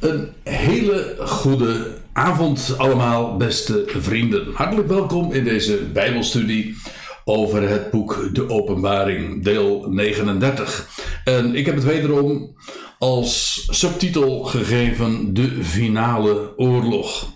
Een 0.00 0.28
hele 0.42 1.16
goede 1.18 1.94
avond 2.12 2.74
allemaal, 2.76 3.36
beste 3.36 3.84
vrienden. 3.86 4.46
Hartelijk 4.54 4.88
welkom 4.88 5.32
in 5.32 5.44
deze 5.44 5.76
Bijbelstudie 5.76 6.76
over 7.24 7.68
het 7.68 7.90
boek 7.90 8.30
De 8.32 8.48
Openbaring, 8.50 9.44
deel 9.44 9.86
39. 9.90 10.88
En 11.24 11.54
ik 11.54 11.66
heb 11.66 11.74
het 11.74 11.84
wederom 11.84 12.54
als 12.98 13.66
subtitel 13.70 14.42
gegeven 14.42 15.34
De 15.34 15.64
Finale 15.64 16.52
Oorlog 16.56 17.32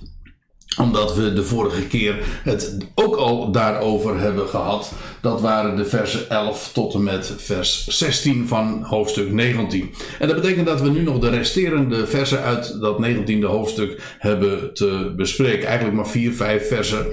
omdat 0.78 1.14
we 1.14 1.32
de 1.32 1.44
vorige 1.44 1.86
keer 1.86 2.18
het 2.42 2.76
ook 2.94 3.16
al 3.16 3.52
daarover 3.52 4.18
hebben 4.18 4.48
gehad. 4.48 4.92
Dat 5.20 5.40
waren 5.40 5.76
de 5.76 5.84
versen 5.84 6.30
11 6.30 6.70
tot 6.72 6.94
en 6.94 7.02
met 7.02 7.34
vers 7.36 7.86
16 7.86 8.48
van 8.48 8.82
hoofdstuk 8.82 9.32
19. 9.32 9.94
En 10.18 10.26
dat 10.28 10.40
betekent 10.40 10.66
dat 10.66 10.80
we 10.80 10.90
nu 10.90 11.02
nog 11.02 11.18
de 11.18 11.30
resterende 11.30 12.06
versen 12.06 12.42
uit 12.42 12.80
dat 12.80 13.06
19e 13.06 13.40
hoofdstuk 13.40 14.00
hebben 14.18 14.74
te 14.74 15.12
bespreken. 15.16 15.66
Eigenlijk 15.66 15.96
maar 15.96 16.08
4, 16.08 16.32
5 16.32 16.68
versen. 16.68 17.06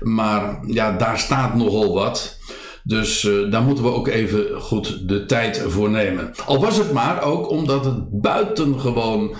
Maar 0.00 0.58
ja, 0.66 0.96
daar 0.96 1.18
staat 1.18 1.54
nogal 1.54 1.94
wat. 1.94 2.38
Dus 2.84 3.22
uh, 3.22 3.50
daar 3.50 3.62
moeten 3.62 3.84
we 3.84 3.92
ook 3.92 4.08
even 4.08 4.60
goed 4.60 5.08
de 5.08 5.26
tijd 5.26 5.64
voor 5.68 5.90
nemen. 5.90 6.32
Al 6.46 6.60
was 6.60 6.76
het 6.76 6.92
maar 6.92 7.22
ook 7.22 7.50
omdat 7.50 7.84
het 7.84 8.20
buitengewoon 8.20 9.34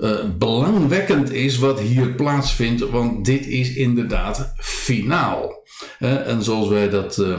uh, 0.00 0.24
belangwekkend 0.38 1.32
is 1.32 1.58
wat 1.58 1.80
hier 1.80 2.14
plaatsvindt, 2.14 2.90
want 2.90 3.24
dit 3.24 3.46
is 3.46 3.74
inderdaad 3.74 4.52
finaal. 4.58 5.68
Uh, 5.98 6.26
en 6.26 6.42
zoals 6.42 6.68
wij 6.68 6.88
dat 6.88 7.18
uh, 7.18 7.38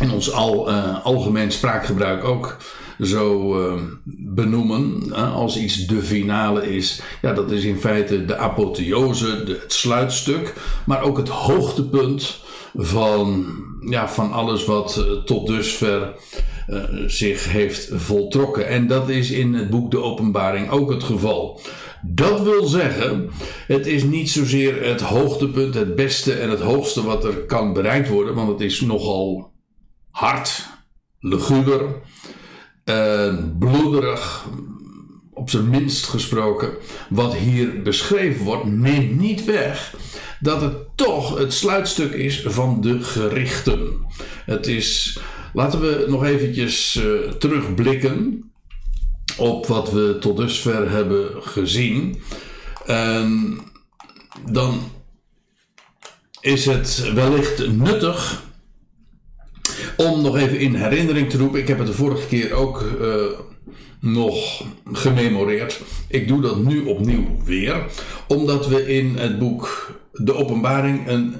in 0.00 0.10
ons 0.10 0.32
al, 0.32 0.68
eh, 0.68 1.04
algemeen 1.04 1.52
spraakgebruik 1.52 2.24
ook 2.24 2.56
zo 3.00 3.54
ehm, 3.60 3.84
benoemen, 4.34 5.12
als 5.12 5.58
iets 5.58 5.86
de 5.86 6.02
finale 6.02 6.76
is, 6.76 7.02
ja, 7.22 7.32
dat 7.32 7.50
is 7.50 7.64
in 7.64 7.78
feite 7.78 8.24
de 8.24 8.36
apotheose, 8.36 9.44
de, 9.44 9.58
het 9.62 9.72
sluitstuk, 9.72 10.54
maar 10.84 11.02
ook 11.02 11.16
het 11.16 11.28
hoogtepunt 11.28 12.40
van, 12.74 13.46
ja, 13.80 14.08
van 14.08 14.32
alles 14.32 14.64
wat 14.64 14.96
eh, 14.96 15.24
tot 15.24 15.46
dusver 15.46 16.14
uh, 16.68 16.82
zich 17.06 17.52
heeft 17.52 17.90
voltrokken. 17.92 18.68
En 18.68 18.86
dat 18.86 19.08
is 19.08 19.30
in 19.30 19.54
het 19.54 19.70
boek 19.70 19.90
De 19.90 20.02
Openbaring 20.02 20.70
ook 20.70 20.90
het 20.90 21.02
geval. 21.02 21.60
Dat 22.02 22.42
wil 22.42 22.66
zeggen, 22.66 23.30
het 23.66 23.86
is 23.86 24.02
niet 24.02 24.30
zozeer 24.30 24.84
het 24.84 25.00
hoogtepunt, 25.00 25.74
het 25.74 25.94
beste 25.94 26.32
en 26.32 26.50
het 26.50 26.60
hoogste 26.60 27.02
wat 27.02 27.24
er 27.24 27.34
kan 27.34 27.72
bereikt 27.72 28.08
worden, 28.08 28.34
want 28.34 28.48
het 28.48 28.60
is 28.60 28.80
nogal 28.80 29.50
hard, 30.18 30.66
luguber, 31.20 31.94
uh, 32.84 33.34
bloederig, 33.58 34.46
op 35.32 35.50
zijn 35.50 35.70
minst 35.70 36.06
gesproken, 36.06 36.70
wat 37.08 37.34
hier 37.34 37.82
beschreven 37.82 38.44
wordt, 38.44 38.64
neemt 38.64 39.18
niet 39.20 39.44
weg 39.44 39.94
dat 40.40 40.60
het 40.60 40.96
toch 40.96 41.38
het 41.38 41.52
sluitstuk 41.52 42.12
is 42.12 42.42
van 42.46 42.80
de 42.80 43.02
gerichten. 43.02 44.06
Het 44.44 44.66
is, 44.66 45.18
laten 45.52 45.80
we 45.80 46.04
nog 46.08 46.24
eventjes 46.24 46.94
uh, 46.94 47.30
terugblikken 47.30 48.42
op 49.36 49.66
wat 49.66 49.90
we 49.92 50.16
tot 50.20 50.36
dusver 50.36 50.90
hebben 50.90 51.42
gezien. 51.42 52.22
En 52.86 53.58
dan 54.50 54.80
is 56.40 56.66
het 56.66 57.12
wellicht 57.14 57.68
nuttig 57.68 58.46
om 59.96 60.22
nog 60.22 60.36
even 60.36 60.58
in 60.58 60.74
herinnering 60.74 61.30
te 61.30 61.38
roepen. 61.38 61.60
Ik 61.60 61.68
heb 61.68 61.78
het 61.78 61.86
de 61.86 61.92
vorige 61.92 62.26
keer 62.26 62.52
ook 62.52 62.84
uh, 63.00 63.24
nog 64.00 64.64
gememoreerd. 64.92 65.80
Ik 66.08 66.28
doe 66.28 66.40
dat 66.40 66.64
nu 66.64 66.84
opnieuw 66.84 67.26
weer, 67.44 67.86
omdat 68.26 68.66
we 68.66 68.88
in 68.96 69.16
het 69.16 69.38
boek 69.38 69.92
De 70.12 70.34
Openbaring 70.34 71.08
een 71.08 71.34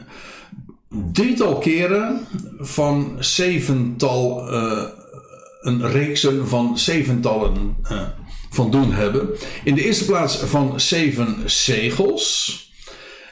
drietal 1.13 1.59
keren 1.59 2.27
van 2.59 3.17
zevental, 3.19 4.53
uh, 4.53 4.83
een 5.61 5.91
reeksen 5.91 6.49
van 6.49 6.79
zeventallen 6.79 7.77
uh, 7.93 8.01
van 8.51 8.71
doen 8.71 8.93
hebben. 8.93 9.29
In 9.65 9.75
de 9.75 9.85
eerste 9.85 10.05
plaats 10.05 10.37
van 10.37 10.81
zeven 10.81 11.37
zegels. 11.45 12.67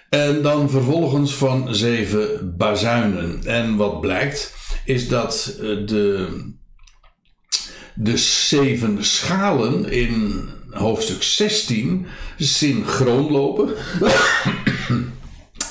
En 0.08 0.42
dan 0.42 0.70
vervolgens 0.70 1.34
van 1.34 1.74
zeven 1.74 2.54
bazuinen. 2.56 3.40
En 3.44 3.76
wat 3.76 4.00
blijkt, 4.00 4.55
is 4.86 5.08
dat 5.08 5.54
de 5.86 6.28
de 7.98 8.16
zeven 8.16 9.04
schalen 9.04 9.90
in 9.90 10.44
hoofdstuk 10.70 11.22
16 11.22 12.06
synchroon 12.38 13.30
lopen. 13.30 13.68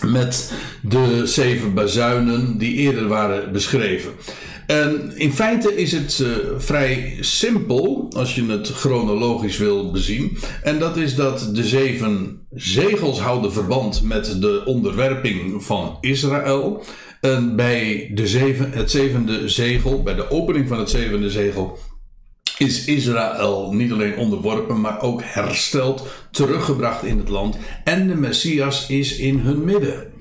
met 0.01 0.53
de 0.81 1.21
zeven 1.25 1.73
bazuinen 1.73 2.57
die 2.57 2.73
eerder 2.73 3.07
waren 3.07 3.51
beschreven. 3.51 4.11
En 4.67 5.11
in 5.15 5.33
feite 5.33 5.75
is 5.75 5.91
het 5.91 6.19
uh, 6.21 6.27
vrij 6.57 7.17
simpel 7.19 8.11
als 8.15 8.35
je 8.35 8.45
het 8.45 8.67
chronologisch 8.67 9.57
wil 9.57 9.91
bezien. 9.91 10.37
En 10.63 10.79
dat 10.79 10.97
is 10.97 11.15
dat 11.15 11.49
de 11.53 11.63
zeven 11.63 12.39
zegels 12.53 13.19
houden 13.19 13.53
verband 13.53 14.03
met 14.03 14.41
de 14.41 14.61
onderwerping 14.65 15.63
van 15.63 15.97
Israël. 16.01 16.83
En 17.25 17.55
bij 17.55 18.11
de 18.13 18.27
zeven, 18.27 18.71
het 18.71 18.91
zevende 18.91 19.49
zegel, 19.49 20.03
bij 20.03 20.15
de 20.15 20.31
opening 20.31 20.67
van 20.67 20.79
het 20.79 20.89
zevende 20.89 21.29
zegel, 21.29 21.77
is 22.57 22.85
Israël 22.85 23.73
niet 23.73 23.91
alleen 23.91 24.17
onderworpen, 24.17 24.81
maar 24.81 25.01
ook 25.01 25.21
hersteld, 25.23 26.07
teruggebracht 26.31 27.03
in 27.03 27.17
het 27.17 27.29
land. 27.29 27.57
En 27.83 28.07
de 28.07 28.15
Messias 28.15 28.89
is 28.89 29.17
in 29.17 29.39
hun 29.39 29.63
midden. 29.63 30.13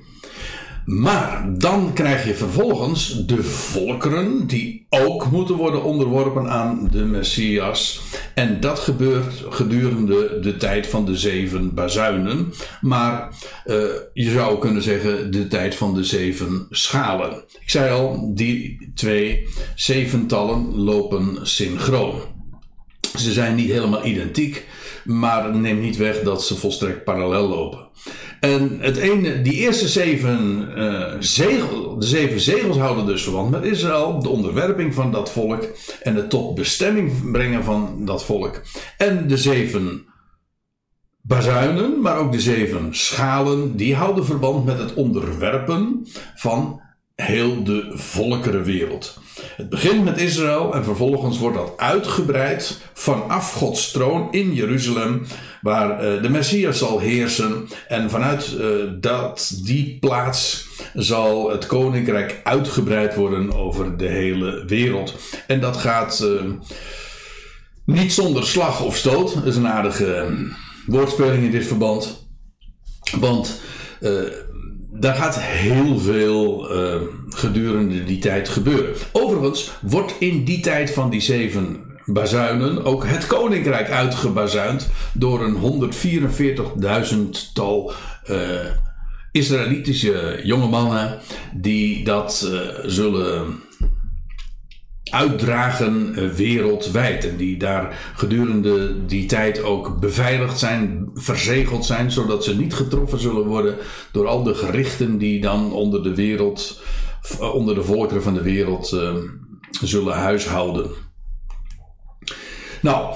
Maar 0.85 1.45
dan 1.57 1.93
krijg 1.93 2.25
je 2.25 2.35
vervolgens 2.35 3.25
de 3.25 3.43
volkeren 3.43 4.47
die 4.47 4.85
ook 4.89 5.31
moeten 5.31 5.55
worden 5.55 5.83
onderworpen 5.83 6.49
aan 6.49 6.87
de 6.91 7.05
Messias. 7.05 8.01
En 8.35 8.59
dat 8.59 8.79
gebeurt 8.79 9.43
gedurende 9.49 10.39
de 10.39 10.57
tijd 10.57 10.87
van 10.87 11.05
de 11.05 11.17
zeven 11.17 11.73
bazuinen. 11.73 12.53
Maar 12.81 13.29
uh, 13.65 13.75
je 14.13 14.29
zou 14.29 14.59
kunnen 14.59 14.81
zeggen 14.81 15.31
de 15.31 15.47
tijd 15.47 15.75
van 15.75 15.93
de 15.93 16.03
zeven 16.03 16.67
schalen. 16.69 17.43
Ik 17.59 17.69
zei 17.69 17.91
al, 17.91 18.31
die 18.33 18.91
twee 18.95 19.47
zeventallen 19.75 20.75
lopen 20.75 21.47
synchroon. 21.47 22.21
Ze 23.17 23.31
zijn 23.31 23.55
niet 23.55 23.71
helemaal 23.71 24.05
identiek, 24.05 24.65
maar 25.03 25.55
neem 25.55 25.79
niet 25.79 25.97
weg 25.97 26.21
dat 26.21 26.45
ze 26.45 26.55
volstrekt 26.55 27.03
parallel 27.03 27.47
lopen. 27.47 27.87
En 28.45 28.77
het 28.79 28.97
ene, 28.97 29.41
die 29.41 29.53
eerste 29.53 29.87
zeven, 29.87 30.67
uh, 30.77 31.13
zegel, 31.19 31.99
de 31.99 32.05
zeven 32.05 32.39
zegels 32.39 32.77
houden 32.77 33.05
dus 33.05 33.23
verband 33.23 33.51
met 33.51 33.63
Israël, 33.63 34.19
de 34.19 34.29
onderwerping 34.29 34.93
van 34.93 35.11
dat 35.11 35.31
volk 35.31 35.63
en 36.01 36.15
het 36.15 36.29
tot 36.29 36.55
bestemming 36.55 37.31
brengen 37.31 37.63
van 37.63 38.05
dat 38.05 38.25
volk. 38.25 38.61
En 38.97 39.27
de 39.27 39.37
zeven 39.37 40.05
bazuinen, 41.21 42.01
maar 42.01 42.17
ook 42.17 42.31
de 42.31 42.39
zeven 42.39 42.95
schalen, 42.95 43.75
die 43.75 43.95
houden 43.95 44.25
verband 44.25 44.65
met 44.65 44.79
het 44.79 44.93
onderwerpen 44.93 46.07
van 46.35 46.81
heel 47.15 47.63
de 47.63 47.91
volkerenwereld. 47.93 49.19
Het 49.55 49.69
begint 49.69 50.03
met 50.03 50.17
Israël 50.17 50.73
en 50.73 50.83
vervolgens 50.83 51.37
wordt 51.37 51.57
dat 51.57 51.73
uitgebreid 51.77 52.79
vanaf 52.93 53.53
Gods 53.53 53.91
troon 53.91 54.27
in 54.31 54.53
Jeruzalem, 54.53 55.25
waar 55.61 56.15
uh, 56.15 56.21
de 56.21 56.29
Messias 56.29 56.77
zal 56.77 56.99
heersen. 56.99 57.67
En 57.87 58.09
vanuit 58.09 58.55
uh, 58.59 58.67
dat, 58.99 59.59
die 59.63 59.97
plaats 59.99 60.67
zal 60.93 61.49
het 61.51 61.65
koninkrijk 61.65 62.41
uitgebreid 62.43 63.15
worden 63.15 63.53
over 63.53 63.97
de 63.97 64.07
hele 64.07 64.65
wereld. 64.65 65.15
En 65.47 65.61
dat 65.61 65.77
gaat 65.77 66.21
uh, 66.23 66.41
niet 67.85 68.13
zonder 68.13 68.45
slag 68.45 68.83
of 68.83 68.95
stoot. 68.95 69.33
Dat 69.33 69.45
is 69.45 69.55
een 69.55 69.67
aardige 69.67 70.37
woordspeling 70.85 71.43
in 71.43 71.51
dit 71.51 71.67
verband. 71.67 72.27
Want 73.19 73.61
daar 74.99 75.15
gaat 75.15 75.39
heel 75.39 75.99
veel 75.99 76.71
uh, 76.71 77.01
gedurende 77.29 78.03
die 78.03 78.19
tijd 78.19 78.49
gebeuren. 78.49 78.93
Overigens 79.11 79.71
wordt 79.81 80.13
in 80.19 80.43
die 80.43 80.59
tijd 80.59 80.91
van 80.91 81.09
die 81.09 81.21
zeven 81.21 81.83
bazuinen 82.05 82.85
ook 82.85 83.05
het 83.05 83.27
koninkrijk 83.27 83.89
uitgebazuind 83.89 84.89
door 85.13 85.43
een 85.43 85.91
144.000 85.93 87.17
tal 87.53 87.91
uh, 88.29 88.37
Israëlitische 89.31 90.39
jonge 90.43 90.67
mannen 90.67 91.19
die 91.53 92.03
dat 92.03 92.49
uh, 92.51 92.59
zullen 92.85 93.59
uitdragen 95.11 96.15
eh, 96.15 96.29
wereldwijd. 96.29 97.29
En 97.29 97.37
die 97.37 97.57
daar 97.57 98.11
gedurende 98.15 99.05
die 99.05 99.25
tijd 99.25 99.63
ook 99.63 99.99
beveiligd 99.99 100.59
zijn, 100.59 101.09
verzegeld 101.13 101.85
zijn, 101.85 102.11
zodat 102.11 102.43
ze 102.43 102.57
niet 102.57 102.73
getroffen 102.73 103.19
zullen 103.19 103.45
worden 103.45 103.77
door 104.11 104.27
al 104.27 104.43
de 104.43 104.55
gerichten 104.55 105.17
die 105.17 105.41
dan 105.41 105.73
onder 105.73 106.03
de 106.03 106.15
wereld, 106.15 106.81
eh, 107.39 107.55
onder 107.55 107.75
de 107.75 107.83
volkeren 107.83 108.23
van 108.23 108.33
de 108.33 108.41
wereld 108.41 108.93
uh, 108.93 109.15
zullen 109.81 110.13
huishouden. 110.13 110.89
Nou, 112.81 113.15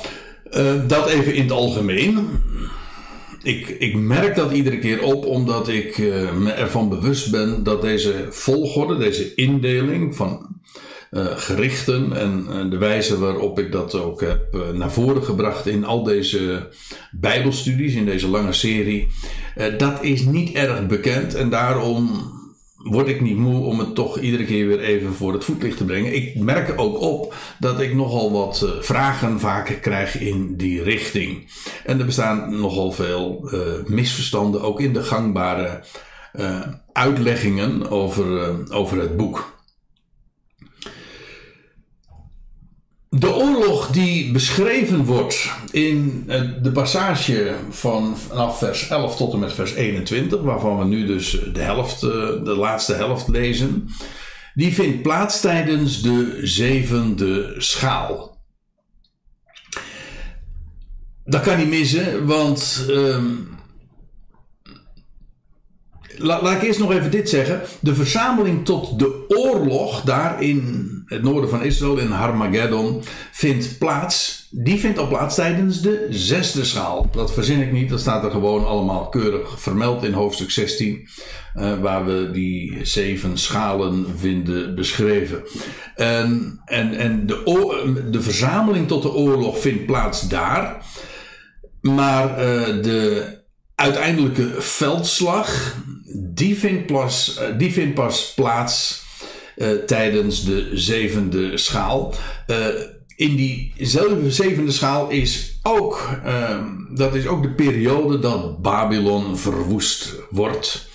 dat 0.88 1.10
even 1.10 1.34
in 1.34 1.42
het 1.42 1.52
algemeen. 1.52 2.28
ik, 3.44 3.68
ik 3.68 3.96
merk 3.96 4.36
dat 4.36 4.52
iedere 4.52 4.80
keer 4.80 5.04
op 5.04 5.26
omdat 5.26 5.68
ik 5.68 5.98
me 6.38 6.52
ervan 6.52 6.90
bewust 6.90 7.32
ben 7.32 7.64
dat 7.64 7.82
deze 7.82 8.28
volgorde, 8.30 8.98
deze 8.98 9.34
indeling 9.36 10.16
van 10.16 10.59
gerichten 11.36 12.14
en 12.14 12.70
de 12.70 12.78
wijze 12.78 13.20
waarop 13.20 13.60
ik 13.60 13.72
dat 13.72 13.96
ook 13.96 14.22
heb 14.22 14.56
uh, 14.56 14.62
naar 14.74 14.92
voren 14.92 15.24
gebracht 15.24 15.68
in 15.68 15.86
al 15.86 16.04
deze 16.04 16.68
Bijbelstudies, 17.12 17.94
in 17.94 18.06
deze 18.06 18.28
lange 18.28 18.54
serie, 18.54 19.08
dat 19.78 20.04
is 20.04 20.22
niet 20.22 20.56
erg 20.56 20.88
bekend 20.88 21.36
en 21.36 21.50
daarom 21.50 22.32
word 22.84 23.08
ik 23.08 23.22
niet 23.22 23.38
moe 23.38 23.66
om 23.66 23.80
het 23.80 23.96
toch 23.96 24.20
iedere 24.20 24.46
keer 24.46 24.68
weer 24.68 24.80
even 24.80 25.14
voor 25.14 25.34
het 25.34 25.44
voetlicht 25.44 25.78
te 25.78 25.86
brengen. 25.86 26.16
Ik 26.16 26.36
merk 26.36 26.80
ook 26.80 27.02
op 27.02 27.34
dat 27.60 27.80
ik 27.80 27.96
nogal 27.96 28.32
wat 28.32 28.66
vragen 28.80 29.40
vaak 29.40 29.78
krijg 29.82 30.20
in 30.20 30.56
die 30.56 30.84
richting. 30.84 31.52
En 31.86 32.00
er 32.00 32.06
bestaan 32.06 32.60
nogal 32.60 32.92
veel 32.92 33.50
misverstanden, 33.88 34.62
ook 34.62 34.82
in 34.82 34.94
de 34.94 35.04
gangbare 35.04 35.84
uh, 36.34 36.62
uitleggingen 36.94 37.90
over, 37.92 38.56
over 38.74 39.00
het 39.00 39.18
boek. 39.18 39.59
De 43.10 43.34
oorlog 43.34 43.88
die 43.88 44.32
beschreven 44.32 45.06
wordt 45.06 45.50
in 45.72 46.24
de 46.62 46.72
passage 46.72 47.56
van 47.70 48.18
vanaf 48.18 48.58
vers 48.58 48.88
11 48.88 49.16
tot 49.16 49.34
en 49.34 49.40
met 49.40 49.54
vers 49.54 49.74
21, 49.74 50.42
waarvan 50.42 50.78
we 50.78 50.86
nu 50.86 51.06
dus 51.06 51.40
de 51.54 51.62
helft, 51.62 52.00
de 52.00 52.56
laatste 52.58 52.94
helft 52.94 53.28
lezen, 53.28 53.90
die 54.54 54.74
vindt 54.74 55.02
plaats 55.02 55.42
tijdens 55.42 56.02
de 56.02 56.40
zevende 56.42 57.56
schaal. 57.58 58.38
Dat 61.26 61.42
kan 61.42 61.58
niet 61.58 61.70
missen, 61.70 62.26
want 62.26 62.86
um, 62.90 63.59
laat 66.20 66.52
ik 66.52 66.62
eerst 66.62 66.80
nog 66.80 66.92
even 66.92 67.12
dit 67.12 67.30
zeggen. 67.30 67.62
De 67.80 67.96
verzameling 67.96 68.66
tot 68.66 69.00
de 69.00 69.26
oorlog 69.28 70.02
daar 70.02 70.42
in 70.42 70.90
het 71.06 71.24
noorden 71.24 71.50
van 71.50 71.64
Israël, 71.64 71.98
in 71.98 72.12
Harmageddon, 72.12 73.02
vindt 73.32 73.78
plaats. 73.78 74.48
Die 74.52 74.80
vindt 74.80 75.00
al 75.00 75.08
plaats 75.08 75.36
tijdens 75.36 75.82
de 75.82 76.08
zesde 76.10 76.66
schaal. 76.66 77.10
Dat 77.12 77.34
verzin 77.34 77.62
ik 77.62 77.72
niet, 77.72 77.90
dat 77.90 78.00
staat 78.00 78.24
er 78.24 78.32
gewoon 78.32 78.66
allemaal 78.66 79.10
keurig 79.10 79.62
vermeld 79.62 80.04
in 80.04 80.14
hoofdstuk 80.14 80.52
16. 80.52 81.08
Uh, 81.56 81.80
waar 81.80 82.06
we 82.06 82.30
die 82.32 82.86
zeven 82.86 83.38
schalen 83.38 84.06
vinden 84.18 84.76
beschreven. 84.76 85.44
En, 85.96 86.62
en, 86.66 86.94
en 86.94 87.26
de, 87.26 88.08
de 88.12 88.22
verzameling 88.22 88.88
tot 88.88 89.02
de 89.02 89.14
oorlog 89.14 89.60
vindt 89.60 89.86
plaats 89.86 90.28
daar. 90.28 90.86
Maar 91.82 92.30
uh, 92.30 92.84
de 92.84 93.38
uiteindelijke 93.80 94.62
veldslag, 94.62 95.76
die 96.14 96.56
vindt, 96.56 96.86
pas, 96.86 97.38
eh, 97.38 97.58
die 97.58 97.72
vindt 97.72 97.94
pas 97.94 98.34
plaats 98.36 99.04
uh, 99.58 99.70
tijdens 99.70 100.46
de 100.46 100.70
zevende 100.74 101.58
schaal. 101.58 102.14
Uh, 102.48 102.68
in 103.16 103.36
diezelfde 103.36 104.32
zevende 104.32 104.72
schaal 104.72 105.10
is 105.10 105.60
ook, 105.64 106.20
uh, 106.26 106.66
dat 106.94 107.16
is 107.16 107.28
ook 107.28 107.44
de 107.44 107.52
periode 107.52 108.20
dat 108.20 108.62
Babylon 108.62 109.38
verwoest 109.38 110.16
wordt. 110.30 110.90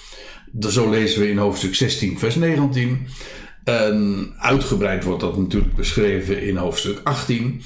Zo 0.60 0.90
lezen 0.90 1.20
we 1.20 1.28
in 1.28 1.38
hoofdstuk 1.38 1.74
16, 1.74 2.18
vers 2.18 2.34
19. 2.34 3.06
En 3.64 4.28
uitgebreid 4.38 5.04
wordt 5.04 5.20
dat 5.20 5.36
natuurlijk 5.38 5.74
beschreven 5.74 6.42
in 6.42 6.56
hoofdstuk 6.56 7.00
18. 7.02 7.62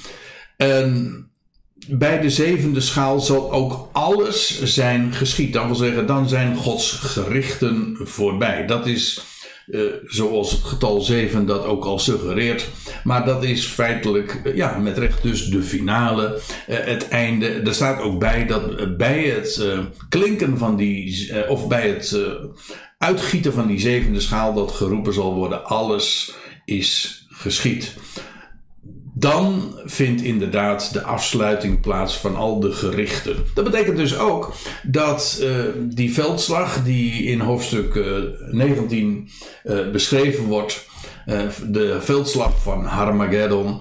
En 0.57 1.28
bij 1.89 2.21
de 2.21 2.29
zevende 2.29 2.81
schaal 2.81 3.19
zal 3.19 3.51
ook 3.51 3.89
alles 3.91 4.63
zijn 4.63 5.13
geschied. 5.13 5.53
Dat 5.53 5.65
wil 5.65 5.75
zeggen, 5.75 6.05
dan 6.05 6.29
zijn 6.29 6.55
Gods 6.55 6.91
gerichten 6.91 7.97
voorbij. 8.03 8.65
Dat 8.65 8.87
is 8.87 9.21
uh, 9.67 9.81
zoals 10.05 10.51
het 10.51 10.63
getal 10.63 11.01
7 11.01 11.45
dat 11.45 11.63
ook 11.63 11.85
al 11.85 11.99
suggereert. 11.99 12.69
Maar 13.03 13.25
dat 13.25 13.43
is 13.43 13.65
feitelijk, 13.65 14.41
uh, 14.43 14.55
ja, 14.55 14.77
met 14.77 14.97
recht 14.97 15.23
dus 15.23 15.45
de 15.45 15.63
finale, 15.63 16.39
uh, 16.69 16.75
het 16.79 17.07
einde. 17.07 17.47
Er 17.47 17.73
staat 17.73 18.01
ook 18.01 18.19
bij 18.19 18.45
dat 18.45 18.97
bij 18.97 19.23
het 19.23 19.65
klinken 20.09 20.57
van 20.57 20.75
die, 20.75 21.31
of 21.47 21.67
bij 21.67 21.89
het 21.89 22.19
uitgieten 22.97 23.53
van 23.53 23.67
die 23.67 23.79
zevende 23.79 24.19
schaal, 24.19 24.53
dat 24.53 24.71
geroepen 24.71 25.13
zal 25.13 25.33
worden: 25.33 25.65
alles 25.65 26.33
is 26.65 27.23
geschied 27.29 27.93
dan 29.19 29.79
vindt 29.85 30.21
inderdaad 30.21 30.93
de 30.93 31.03
afsluiting 31.03 31.81
plaats 31.81 32.17
van 32.17 32.35
al 32.35 32.59
de 32.59 32.71
gerichten. 32.71 33.35
Dat 33.53 33.63
betekent 33.63 33.97
dus 33.97 34.17
ook 34.17 34.53
dat 34.83 35.39
uh, 35.41 35.63
die 35.79 36.13
veldslag 36.13 36.83
die 36.83 37.23
in 37.23 37.39
hoofdstuk 37.39 37.93
uh, 37.93 38.17
19 38.51 39.29
uh, 39.63 39.89
beschreven 39.91 40.43
wordt, 40.43 40.87
de 41.67 41.97
veldslag 42.01 42.61
van 42.61 42.85
Harmageddon, 42.85 43.79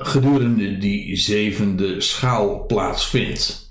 gedurende 0.00 0.78
die 0.78 1.16
zevende 1.16 2.00
schaal 2.00 2.66
plaatsvindt. 2.66 3.70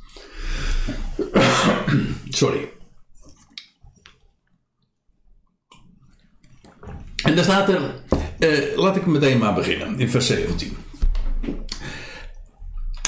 Sorry. 2.29 2.69
En 7.23 7.35
daar 7.35 7.43
staat 7.43 7.69
er 7.69 7.81
uh, 8.39 8.77
laat 8.77 8.95
ik 8.95 9.05
meteen 9.05 9.37
maar 9.37 9.53
beginnen, 9.53 9.99
in 9.99 10.09
vers 10.09 10.27
17. 10.27 10.77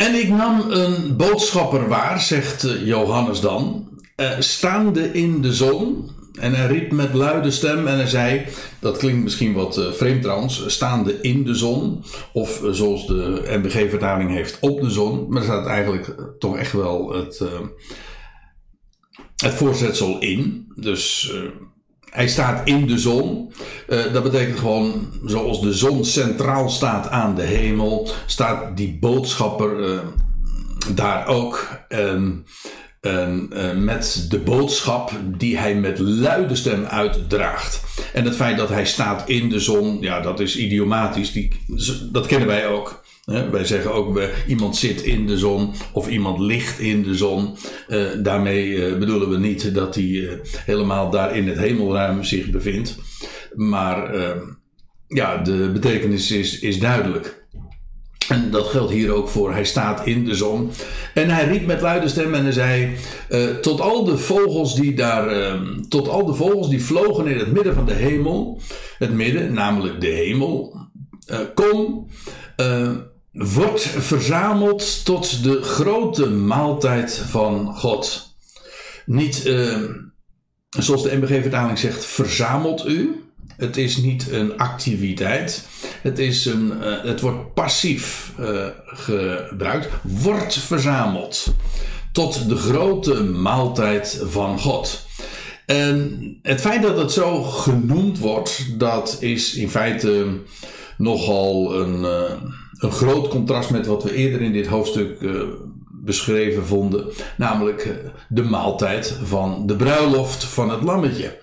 En 0.02 0.16
ik 0.16 0.30
nam 0.30 0.72
een 0.72 1.18
boodschapper 1.18 1.88
waar, 1.88 2.22
zegt 2.22 2.64
eh, 2.64 2.86
Johannes 2.86 3.40
dan, 3.40 3.90
uh, 4.16 4.31
staande 4.40 5.12
in 5.12 5.42
de 5.42 5.54
zon. 5.54 6.10
En 6.40 6.54
hij 6.54 6.68
riep 6.68 6.92
met 6.92 7.14
luide 7.14 7.52
stem 7.52 7.88
en 7.88 7.96
hij 7.96 8.08
zei, 8.08 8.46
dat 8.80 8.98
klinkt 8.98 9.24
misschien 9.24 9.54
wat 9.54 9.81
vreemd 9.92 10.22
trouwens, 10.22 10.64
staande 10.68 11.22
in 11.22 11.44
de 11.44 11.56
zon. 11.56 12.04
Of 12.34 12.62
zoals 12.72 13.08
de 13.08 13.44
MBG-vertaling 13.48 14.31
heeft, 14.31 14.58
op 14.60 14.81
de 14.81 14.90
zon. 14.90 15.26
Maar 15.30 15.42
er 15.42 15.48
staat 15.48 15.66
eigenlijk 15.66 16.16
toch 16.40 16.58
echt 16.58 16.72
wel 16.72 17.14
het, 17.14 17.44
het 19.36 19.54
voorzetsel 19.54 20.20
in. 20.20 20.72
Dus 20.76 21.34
hij 22.11 22.27
staat 22.27 22.67
in 22.67 22.88
de 22.88 22.97
zon. 22.97 23.53
Uh, 23.89 24.13
dat 24.13 24.23
betekent 24.23 24.59
gewoon, 24.59 25.07
zoals 25.25 25.61
de 25.61 25.73
zon 25.73 26.06
centraal 26.06 26.69
staat 26.69 27.09
aan 27.09 27.35
de 27.35 27.41
hemel, 27.41 28.09
staat 28.25 28.77
die 28.77 28.97
boodschapper 29.00 29.79
uh, 29.79 30.00
daar 30.95 31.27
ook. 31.27 31.67
En, 31.88 32.45
en 33.01 33.50
uh, 33.53 33.73
met 33.73 34.25
de 34.30 34.39
boodschap 34.39 35.11
die 35.25 35.57
hij 35.57 35.75
met 35.75 35.99
luide 35.99 36.56
stem 36.56 36.85
uitdraagt. 36.85 37.83
En 38.13 38.25
het 38.25 38.35
feit 38.35 38.57
dat 38.57 38.69
hij 38.69 38.85
staat 38.85 39.30
in 39.30 39.49
de 39.49 39.59
zon, 39.59 39.97
ja, 40.01 40.21
dat 40.21 40.39
is 40.39 40.57
idiomatisch. 40.57 41.31
Die, 41.31 41.51
dat 42.11 42.25
kennen 42.25 42.47
wij 42.47 42.68
ook 42.68 42.98
wij 43.30 43.66
zeggen 43.66 43.94
ook, 43.94 44.21
iemand 44.48 44.78
zit 44.78 45.02
in 45.02 45.28
de 45.28 45.38
zon 45.38 45.71
of 45.94 46.09
iemand 46.09 46.40
ligt 46.40 46.80
in 46.80 47.04
de 47.04 47.16
zon. 47.16 47.56
Uh, 47.90 48.07
daarmee 48.18 48.68
uh, 48.68 48.98
bedoelen 48.98 49.30
we 49.30 49.38
niet 49.38 49.74
dat 49.74 49.95
hij 49.95 50.04
uh, 50.04 50.31
helemaal 50.66 51.09
daar 51.09 51.36
in 51.36 51.48
het 51.48 51.57
hemelruim 51.57 52.24
zich 52.24 52.50
bevindt. 52.50 52.98
Maar 53.56 54.16
ja, 55.07 55.38
de 55.38 55.69
betekenis 55.74 56.31
is, 56.31 56.59
is 56.59 56.80
duidelijk. 56.80 57.48
En 58.30 58.52
dat 58.52 58.68
geldt 58.68 58.92
hier 58.92 59.12
ook 59.12 59.30
voor. 59.30 59.52
Hij 59.52 59.66
staat 59.66 60.06
in 60.06 60.26
de 60.26 60.36
zon. 60.36 60.71
En 61.14 61.30
hij 61.30 61.48
riep 61.48 61.66
met 61.66 61.81
luide 61.81 62.07
stem 62.07 62.33
en 62.33 62.44
hij 62.44 62.52
zei: 62.52 62.95
Tot 63.62 63.81
al 63.81 64.04
de 64.04 64.18
vogels 64.18 64.76
die 64.76 64.94
daar. 64.95 65.57
tot 65.88 66.07
al 66.07 66.26
de 66.26 66.33
vogels 66.33 66.69
die 66.69 66.83
vlogen 66.83 67.28
in 67.28 67.38
het 67.38 67.52
midden 67.52 67.76
van 67.76 67.86
de 67.86 67.94
hemel. 67.94 68.62
Het 68.98 69.14
midden, 69.14 69.54
namelijk 69.54 70.02
de 70.02 70.07
hemel. 70.07 70.78
kom 71.54 72.07
wordt 73.31 73.81
verzameld 73.81 75.06
tot 75.06 75.44
de 75.44 75.62
grote 75.62 76.30
maaltijd 76.30 77.24
van 77.30 77.76
God. 77.76 78.33
Niet 79.06 79.45
uh, 79.45 79.78
zoals 80.69 81.04
de 81.04 81.16
MBG-vertaling 81.18 81.80
zegt, 81.80 82.06
verzamelt 82.06 82.88
u. 82.88 83.24
Het 83.57 83.78
is 83.78 83.98
niet 83.98 84.31
een 84.31 84.57
activiteit. 84.57 85.68
Het, 86.02 86.19
is 86.19 86.45
een, 86.45 86.74
uh, 86.81 87.04
het 87.04 87.21
wordt 87.21 87.54
passief 87.54 88.33
uh, 88.40 88.66
gebruikt. 88.83 89.90
Wordt 90.04 90.54
verzameld 90.54 91.54
tot 92.12 92.50
de 92.50 92.56
grote 92.56 93.24
maaltijd 93.24 94.21
van 94.26 94.59
God. 94.59 95.07
En 95.66 96.19
het 96.42 96.62
feit 96.62 96.81
dat 96.81 96.98
het 96.98 97.12
zo 97.12 97.44
genoemd 97.44 98.19
wordt, 98.19 98.80
dat 98.80 99.18
is 99.19 99.54
in 99.54 99.69
feite 99.69 100.40
nogal 100.98 101.80
een 101.80 102.06
een 102.80 102.92
groot 102.92 103.28
contrast 103.28 103.69
met 103.69 103.86
wat 103.86 104.04
we 104.04 104.14
eerder 104.14 104.42
in 104.42 104.52
dit 104.52 104.68
hoofdstuk 104.68 105.21
uh, 105.21 105.42
beschreven 105.92 106.66
vonden, 106.66 107.06
namelijk 107.38 107.86
uh, 107.86 107.94
de 108.30 108.44
maaltijd 108.44 109.19
van 109.24 109.68
de 109.68 109.76
bruiloft 109.76 110.44
van 110.44 110.69
het 110.69 110.83
lammetje. 110.83 111.40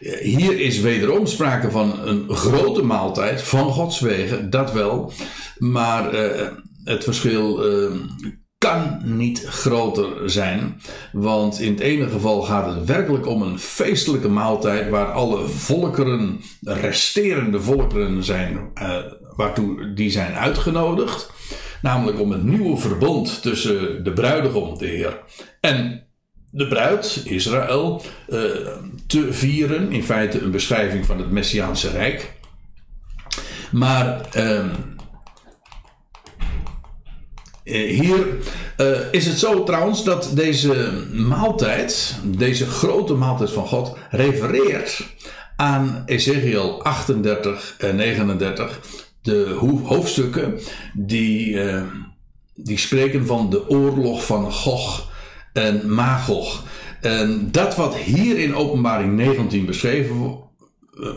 Uh, 0.00 0.16
hier 0.16 0.60
is 0.60 0.80
wederom 0.80 1.26
sprake 1.26 1.70
van 1.70 1.98
een 2.04 2.28
grote 2.28 2.82
maaltijd 2.82 3.42
van 3.42 3.70
Gods 3.70 4.00
wegen, 4.00 4.50
dat 4.50 4.72
wel, 4.72 5.12
maar 5.58 6.14
het 6.84 7.04
verschil 7.04 7.60
kan 8.58 9.00
niet 9.04 9.46
groter 9.46 10.30
zijn. 10.30 10.80
Want 11.12 11.60
in 11.60 11.72
het 11.72 11.80
ene 11.80 12.08
geval 12.08 12.42
gaat 12.42 12.74
het 12.74 12.84
werkelijk 12.84 13.26
om 13.26 13.42
een 13.42 13.58
feestelijke 13.58 14.28
maaltijd 14.28 14.90
waar 14.90 15.12
alle 15.12 15.46
volkeren, 15.46 16.40
resterende 16.60 17.60
volkeren 17.60 18.24
zijn, 18.24 18.72
waartoe 19.38 19.92
die 19.94 20.10
zijn 20.10 20.34
uitgenodigd. 20.34 21.30
Namelijk 21.82 22.20
om 22.20 22.30
het 22.30 22.42
nieuwe 22.42 22.76
verbond 22.76 23.42
tussen 23.42 24.04
de 24.04 24.12
bruidegom, 24.12 24.78
de 24.78 24.86
Heer, 24.86 25.20
en 25.60 26.06
de 26.50 26.68
bruid, 26.68 27.22
Israël, 27.24 28.02
uh, 28.28 28.40
te 29.06 29.32
vieren. 29.32 29.92
In 29.92 30.02
feite 30.02 30.40
een 30.40 30.50
beschrijving 30.50 31.06
van 31.06 31.18
het 31.18 31.30
Messiaanse 31.30 31.90
Rijk. 31.90 32.32
Maar 33.72 34.20
uh, 34.36 34.64
hier 37.64 38.26
uh, 38.76 38.98
is 39.10 39.26
het 39.26 39.38
zo 39.38 39.64
trouwens 39.64 40.04
dat 40.04 40.30
deze 40.34 40.92
maaltijd, 41.12 42.18
deze 42.24 42.66
grote 42.66 43.14
maaltijd 43.14 43.50
van 43.50 43.66
God, 43.66 43.96
refereert 44.10 45.06
aan 45.56 46.02
Ezekiel 46.06 46.82
38 46.82 47.74
en 47.78 47.96
39 47.96 49.06
de 49.22 49.56
hoofdstukken 49.84 50.60
die, 50.94 51.48
uh, 51.48 51.82
die 52.54 52.78
spreken 52.78 53.26
van 53.26 53.50
de 53.50 53.68
oorlog 53.68 54.26
van 54.26 54.52
Gog 54.52 55.10
en 55.52 55.94
Magog. 55.94 56.64
En 57.00 57.48
dat 57.50 57.76
wat 57.76 57.96
hier 57.96 58.38
in 58.38 58.54
Openbaring 58.54 59.16
19 59.16 59.66
beschreven 59.66 60.36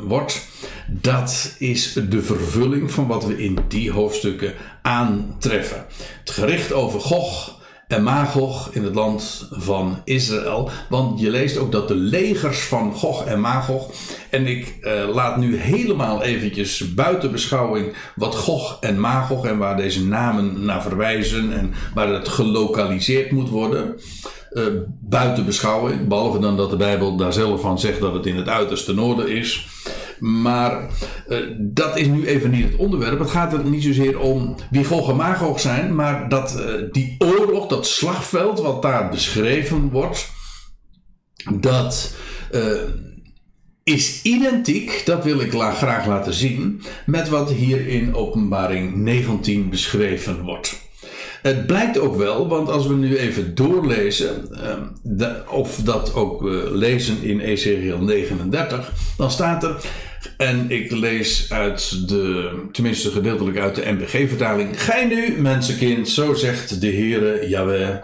wordt, 0.07 0.47
dat 0.87 1.55
is 1.59 1.93
de 1.93 2.21
vervulling 2.21 2.91
van 2.91 3.07
wat 3.07 3.25
we 3.25 3.43
in 3.43 3.57
die 3.67 3.91
hoofdstukken 3.91 4.53
aantreffen. 4.81 5.85
Het 6.19 6.29
gericht 6.29 6.73
over 6.73 6.99
Gog 6.99 7.60
en 7.91 8.03
Magog 8.03 8.69
in 8.71 8.83
het 8.83 8.95
land 8.95 9.47
van 9.51 10.01
Israël. 10.03 10.69
Want 10.89 11.19
je 11.19 11.29
leest 11.29 11.57
ook 11.57 11.71
dat 11.71 11.87
de 11.87 11.95
legers 11.95 12.59
van 12.59 12.93
Gog 12.93 13.25
en 13.25 13.39
Magog. 13.39 13.91
En 14.29 14.47
ik 14.47 14.77
eh, 14.81 15.07
laat 15.13 15.37
nu 15.37 15.57
helemaal 15.57 16.23
eventjes 16.23 16.93
buiten 16.93 17.31
beschouwing 17.31 17.93
wat 18.15 18.35
Gog 18.35 18.77
en 18.79 18.99
Magog 18.99 19.45
en 19.45 19.57
waar 19.57 19.77
deze 19.77 20.05
namen 20.07 20.65
naar 20.65 20.81
verwijzen 20.81 21.53
en 21.53 21.73
waar 21.93 22.07
het 22.07 22.27
gelokaliseerd 22.27 23.31
moet 23.31 23.49
worden. 23.49 23.99
Uh, 24.51 24.63
buiten 24.99 25.45
beschouwing, 25.45 26.07
behalve 26.07 26.39
dan 26.39 26.57
dat 26.57 26.69
de 26.69 26.75
Bijbel 26.75 27.15
daar 27.15 27.33
zelf 27.33 27.61
van 27.61 27.79
zegt 27.79 27.99
dat 27.99 28.13
het 28.13 28.25
in 28.25 28.35
het 28.35 28.47
uiterste 28.47 28.93
noorden 28.93 29.27
is. 29.27 29.67
Maar 30.21 30.89
uh, 31.27 31.37
dat 31.57 31.97
is 31.97 32.07
nu 32.07 32.25
even 32.25 32.51
niet 32.51 32.63
het 32.63 32.75
onderwerp. 32.75 33.19
Het 33.19 33.29
gaat 33.29 33.53
er 33.53 33.63
niet 33.63 33.83
zozeer 33.83 34.19
om 34.19 34.55
wie 34.69 34.85
Gog 34.85 35.09
en 35.09 35.59
zijn, 35.59 35.95
maar 35.95 36.29
dat 36.29 36.59
uh, 36.59 36.91
die 36.91 37.15
oorlog, 37.19 37.67
dat 37.67 37.87
slagveld 37.87 38.59
wat 38.59 38.81
daar 38.81 39.09
beschreven 39.09 39.89
wordt, 39.89 40.29
dat 41.53 42.15
uh, 42.51 42.61
is 43.83 44.21
identiek, 44.21 45.01
dat 45.05 45.23
wil 45.23 45.39
ik 45.39 45.51
graag 45.73 46.05
laten 46.05 46.33
zien, 46.33 46.81
met 47.05 47.29
wat 47.29 47.51
hier 47.51 47.87
in 47.87 48.15
Openbaring 48.15 48.95
19 48.95 49.69
beschreven 49.69 50.41
wordt. 50.41 50.89
Het 51.41 51.67
blijkt 51.67 51.99
ook 51.99 52.15
wel, 52.15 52.47
want 52.47 52.69
als 52.69 52.87
we 52.87 52.93
nu 52.93 53.17
even 53.17 53.55
doorlezen, 53.55 54.49
of 55.49 55.75
dat 55.75 56.13
ook 56.13 56.41
lezen 56.71 57.23
in 57.23 57.39
Ezekiel 57.39 57.99
39, 57.99 58.93
dan 59.17 59.31
staat 59.31 59.63
er: 59.63 59.75
en 60.37 60.71
ik 60.71 60.91
lees 60.91 61.51
uit 61.51 62.09
de, 62.09 62.51
tenminste 62.71 63.11
gedeeltelijk 63.11 63.57
uit 63.57 63.75
de 63.75 63.91
NBG-vertaling. 63.91 64.83
Gij 64.83 65.05
nu, 65.05 65.41
mensenkind, 65.41 66.09
zo 66.09 66.33
zegt 66.33 66.81
de 66.81 66.87
Heere 66.87 67.47
Jahweh. 67.49 67.95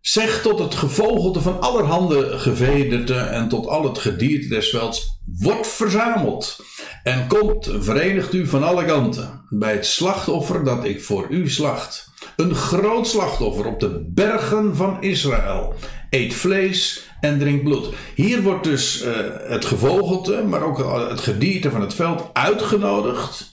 Zeg 0.00 0.42
tot 0.42 0.58
het 0.58 0.74
gevogelte 0.74 1.40
van 1.40 1.60
allerhande 1.60 2.38
gevederte 2.38 3.14
en 3.14 3.48
tot 3.48 3.66
al 3.66 3.84
het 3.84 3.98
gedierte 3.98 4.48
des 4.48 4.70
velds, 4.70 5.20
wordt 5.38 5.66
verzameld. 5.66 6.64
En 7.02 7.26
komt, 7.26 7.70
verenigt 7.78 8.34
u 8.34 8.46
van 8.46 8.62
alle 8.62 8.84
kanten 8.84 9.44
bij 9.48 9.72
het 9.72 9.86
slachtoffer 9.86 10.64
dat 10.64 10.84
ik 10.84 11.02
voor 11.02 11.26
u 11.30 11.50
slacht. 11.50 12.08
Een 12.36 12.54
groot 12.54 13.08
slachtoffer 13.08 13.66
op 13.66 13.80
de 13.80 14.10
bergen 14.14 14.76
van 14.76 15.02
Israël. 15.02 15.74
Eet 16.10 16.34
vlees 16.34 17.09
en 17.20 17.38
drink 17.38 17.62
bloed. 17.62 17.88
Hier 18.14 18.42
wordt 18.42 18.64
dus 18.64 19.04
uh, 19.04 19.12
het 19.42 19.64
gevogelte, 19.64 20.44
maar 20.48 20.62
ook 20.62 21.08
het 21.08 21.20
gedierte 21.20 21.70
van 21.70 21.80
het 21.80 21.94
veld 21.94 22.30
uitgenodigd. 22.32 23.52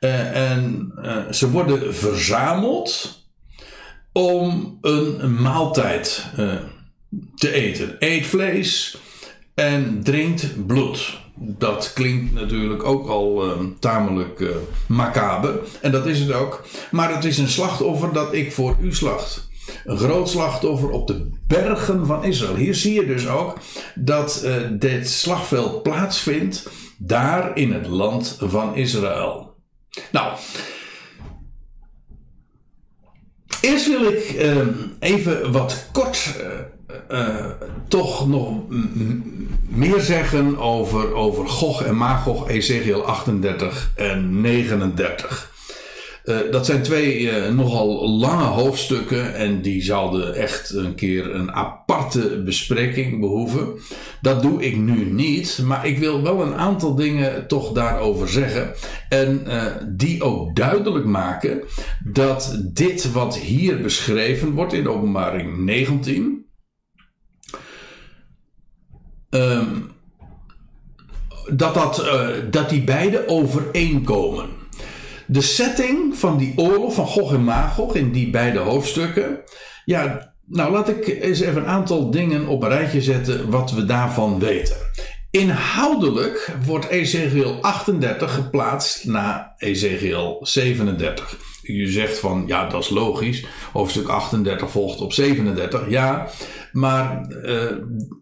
Uh, 0.00 0.50
en 0.50 0.92
ze 1.30 1.50
worden 1.50 1.94
verzameld 1.94 3.20
om 4.12 4.78
een 4.80 5.42
maaltijd 5.42 6.24
te 7.34 7.52
eten. 7.52 7.96
Eet 7.98 8.26
vlees 8.26 8.96
en 9.54 10.00
drinkt 10.02 10.66
bloed. 10.66 11.20
Dat 11.34 11.92
klinkt 11.94 12.34
natuurlijk 12.34 12.84
ook 12.84 13.08
al 13.08 13.56
tamelijk 13.78 14.44
macaber. 14.88 15.58
En 15.80 15.92
dat 15.92 16.06
is 16.06 16.18
het 16.18 16.32
ook. 16.32 16.64
Maar 16.90 17.14
het 17.14 17.24
is 17.24 17.38
een 17.38 17.48
slachtoffer 17.48 18.12
dat 18.12 18.34
ik 18.34 18.52
voor 18.52 18.76
u 18.80 18.94
slacht. 18.94 19.50
Een 19.84 19.98
groot 19.98 20.28
slachtoffer 20.28 20.90
op 20.90 21.06
de 21.06 21.30
bergen 21.46 22.06
van 22.06 22.24
Israël. 22.24 22.54
Hier 22.54 22.74
zie 22.74 22.94
je 22.94 23.06
dus 23.06 23.28
ook 23.28 23.58
dat 23.94 24.42
uh, 24.44 24.56
dit 24.70 25.10
slagveld 25.10 25.82
plaatsvindt 25.82 26.68
daar 26.98 27.56
in 27.56 27.72
het 27.72 27.86
land 27.86 28.36
van 28.40 28.76
Israël. 28.76 29.54
Nou, 30.12 30.36
eerst 33.60 33.88
wil 33.88 34.04
ik 34.04 34.32
uh, 34.32 34.66
even 34.98 35.52
wat 35.52 35.86
kort 35.92 36.34
uh, 37.10 37.46
toch 37.88 38.28
nog 38.28 38.62
meer 39.68 40.00
zeggen 40.00 40.58
over, 40.58 41.14
over 41.14 41.48
Gog 41.48 41.82
en 41.82 41.96
Magog, 41.96 42.48
Ezekiel 42.48 43.04
38 43.04 43.92
en 43.96 44.40
39. 44.40 45.51
Uh, 46.24 46.36
dat 46.50 46.66
zijn 46.66 46.82
twee 46.82 47.20
uh, 47.20 47.48
nogal 47.48 48.08
lange 48.08 48.44
hoofdstukken 48.44 49.34
en 49.34 49.62
die 49.62 49.82
zouden 49.82 50.34
echt 50.34 50.74
een 50.74 50.94
keer 50.94 51.34
een 51.34 51.52
aparte 51.52 52.42
bespreking 52.44 53.20
behoeven. 53.20 53.78
Dat 54.20 54.42
doe 54.42 54.62
ik 54.62 54.76
nu 54.76 55.04
niet, 55.04 55.60
maar 55.64 55.86
ik 55.86 55.98
wil 55.98 56.22
wel 56.22 56.42
een 56.42 56.54
aantal 56.54 56.94
dingen 56.94 57.46
toch 57.46 57.72
daarover 57.72 58.28
zeggen. 58.28 58.74
En 59.08 59.44
uh, 59.46 59.64
die 59.88 60.22
ook 60.22 60.56
duidelijk 60.56 61.04
maken 61.04 61.62
dat 62.12 62.60
dit 62.72 63.12
wat 63.12 63.38
hier 63.38 63.80
beschreven 63.80 64.50
wordt 64.50 64.72
in 64.72 64.88
openbaring 64.88 65.56
19. 65.56 66.46
Um, 69.30 69.90
dat, 71.52 71.74
dat, 71.74 72.10
dat 72.50 72.68
die 72.68 72.84
beide 72.84 73.28
overeenkomen 73.28 74.61
de 75.26 75.40
setting 75.40 76.16
van 76.16 76.38
die 76.38 76.52
oorlog 76.56 76.94
van 76.94 77.06
Gog 77.06 77.32
en 77.32 77.44
Magog 77.44 77.94
in 77.94 78.12
die 78.12 78.30
beide 78.30 78.58
hoofdstukken. 78.58 79.40
Ja, 79.84 80.32
nou 80.46 80.72
laat 80.72 80.88
ik 80.88 81.06
eens 81.06 81.40
even 81.40 81.62
een 81.62 81.68
aantal 81.68 82.10
dingen 82.10 82.46
op 82.46 82.62
een 82.62 82.68
rijtje 82.68 83.02
zetten 83.02 83.50
wat 83.50 83.72
we 83.72 83.84
daarvan 83.84 84.38
weten. 84.38 84.76
Inhoudelijk 85.30 86.54
wordt 86.66 86.88
Ezekiel 86.88 87.58
38 87.60 88.34
geplaatst 88.34 89.04
na 89.04 89.54
Ezekiel 89.56 90.38
37. 90.40 91.36
Je 91.62 91.86
zegt 91.86 92.18
van 92.18 92.44
ja, 92.46 92.68
dat 92.68 92.82
is 92.82 92.88
logisch. 92.88 93.44
Hoofdstuk 93.72 94.08
38 94.08 94.70
volgt 94.70 95.00
op 95.00 95.12
37. 95.12 95.88
Ja, 95.88 96.28
maar 96.72 97.26
uh, 97.44 97.70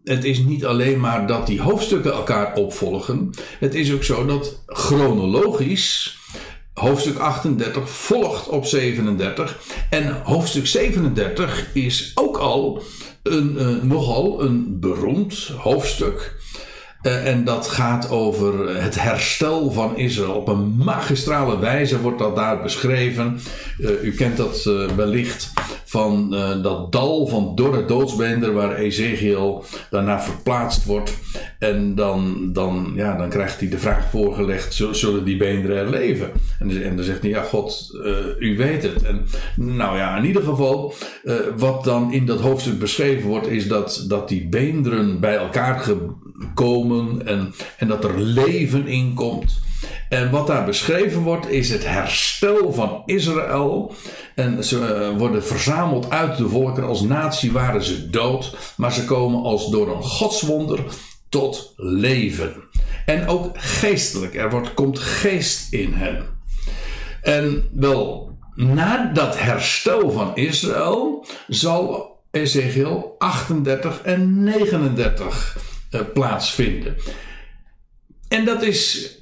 het 0.03 0.23
is 0.23 0.39
niet 0.39 0.65
alleen 0.65 0.99
maar 0.99 1.27
dat 1.27 1.47
die 1.47 1.61
hoofdstukken 1.61 2.13
elkaar 2.13 2.53
opvolgen. 2.53 3.29
Het 3.59 3.75
is 3.75 3.93
ook 3.93 4.03
zo 4.03 4.25
dat 4.25 4.63
chronologisch 4.65 6.19
hoofdstuk 6.73 7.17
38 7.17 7.89
volgt 7.89 8.47
op 8.47 8.65
37. 8.65 9.59
En 9.89 10.21
hoofdstuk 10.23 10.67
37 10.67 11.69
is 11.73 12.11
ook 12.15 12.37
al 12.37 12.83
een, 13.23 13.55
uh, 13.57 13.83
nogal 13.83 14.41
een 14.43 14.79
beroemd 14.79 15.51
hoofdstuk. 15.57 16.39
Uh, 17.01 17.27
en 17.27 17.43
dat 17.43 17.67
gaat 17.67 18.09
over 18.09 18.75
het 18.75 19.01
herstel 19.01 19.71
van 19.71 19.97
Israël. 19.97 20.33
Op 20.33 20.47
een 20.47 20.75
magistrale 20.75 21.59
wijze 21.59 22.01
wordt 22.01 22.19
dat 22.19 22.35
daar 22.35 22.61
beschreven. 22.61 23.39
Uh, 23.79 24.03
u 24.03 24.11
kent 24.11 24.37
dat 24.37 24.63
wellicht 24.95 25.51
van 25.91 26.29
dat 26.61 26.91
dal 26.91 27.27
van 27.27 27.55
dorre 27.55 27.85
doodsbeender 27.85 28.53
waar 28.53 28.75
Ezekiel 28.75 29.63
daarna 29.89 30.21
verplaatst 30.21 30.85
wordt. 30.85 31.17
En 31.59 31.95
dan, 31.95 32.49
dan, 32.53 32.91
ja, 32.95 33.17
dan 33.17 33.29
krijgt 33.29 33.59
hij 33.59 33.69
de 33.69 33.77
vraag 33.77 34.09
voorgelegd: 34.09 34.73
zullen 34.91 35.23
die 35.23 35.37
beenderen 35.37 35.77
er 35.77 35.89
leven? 35.89 36.31
En, 36.59 36.83
en 36.83 36.95
dan 36.95 37.05
zegt 37.05 37.21
hij: 37.21 37.29
Ja, 37.29 37.41
God, 37.41 37.89
uh, 37.93 38.15
u 38.39 38.57
weet 38.57 38.83
het. 38.83 39.03
En 39.03 39.25
nou 39.55 39.97
ja, 39.97 40.17
in 40.17 40.25
ieder 40.25 40.43
geval, 40.43 40.93
uh, 41.23 41.35
wat 41.57 41.83
dan 41.83 42.13
in 42.13 42.25
dat 42.25 42.39
hoofdstuk 42.39 42.79
beschreven 42.79 43.29
wordt, 43.29 43.47
is 43.47 43.67
dat, 43.67 44.05
dat 44.07 44.29
die 44.29 44.47
beenderen 44.47 45.19
bij 45.19 45.35
elkaar 45.35 45.89
komen 46.53 47.27
en, 47.27 47.53
en 47.77 47.87
dat 47.87 48.03
er 48.03 48.19
leven 48.19 48.87
in 48.87 49.13
komt. 49.13 49.59
En 50.11 50.29
wat 50.29 50.47
daar 50.47 50.65
beschreven 50.65 51.21
wordt 51.21 51.49
is 51.49 51.69
het 51.69 51.87
herstel 51.87 52.73
van 52.73 53.03
Israël. 53.05 53.95
En 54.35 54.63
ze 54.63 54.85
eh, 54.85 55.17
worden 55.17 55.43
verzameld 55.43 56.09
uit 56.09 56.37
de 56.37 56.49
volken. 56.49 56.83
Als 56.83 57.01
natie 57.01 57.51
waren 57.51 57.83
ze 57.83 58.09
dood, 58.09 58.57
maar 58.77 58.93
ze 58.93 59.05
komen 59.05 59.41
als 59.43 59.69
door 59.69 59.95
een 59.95 60.03
godswonder 60.03 60.79
tot 61.29 61.73
leven. 61.75 62.53
En 63.05 63.27
ook 63.27 63.59
geestelijk. 63.59 64.35
Er 64.35 64.49
wordt, 64.49 64.73
komt 64.73 64.99
geest 64.99 65.73
in 65.73 65.93
hen. 65.93 66.25
En 67.21 67.69
wel, 67.73 68.37
na 68.55 69.11
dat 69.13 69.39
herstel 69.39 70.11
van 70.11 70.35
Israël 70.35 71.25
zal 71.47 72.15
Ezekiel 72.31 73.15
38 73.17 74.01
en 74.01 74.43
39 74.43 75.57
uh, 75.91 76.01
plaatsvinden. 76.13 76.95
En 78.27 78.45
dat 78.45 78.61
is 78.61 79.15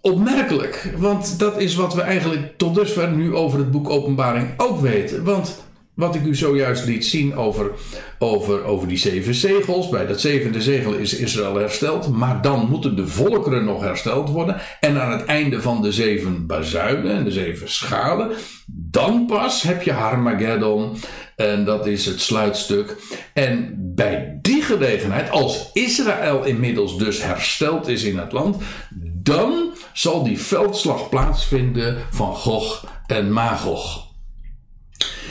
opmerkelijk, 0.00 0.94
want 0.96 1.38
dat 1.38 1.60
is 1.60 1.74
wat 1.74 1.94
we 1.94 2.00
eigenlijk 2.00 2.58
tot 2.58 2.74
dusver 2.74 3.10
nu 3.10 3.34
over 3.34 3.58
het 3.58 3.70
boek 3.70 3.90
Openbaring 3.90 4.48
ook 4.56 4.80
weten. 4.80 5.24
Want 5.24 5.66
wat 5.98 6.14
ik 6.14 6.24
u 6.24 6.34
zojuist 6.34 6.86
liet 6.86 7.06
zien 7.06 7.36
over, 7.36 7.70
over, 8.18 8.64
over 8.64 8.88
die 8.88 8.98
zeven 8.98 9.34
zegels. 9.34 9.88
Bij 9.88 10.06
dat 10.06 10.20
zevende 10.20 10.62
zegel 10.62 10.92
is 10.92 11.16
Israël 11.16 11.54
hersteld. 11.54 12.08
Maar 12.08 12.42
dan 12.42 12.68
moeten 12.68 12.96
de 12.96 13.06
volkeren 13.06 13.64
nog 13.64 13.82
hersteld 13.82 14.30
worden. 14.30 14.56
En 14.80 15.00
aan 15.00 15.12
het 15.12 15.24
einde 15.24 15.62
van 15.62 15.82
de 15.82 15.92
zeven 15.92 16.46
bazuinen 16.46 17.16
en 17.16 17.24
de 17.24 17.30
zeven 17.30 17.70
schalen. 17.70 18.30
Dan 18.66 19.26
pas 19.26 19.62
heb 19.62 19.82
je 19.82 19.92
Harmageddon. 19.92 20.96
En 21.36 21.64
dat 21.64 21.86
is 21.86 22.06
het 22.06 22.20
sluitstuk. 22.20 22.96
En 23.32 23.74
bij 23.94 24.38
die 24.42 24.62
gelegenheid, 24.62 25.30
als 25.30 25.70
Israël 25.72 26.44
inmiddels 26.44 26.98
dus 26.98 27.22
hersteld 27.22 27.88
is 27.88 28.02
in 28.02 28.18
het 28.18 28.32
land. 28.32 28.56
Dan 29.28 29.72
zal 29.92 30.24
die 30.24 30.38
veldslag 30.38 31.08
plaatsvinden 31.08 31.96
van 32.10 32.34
Gog 32.34 32.84
en 33.06 33.32
Magog. 33.32 34.06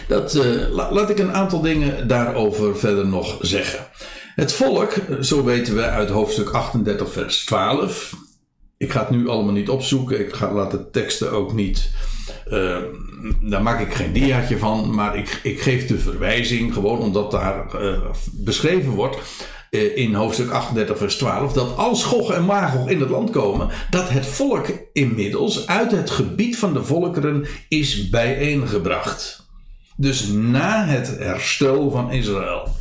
Dat, 0.08 0.36
uh, 0.36 0.70
laat 0.70 1.10
ik 1.10 1.20
een 1.20 1.34
aantal 1.34 1.62
dingen 1.62 2.08
daarover 2.08 2.78
verder 2.78 3.08
nog 3.08 3.38
zeggen. 3.42 3.80
Het 4.36 4.54
volk, 4.54 4.94
zo 5.22 5.44
weten 5.44 5.76
we 5.76 5.82
uit 5.82 6.10
hoofdstuk 6.10 6.50
38, 6.50 7.12
vers 7.12 7.46
12. 7.46 8.16
Ik 8.78 8.92
ga 8.92 9.00
het 9.00 9.10
nu 9.10 9.28
allemaal 9.28 9.54
niet 9.54 9.70
opzoeken. 9.70 10.20
Ik 10.20 10.34
ga, 10.34 10.54
laat 10.54 10.72
de 10.72 10.90
teksten 10.90 11.32
ook 11.32 11.54
niet. 11.54 11.92
Uh, 12.52 12.78
daar 13.42 13.64
maak 13.64 13.80
ik 13.80 13.94
geen 13.94 14.14
diaatje 14.14 14.58
van. 14.58 14.96
Maar 14.96 15.18
ik, 15.18 15.40
ik 15.44 15.62
geef 15.62 15.88
de 15.88 16.00
verwijzing 16.00 16.74
gewoon 16.74 17.00
omdat 17.00 17.32
daar 17.32 17.82
uh, 17.82 18.00
beschreven 18.32 18.92
wordt. 18.92 19.18
In 19.70 20.14
hoofdstuk 20.14 20.50
38, 20.50 20.98
vers 20.98 21.16
12, 21.16 21.54
dat 21.54 21.78
als 21.78 22.04
Gog 22.04 22.32
en 22.32 22.46
Magog 22.46 22.90
in 22.90 23.00
het 23.00 23.10
land 23.10 23.30
komen, 23.30 23.70
dat 23.90 24.10
het 24.10 24.26
volk 24.26 24.68
inmiddels 24.94 25.68
uit 25.68 25.92
het 25.92 26.10
gebied 26.10 26.58
van 26.58 26.74
de 26.74 26.84
volkeren 26.84 27.46
is 27.68 28.10
bijeengebracht. 28.10 29.46
Dus 29.96 30.28
na 30.28 30.86
het 30.86 31.18
herstel 31.18 31.92
van 31.92 32.12
Israël. 32.12 32.76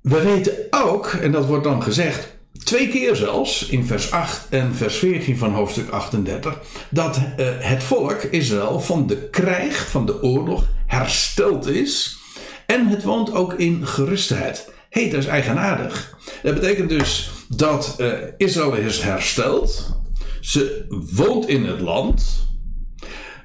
We 0.00 0.22
weten 0.22 0.54
ook, 0.70 1.06
en 1.06 1.32
dat 1.32 1.46
wordt 1.46 1.64
dan 1.64 1.82
gezegd, 1.82 2.36
twee 2.64 2.88
keer 2.88 3.16
zelfs, 3.16 3.66
in 3.66 3.86
vers 3.86 4.10
8 4.10 4.46
en 4.48 4.74
vers 4.74 4.96
14 4.96 5.38
van 5.38 5.52
hoofdstuk 5.52 5.90
38, 5.90 6.60
dat 6.90 7.16
uh, 7.16 7.46
het 7.58 7.82
volk 7.82 8.22
Israël 8.22 8.80
van 8.80 9.06
de 9.06 9.28
krijg, 9.28 9.90
van 9.90 10.06
de 10.06 10.22
oorlog, 10.22 10.64
hersteld 10.86 11.66
is. 11.66 12.18
En 12.66 12.86
het 12.86 13.02
woont 13.02 13.34
ook 13.34 13.52
in 13.54 13.86
gerustheid. 13.86 14.68
Hé, 14.90 15.00
hey, 15.00 15.10
dat 15.10 15.20
is 15.20 15.26
eigenaardig. 15.26 16.18
Dat 16.42 16.54
betekent 16.54 16.88
dus 16.88 17.30
dat 17.48 17.96
uh, 18.00 18.12
Israël 18.36 18.74
is 18.74 19.00
hersteld. 19.00 20.00
Ze 20.40 20.84
woont 21.14 21.48
in 21.48 21.64
het 21.64 21.80
land. 21.80 22.48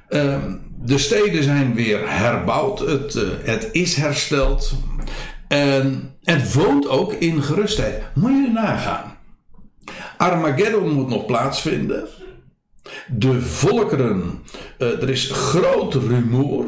Uh, 0.09 0.43
de 0.81 0.97
steden 0.97 1.43
zijn 1.43 1.75
weer 1.75 2.09
herbouwd. 2.09 2.79
Het, 2.79 3.15
uh, 3.15 3.23
het 3.43 3.69
is 3.71 3.95
hersteld. 3.95 4.73
En 5.47 6.15
het 6.23 6.53
woont 6.53 6.87
ook 6.87 7.13
in 7.13 7.43
gerustheid. 7.43 8.03
Moet 8.15 8.31
je 8.31 8.51
nagaan. 8.53 9.17
Armageddon 10.17 10.91
moet 10.91 11.09
nog 11.09 11.25
plaatsvinden. 11.25 12.07
De 13.07 13.41
volkeren. 13.41 14.43
Uh, 14.79 15.01
er 15.01 15.09
is 15.09 15.31
groot 15.31 15.93
rumoer. 15.93 16.65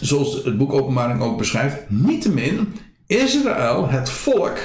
Zoals 0.00 0.44
het 0.44 0.58
boek 0.58 0.72
Openbaring 0.72 1.20
ook 1.20 1.38
beschrijft. 1.38 1.76
Niettemin, 1.88 2.74
Israël, 3.18 3.88
het 3.88 4.10
volk, 4.10 4.58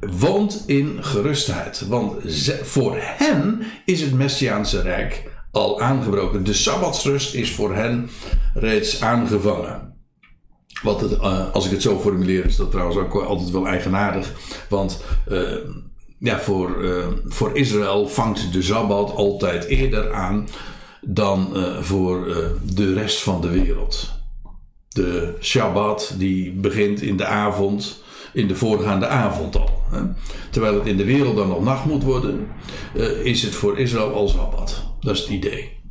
woont 0.00 0.62
in 0.66 1.04
gerustheid. 1.04 1.86
Want 1.88 2.32
voor 2.62 2.96
hen 2.98 3.62
is 3.84 4.00
het 4.00 4.12
Messiaanse 4.12 4.80
Rijk 4.80 5.30
al 5.50 5.80
aangebroken. 5.80 6.44
De 6.44 6.52
Sabbatsrust 6.52 7.34
is 7.34 7.52
voor 7.52 7.74
hen 7.74 8.10
reeds 8.54 9.02
aangevangen. 9.02 9.92
Wat 10.82 11.00
het, 11.00 11.12
uh, 11.12 11.52
als 11.52 11.64
ik 11.64 11.70
het 11.70 11.82
zo 11.82 11.98
formuleer, 11.98 12.44
is 12.44 12.56
dat 12.56 12.70
trouwens 12.70 12.98
ook 12.98 13.14
altijd 13.14 13.50
wel 13.50 13.66
eigenaardig. 13.66 14.32
Want 14.68 15.02
uh, 15.28 15.40
ja, 16.18 16.40
voor, 16.40 16.84
uh, 16.84 17.06
voor 17.24 17.56
Israël 17.56 18.08
vangt 18.08 18.52
de 18.52 18.62
Sabbat 18.62 19.14
altijd 19.14 19.64
eerder 19.64 20.12
aan 20.12 20.48
dan 21.00 21.56
voor 21.80 22.26
de 22.62 22.92
rest 22.92 23.22
van 23.22 23.40
de 23.40 23.48
wereld. 23.48 24.23
De 24.94 25.34
Shabbat 25.40 26.14
die 26.18 26.52
begint 26.52 27.02
in 27.02 27.16
de 27.16 27.24
avond, 27.24 28.02
in 28.32 28.48
de 28.48 28.56
voorgaande 28.56 29.06
avond 29.06 29.56
al. 29.56 29.82
Hè. 29.90 30.00
Terwijl 30.50 30.74
het 30.74 30.86
in 30.86 30.96
de 30.96 31.04
wereld 31.04 31.36
dan 31.36 31.48
nog 31.48 31.64
nacht 31.64 31.84
moet 31.84 32.02
worden, 32.02 32.48
is 33.22 33.42
het 33.42 33.54
voor 33.54 33.78
Israël 33.78 34.12
al 34.12 34.28
Sabbat. 34.28 34.84
Dat 35.00 35.14
is 35.14 35.20
het 35.20 35.30
idee. 35.30 35.82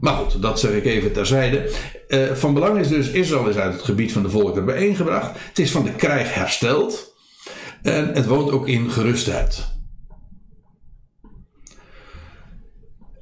Maar 0.00 0.14
goed, 0.14 0.42
dat 0.42 0.60
zeg 0.60 0.72
ik 0.72 0.84
even 0.84 1.12
terzijde. 1.12 1.70
Uh, 2.08 2.32
van 2.32 2.54
belang 2.54 2.78
is 2.78 2.88
dus, 2.88 3.08
Israël 3.08 3.48
is 3.48 3.56
uit 3.56 3.72
het 3.72 3.82
gebied 3.82 4.12
van 4.12 4.22
de 4.22 4.30
volkeren 4.30 4.64
bijeengebracht. 4.64 5.30
Het 5.48 5.58
is 5.58 5.70
van 5.70 5.84
de 5.84 5.92
krijg 5.92 6.34
hersteld. 6.34 7.14
En 7.82 8.14
het 8.14 8.26
woont 8.26 8.50
ook 8.50 8.68
in 8.68 8.90
gerustheid. 8.90 9.74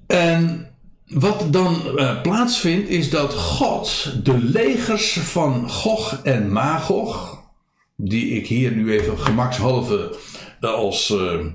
En 0.07 0.74
wat 1.15 1.47
dan 1.51 1.77
uh, 1.97 2.21
plaatsvindt, 2.23 2.89
is 2.89 3.11
dat 3.11 3.35
God 3.35 4.13
de 4.25 4.39
legers 4.39 5.13
van 5.13 5.71
Gog 5.71 6.21
en 6.23 6.53
Magog, 6.53 7.43
die 7.97 8.31
ik 8.31 8.47
hier 8.47 8.73
nu 8.73 8.93
even 8.93 9.19
gemakshalve 9.19 10.17
als. 10.61 11.11
Uh, 11.11 11.47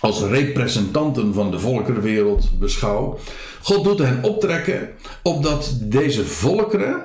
als 0.00 0.20
representanten 0.20 1.34
van 1.34 1.50
de 1.50 1.58
volkerenwereld 1.58 2.58
beschouw. 2.58 3.18
God 3.62 3.84
doet 3.84 3.98
hen 3.98 4.24
optrekken 4.24 4.90
opdat 5.22 5.78
deze 5.82 6.24
volkeren, 6.24 7.02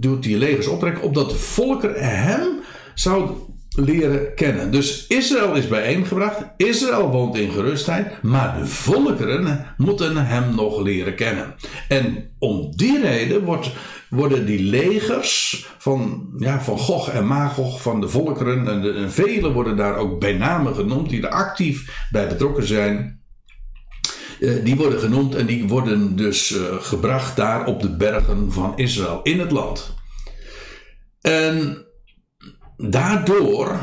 doet 0.00 0.22
die 0.22 0.38
legers 0.38 0.66
optrekken, 0.66 1.02
opdat 1.02 1.30
de 1.30 1.36
volkeren 1.36 2.04
hem 2.04 2.60
zouden 2.94 3.36
leren 3.76 4.34
kennen. 4.34 4.70
Dus 4.70 5.06
Israël 5.06 5.54
is 5.54 5.68
bijeengebracht, 5.68 6.44
Israël 6.56 7.10
woont 7.10 7.36
in 7.36 7.50
gerustheid, 7.50 8.22
maar 8.22 8.58
de 8.58 8.66
volkeren 8.66 9.66
moeten 9.76 10.26
hem 10.26 10.54
nog 10.54 10.82
leren 10.82 11.14
kennen. 11.14 11.54
En 11.88 12.30
om 12.38 12.72
die 12.76 13.00
reden 13.00 13.44
wordt 13.44 13.70
worden 14.08 14.46
die 14.46 14.62
legers 14.62 15.66
van, 15.78 16.28
ja, 16.38 16.60
van 16.60 16.78
Gog 16.78 17.08
en 17.08 17.26
Magog, 17.26 17.82
van 17.82 18.00
de 18.00 18.08
volkeren, 18.08 18.68
en, 18.68 19.12
velen 19.12 19.52
worden 19.52 19.76
daar 19.76 19.96
ook 19.96 20.20
bij 20.20 20.32
name 20.32 20.74
genoemd, 20.74 21.10
die 21.10 21.22
er 21.22 21.28
actief 21.28 22.06
bij 22.10 22.28
betrokken 22.28 22.66
zijn. 22.66 23.22
Uh, 24.40 24.64
die 24.64 24.76
worden 24.76 25.00
genoemd 25.00 25.34
en 25.34 25.46
die 25.46 25.68
worden 25.68 26.16
dus 26.16 26.50
uh, 26.50 26.62
gebracht 26.80 27.36
daar 27.36 27.66
op 27.66 27.82
de 27.82 27.96
bergen 27.96 28.52
van 28.52 28.72
Israël, 28.76 29.20
in 29.22 29.40
het 29.40 29.50
land. 29.50 29.94
En 31.20 31.83
daardoor, 32.76 33.78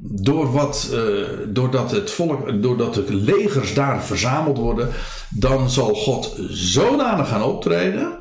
door 0.00 0.52
wat, 0.52 0.90
uh, 0.92 1.26
doordat, 1.48 1.90
het 1.90 2.10
volk, 2.10 2.62
doordat 2.62 2.94
de 2.94 3.14
legers 3.14 3.74
daar 3.74 4.04
verzameld 4.04 4.58
worden, 4.58 4.90
dan 5.30 5.70
zal 5.70 5.94
God 5.94 6.36
zodanig 6.48 7.28
gaan 7.28 7.42
optreden 7.42 8.20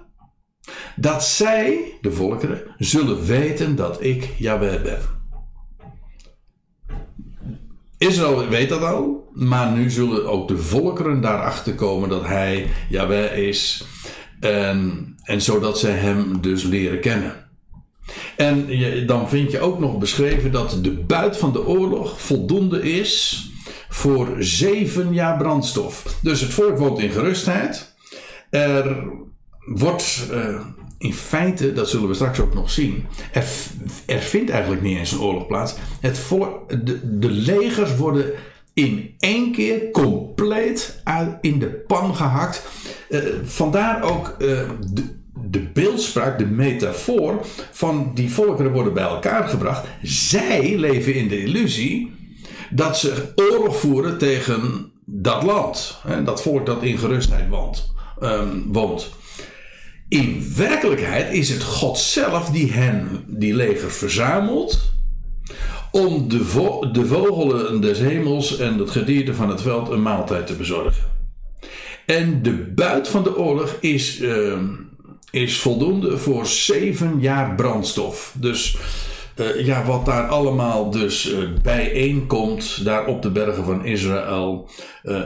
dat 0.95 1.23
zij, 1.25 1.97
de 2.01 2.11
volkeren, 2.11 2.61
zullen 2.77 3.25
weten 3.25 3.75
dat 3.75 4.03
ik 4.03 4.29
Yahweh 4.37 4.81
ben. 4.81 4.99
Israël 7.97 8.47
weet 8.47 8.69
dat 8.69 8.83
al, 8.83 9.29
maar 9.33 9.71
nu 9.71 9.89
zullen 9.89 10.29
ook 10.29 10.47
de 10.47 10.57
volkeren 10.57 11.21
daarachter 11.21 11.75
komen 11.75 12.09
dat 12.09 12.25
hij 12.25 12.67
Yahweh 12.89 13.37
is. 13.37 13.85
En 14.39 15.41
zodat 15.41 15.79
ze 15.79 15.87
hem 15.87 16.41
dus 16.41 16.63
leren 16.63 17.01
kennen. 17.01 17.40
En 18.37 18.67
dan 19.07 19.29
vind 19.29 19.51
je 19.51 19.59
ook 19.59 19.79
nog 19.79 19.97
beschreven 19.97 20.51
dat 20.51 20.77
de 20.81 20.91
buit 20.91 21.37
van 21.37 21.53
de 21.53 21.65
oorlog 21.65 22.21
voldoende 22.21 22.93
is 22.93 23.45
voor 23.89 24.35
zeven 24.39 25.13
jaar 25.13 25.37
brandstof. 25.37 26.17
Dus 26.21 26.41
het 26.41 26.53
volk 26.53 26.77
woont 26.77 26.99
in 26.99 27.09
gerustheid. 27.09 27.95
Er 28.49 29.03
wordt 29.65 30.27
uh, 30.31 30.59
in 30.97 31.13
feite, 31.13 31.73
dat 31.73 31.89
zullen 31.89 32.07
we 32.07 32.13
straks 32.13 32.39
ook 32.39 32.53
nog 32.53 32.71
zien, 32.71 33.05
er, 34.05 34.19
vindt 34.19 34.49
eigenlijk 34.49 34.81
niet 34.81 34.97
eens 34.97 35.11
een 35.11 35.21
oorlog 35.21 35.47
plaats. 35.47 35.75
Het 35.99 36.29
de, 36.83 37.29
legers 37.29 37.95
worden 37.95 38.31
in 38.73 39.15
één 39.19 39.51
keer 39.51 39.91
compleet 39.91 41.03
in 41.41 41.59
de 41.59 41.67
pan 41.67 42.15
gehakt. 42.15 42.67
Uh, 43.09 43.19
vandaar 43.43 44.03
ook 44.03 44.35
uh, 44.39 44.69
de, 44.93 45.20
de 45.51 45.59
beeldspraak, 45.59 46.37
de 46.37 46.45
metafoor 46.45 47.45
van 47.71 48.11
die 48.13 48.31
volkeren 48.31 48.71
worden 48.71 48.93
bij 48.93 49.03
elkaar 49.03 49.47
gebracht. 49.47 49.87
Zij 50.01 50.77
leven 50.77 51.13
in 51.13 51.27
de 51.27 51.43
illusie 51.43 52.11
dat 52.69 52.97
ze 52.97 53.31
oorlog 53.35 53.79
voeren 53.79 54.17
tegen 54.17 54.91
dat 55.05 55.43
land. 55.43 55.99
Hè, 56.07 56.23
dat 56.23 56.41
volk 56.41 56.65
dat 56.65 56.83
in 56.83 56.97
gerustheid 56.97 57.49
woont. 57.49 57.93
Um, 58.23 58.65
woont. 58.71 59.09
In 60.09 60.53
werkelijkheid 60.55 61.33
is 61.33 61.49
het 61.49 61.63
God 61.63 61.97
zelf 61.97 62.49
die 62.49 62.71
hen, 62.71 63.23
die 63.27 63.53
leger, 63.53 63.91
verzamelt. 63.91 64.93
Om 65.91 66.29
de, 66.29 66.37
de 66.91 67.05
vogelen 67.05 67.81
des 67.81 67.99
hemels 67.99 68.57
en 68.57 68.77
het 68.77 68.89
gedierte 68.89 69.33
van 69.33 69.49
het 69.49 69.61
veld 69.61 69.89
een 69.89 70.01
maaltijd 70.01 70.47
te 70.47 70.55
bezorgen. 70.55 71.09
En 72.05 72.41
de 72.41 72.71
buit 72.75 73.07
van 73.07 73.23
de 73.23 73.37
oorlog 73.37 73.77
is, 73.79 74.19
uh, 74.19 74.53
is 75.31 75.59
voldoende 75.59 76.17
voor 76.17 76.45
zeven 76.45 77.19
jaar 77.19 77.55
brandstof. 77.55 78.33
Dus 78.37 78.77
uh, 79.35 79.65
ja, 79.65 79.85
wat 79.85 80.05
daar 80.05 80.27
allemaal 80.27 80.89
dus 80.89 81.31
uh, 81.31 81.49
bijeenkomt, 81.61 82.85
daar 82.85 83.05
op 83.05 83.21
de 83.21 83.31
bergen 83.31 83.63
van 83.63 83.85
Israël. 83.85 84.69
Uh, 85.03 85.25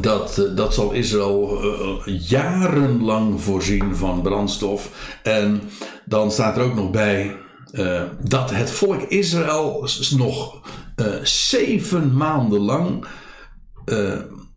dat, 0.00 0.50
dat 0.54 0.74
zal 0.74 0.92
Israël 0.92 1.60
jarenlang 2.04 3.40
voorzien 3.40 3.96
van 3.96 4.22
brandstof. 4.22 4.90
En 5.22 5.62
dan 6.04 6.30
staat 6.30 6.56
er 6.56 6.62
ook 6.62 6.74
nog 6.74 6.90
bij 6.90 7.36
dat 8.20 8.50
het 8.50 8.70
volk 8.70 9.02
Israël 9.02 9.88
nog 10.16 10.62
zeven 11.22 12.16
maanden 12.16 12.60
lang 12.60 13.06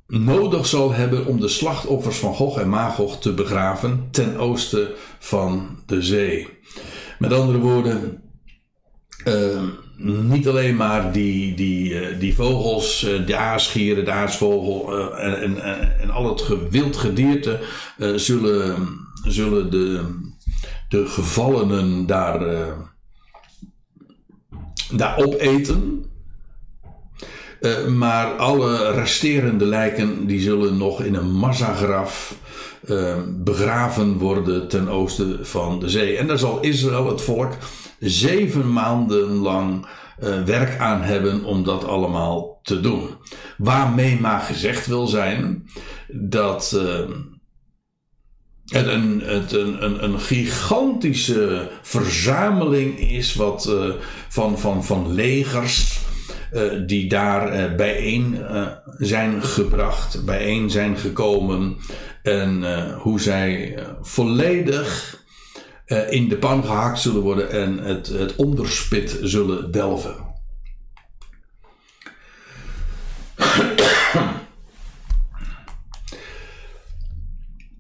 nodig 0.09 0.65
zal 0.65 0.93
hebben 0.93 1.25
om 1.25 1.39
de 1.39 1.47
slachtoffers 1.47 2.17
van 2.17 2.33
Gog 2.33 2.59
en 2.59 2.69
Magog 2.69 3.19
te 3.19 3.33
begraven 3.33 4.07
ten 4.11 4.37
oosten 4.37 4.87
van 5.19 5.79
de 5.85 6.01
zee. 6.01 6.47
Met 7.19 7.33
andere 7.33 7.57
woorden, 7.57 8.21
uh, 9.25 9.61
niet 10.23 10.47
alleen 10.47 10.75
maar 10.75 11.11
die, 11.11 11.55
die, 11.55 11.89
uh, 11.89 12.19
die 12.19 12.35
vogels, 12.35 13.03
uh, 13.03 13.25
de 13.25 13.35
aasgieren, 13.35 14.05
de 14.05 14.11
aasvogel 14.11 14.97
en, 15.17 15.41
en, 15.41 15.99
en, 15.99 16.09
al 16.09 16.29
het 16.29 16.69
wild 16.69 16.97
gedierte 16.97 17.59
zullen, 18.15 18.87
zullen 19.23 19.71
de, 19.71 20.15
de 20.89 21.05
gevallenen 21.05 22.05
daar, 22.05 22.39
daar 24.91 25.17
opeten. 25.17 26.08
Maar 27.97 28.25
alle 28.25 28.91
resterende 28.91 29.65
lijken 29.65 30.27
die 30.27 30.41
zullen 30.41 30.77
nog 30.77 31.01
in 31.03 31.15
een 31.15 31.31
massagraf 31.31 32.37
Ehm, 32.87 33.43
begraven 33.43 34.17
worden 34.17 34.67
ten 34.67 34.87
oosten 34.87 35.47
van 35.47 35.79
de 35.79 35.89
zee. 35.89 36.17
En 36.17 36.27
daar 36.27 36.37
zal 36.37 36.59
Israël, 36.61 37.07
het 37.07 37.21
volk, 37.21 37.53
zeven 37.99 38.73
maanden 38.73 39.27
lang 39.27 39.85
uh, 40.23 40.43
werk 40.43 40.79
aan 40.79 41.01
hebben 41.01 41.43
om 41.43 41.63
dat 41.63 41.85
allemaal 41.85 42.59
te 42.63 42.81
doen. 42.81 43.09
Waarmee 43.57 44.19
maar 44.19 44.39
gezegd 44.39 44.87
wil 44.87 45.07
zijn 45.07 45.69
dat 46.07 46.79
het, 48.65 48.87
een, 48.87 49.21
het 49.21 49.51
een, 49.51 50.03
een, 50.03 50.19
gigantische 50.19 51.69
verzameling 51.81 52.99
is 52.99 53.35
wat, 53.35 53.71
van, 54.29 54.59
van, 54.59 54.83
van 54.83 55.13
legers. 55.13 55.98
Die 56.85 57.09
daar 57.09 57.75
bijeen 57.75 58.37
zijn 58.97 59.43
gebracht, 59.43 60.25
bijeen 60.25 60.69
zijn 60.69 60.97
gekomen. 60.97 61.77
En 62.23 62.63
hoe 62.93 63.19
zij 63.19 63.79
volledig 64.01 65.17
in 66.09 66.29
de 66.29 66.37
pan 66.37 66.63
gehakt 66.63 66.99
zullen 66.99 67.21
worden 67.21 67.51
en 67.51 67.77
het, 67.77 68.07
het 68.07 68.35
onderspit 68.35 69.19
zullen 69.21 69.71
delven. 69.71 70.27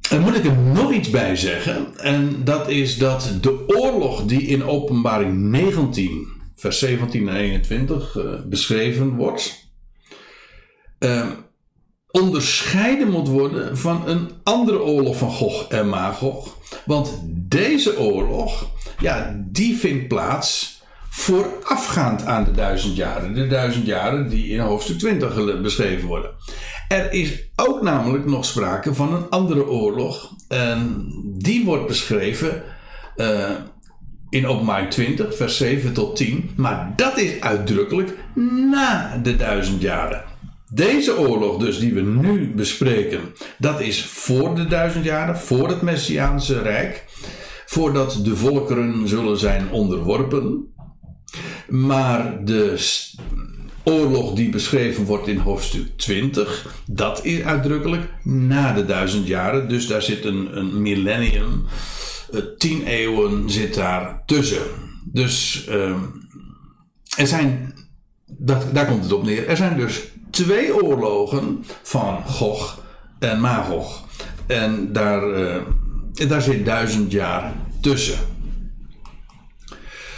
En 0.09 0.21
moet 0.21 0.35
ik 0.35 0.45
er 0.45 0.57
nog 0.57 0.93
iets 0.93 1.09
bij 1.09 1.35
zeggen. 1.35 1.97
En 1.97 2.43
dat 2.43 2.69
is 2.69 2.97
dat 2.97 3.33
de 3.41 3.67
oorlog 3.67 4.23
die 4.23 4.41
in 4.41 4.63
openbaring 4.63 5.37
19, 5.37 6.27
vers 6.59 6.79
17 6.79 7.29
en 7.29 7.35
21 7.35 8.17
beschreven 8.49 9.15
wordt 9.15 9.67
onderscheiden 12.11 13.09
moet 13.09 13.27
worden 13.27 13.77
van 13.77 14.07
een 14.07 14.29
andere 14.43 14.83
oorlog 14.83 15.17
van 15.17 15.31
Gog 15.31 15.67
en 15.67 15.89
Magog. 15.89 16.57
Want 16.85 17.19
deze 17.25 17.99
oorlog, 17.99 18.69
ja, 18.99 19.43
die 19.45 19.77
vindt 19.77 20.07
plaats 20.07 20.81
voorafgaand 21.09 22.25
aan 22.25 22.43
de 22.43 22.51
duizend 22.51 22.95
jaren. 22.95 23.33
De 23.33 23.47
duizend 23.47 23.85
jaren 23.85 24.29
die 24.29 24.47
in 24.47 24.59
hoofdstuk 24.59 24.97
20 24.97 25.61
beschreven 25.61 26.07
worden. 26.07 26.31
Er 26.87 27.11
is 27.11 27.49
ook 27.55 27.81
namelijk 27.81 28.25
nog 28.25 28.45
sprake 28.45 28.93
van 28.93 29.13
een 29.13 29.29
andere 29.29 29.67
oorlog. 29.67 30.31
En 30.47 31.07
die 31.25 31.65
wordt 31.65 31.87
beschreven 31.87 32.63
uh, 33.17 33.49
in 34.29 34.47
openbaring 34.47 34.89
20, 34.89 35.35
vers 35.35 35.57
7 35.57 35.93
tot 35.93 36.15
10. 36.15 36.49
Maar 36.55 36.93
dat 36.95 37.17
is 37.17 37.41
uitdrukkelijk 37.41 38.17
na 38.71 39.19
de 39.23 39.35
duizend 39.35 39.81
jaren. 39.81 40.23
Deze 40.71 41.19
oorlog 41.19 41.57
dus 41.57 41.79
die 41.79 41.93
we 41.93 42.01
nu 42.01 42.51
bespreken, 42.55 43.19
dat 43.57 43.81
is 43.81 44.05
voor 44.05 44.55
de 44.55 44.67
duizend 44.67 45.05
jaren, 45.05 45.37
voor 45.37 45.67
het 45.67 45.81
Messiaanse 45.81 46.61
Rijk, 46.61 47.05
voordat 47.65 48.19
de 48.23 48.35
volkeren 48.35 49.07
zullen 49.07 49.37
zijn 49.37 49.71
onderworpen. 49.71 50.73
Maar 51.67 52.45
de 52.45 52.77
oorlog 53.83 54.33
die 54.33 54.49
beschreven 54.49 55.05
wordt 55.05 55.27
in 55.27 55.37
hoofdstuk 55.37 55.97
20, 55.97 56.75
dat 56.85 57.25
is 57.25 57.41
uitdrukkelijk 57.41 58.09
na 58.23 58.73
de 58.73 58.85
duizend 58.85 59.27
jaren. 59.27 59.69
Dus 59.69 59.87
daar 59.87 60.01
zit 60.01 60.25
een, 60.25 60.57
een 60.57 60.81
millennium, 60.81 61.65
tien 62.57 62.85
eeuwen 62.85 63.49
zit 63.49 63.73
daar 63.73 64.23
tussen. 64.25 64.61
Dus 65.03 65.65
uh, 65.69 65.95
er 67.17 67.27
zijn, 67.27 67.73
dat, 68.25 68.65
daar 68.73 68.85
komt 68.85 69.03
het 69.03 69.13
op 69.13 69.23
neer, 69.23 69.47
er 69.47 69.57
zijn 69.57 69.77
dus 69.77 70.01
twee 70.31 70.83
oorlogen 70.83 71.65
van 71.83 72.23
Gog 72.25 72.83
en 73.19 73.39
Magog. 73.39 74.07
En 74.47 74.93
daar, 74.93 75.39
uh, 75.39 75.61
daar 76.27 76.41
zit 76.41 76.65
duizend 76.65 77.11
jaar 77.11 77.53
tussen. 77.81 78.19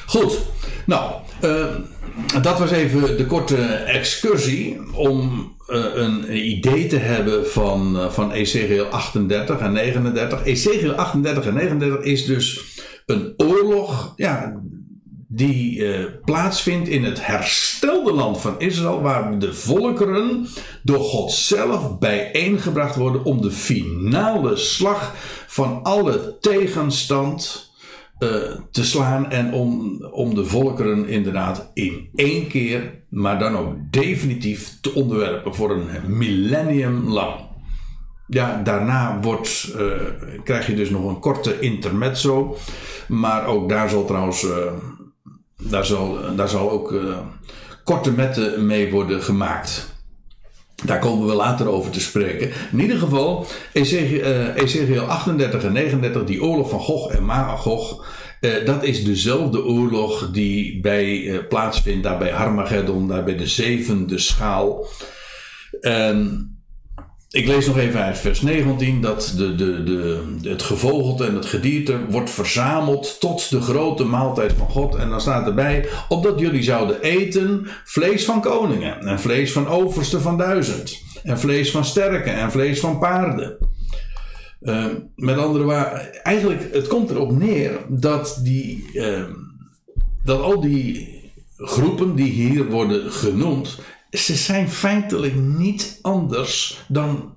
Goed, 0.06 0.39
nou, 0.92 1.12
uh, 1.44 1.66
dat 2.42 2.60
was 2.60 2.72
even 2.72 3.18
de 3.18 3.26
korte 3.26 3.66
excursie 3.74 4.80
om 4.94 5.52
uh, 5.70 5.86
een 5.94 6.48
idee 6.48 6.88
te 6.88 6.98
hebben 6.98 7.48
van, 7.48 8.12
van 8.12 8.32
Ezekiel 8.32 8.86
38 8.86 9.60
en 9.60 9.72
39. 9.72 10.46
Ezekiel 10.46 10.92
38 10.92 11.46
en 11.46 11.54
39 11.54 12.04
is 12.04 12.26
dus 12.26 12.62
een 13.06 13.34
oorlog 13.38 14.14
ja, 14.16 14.62
die 15.28 15.86
plaatsvindt 16.26 16.88
in 16.88 17.04
het 17.04 17.26
herstelde 17.26 18.12
land 18.12 18.42
van 18.42 18.56
Israël, 18.60 19.02
waar 19.02 19.40
de 19.40 19.54
volkeren 19.54 20.48
door 20.84 21.00
God 21.00 21.32
zelf 21.32 22.00
bijeengebracht 22.00 22.96
worden 22.96 23.24
om 23.24 23.42
de 23.42 23.52
finale 23.52 24.56
slag 24.56 25.14
van 25.48 25.80
alle 25.84 26.38
tegenstand 26.40 27.71
te 28.72 28.84
slaan 28.86 29.32
en 29.32 29.54
om, 29.54 30.00
om 30.12 30.36
de 30.36 30.46
volkeren 30.46 31.08
inderdaad 31.08 31.72
in 31.74 32.10
één 32.16 32.48
keer, 32.48 33.04
maar 33.10 33.40
dan 33.40 33.58
ook 33.58 33.74
definitief 33.92 34.78
te 34.82 34.94
onderwerpen 34.94 35.56
voor 35.56 35.72
een 35.72 36.18
millennium 36.18 37.08
lang. 37.08 37.34
Ja, 38.28 38.62
daarna 38.64 39.20
wordt, 39.22 39.74
uh, 39.78 39.92
krijg 40.44 40.68
je 40.68 40.76
dus 40.76 40.90
nog 40.90 41.10
een 41.10 41.20
korte 41.20 41.60
intermezzo. 41.60 42.58
Maar 43.08 43.46
ook 43.46 43.70
daar 43.70 43.90
zal 43.90 44.06
trouwens 44.06 44.46
daar 45.62 45.86
zal, 45.86 46.36
daar 46.36 46.50
zal 46.50 46.72
ook 46.72 46.94
korte 47.84 48.12
metten 48.12 48.66
mee 48.66 48.92
worden 48.92 49.22
gemaakt. 49.22 49.91
Daar 50.86 51.00
komen 51.00 51.28
we 51.28 51.34
later 51.34 51.67
over 51.67 51.91
te 51.91 52.00
spreken. 52.00 52.52
In 52.72 52.80
ieder 52.80 52.98
geval, 52.98 53.46
Ezekiel 53.74 55.04
38 55.04 55.63
en 55.63 55.74
39, 55.74 56.24
die 56.24 56.44
oorlog 56.44 56.70
van 56.70 56.80
Gog 56.80 57.12
en 57.12 57.26
Magog. 57.26 58.06
Uh, 58.41 58.65
dat 58.65 58.84
is 58.84 59.04
dezelfde 59.04 59.63
oorlog 59.65 60.32
die 60.32 60.80
bij, 60.80 61.22
uh, 61.22 61.39
plaatsvindt 61.50 62.04
daar 62.04 62.17
bij 62.17 62.32
Harmageddon, 62.32 63.08
daar 63.08 63.24
bij 63.24 63.38
de 63.38 63.48
zevende 63.48 64.17
schaal. 64.17 64.88
En 65.82 66.51
ik 67.32 67.48
lees 67.48 67.67
nog 67.67 67.78
even 67.78 68.02
uit 68.02 68.17
vers 68.17 68.41
19 68.41 69.02
dat 69.02 69.34
de, 69.38 69.56
de, 69.56 69.84
de, 69.84 70.50
het 70.50 70.62
gevogelte 70.62 71.26
en 71.26 71.36
het 71.36 71.46
gedierte 71.46 72.06
wordt 72.10 72.30
verzameld 72.30 73.20
tot 73.20 73.50
de 73.50 73.62
grote 73.62 74.04
maaltijd 74.04 74.54
van 74.54 74.70
God. 74.70 74.96
En 74.96 75.10
dan 75.10 75.22
staat 75.22 75.48
erbij, 75.48 75.88
opdat 76.10 76.39
jullie 76.39 76.63
zouden 76.63 77.02
eten 77.02 77.67
vlees 77.86 78.26
van 78.26 78.41
koningen 78.41 79.00
en 79.00 79.20
vlees 79.20 79.52
van 79.52 79.67
oversten 79.67 80.22
van 80.22 80.38
duizend. 80.38 81.02
En 81.24 81.39
vlees 81.39 81.72
van 81.72 81.86
sterken 81.86 82.34
en 82.34 82.52
vlees 82.52 82.80
van 82.80 83.00
paarden. 83.00 83.58
Uh, 84.62 84.86
met 85.15 85.38
andere 85.38 85.63
woorden, 85.63 86.24
eigenlijk, 86.24 86.74
het 86.74 86.88
komt 86.88 87.10
erop 87.10 87.32
neer 87.32 87.72
dat, 87.88 88.39
die, 88.44 88.89
uh, 88.94 89.24
dat 90.24 90.41
al 90.41 90.62
die 90.62 91.20
groepen 91.58 92.15
die 92.15 92.32
hier 92.32 92.65
worden 92.65 93.12
genoemd, 93.12 93.80
ze 94.12 94.36
zijn 94.36 94.69
feitelijk 94.69 95.36
niet 95.36 96.00
anders 96.02 96.84
dan, 96.88 97.34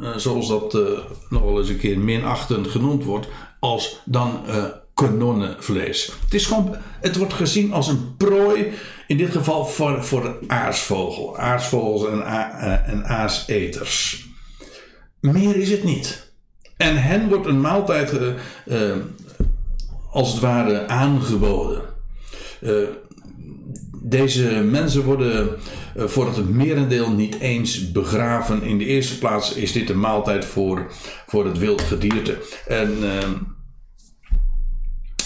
uh, 0.00 0.16
zoals 0.16 0.48
dat 0.48 0.74
uh, 0.74 0.98
nog 1.28 1.42
wel 1.42 1.58
eens 1.58 1.68
een 1.68 1.78
keer 1.78 1.98
minachtend 1.98 2.68
genoemd 2.68 3.04
wordt, 3.04 3.28
als 3.60 4.00
dan 4.04 4.42
uh, 4.48 4.64
kanonnenvlees. 4.94 6.12
Het, 6.24 6.34
is 6.34 6.46
gewoon, 6.46 6.76
het 7.00 7.16
wordt 7.16 7.32
gezien 7.32 7.72
als 7.72 7.88
een 7.88 8.16
prooi, 8.16 8.72
in 9.06 9.16
dit 9.16 9.30
geval 9.30 9.66
voor, 9.66 10.04
voor 10.04 10.24
een 10.24 10.50
aasvogel. 10.50 11.38
Aasvogels 11.38 12.06
en, 12.06 12.22
en 12.84 13.04
aaseters. 13.04 14.26
Meer 15.20 15.56
is 15.56 15.70
het 15.70 15.84
niet. 15.84 16.32
En 16.76 17.02
hen 17.02 17.28
wordt 17.28 17.46
een 17.46 17.60
maaltijd 17.60 18.20
als 20.10 20.32
het 20.32 20.40
ware 20.40 20.86
aangeboden 20.86 21.82
deze 24.06 24.48
mensen 24.70 25.02
worden 25.02 25.48
uh, 25.96 26.04
voor 26.04 26.26
het 26.26 26.48
merendeel 26.50 27.10
niet 27.10 27.38
eens 27.38 27.92
begraven. 27.92 28.62
In 28.62 28.78
de 28.78 28.84
eerste 28.84 29.18
plaats 29.18 29.54
is 29.54 29.72
dit 29.72 29.90
een 29.90 30.00
maaltijd 30.00 30.44
voor, 30.44 30.92
voor 31.26 31.44
het 31.44 31.58
wild 31.58 31.80
gedierte. 31.80 32.38
En 32.66 32.96
uh, 33.00 33.06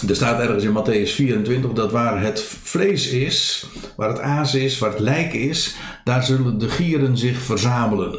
er 0.08 0.16
staat 0.16 0.40
ergens 0.40 0.64
in 0.64 0.76
Matthäus 0.76 1.10
24 1.14 1.72
dat 1.72 1.92
waar 1.92 2.22
het 2.22 2.42
vlees 2.42 3.08
is, 3.08 3.66
waar 3.96 4.08
het 4.08 4.20
aas 4.20 4.54
is, 4.54 4.78
waar 4.78 4.90
het 4.90 5.00
lijk 5.00 5.32
is, 5.32 5.76
daar 6.04 6.24
zullen 6.24 6.58
de 6.58 6.68
gieren 6.68 7.16
zich 7.16 7.38
verzamelen. 7.38 8.18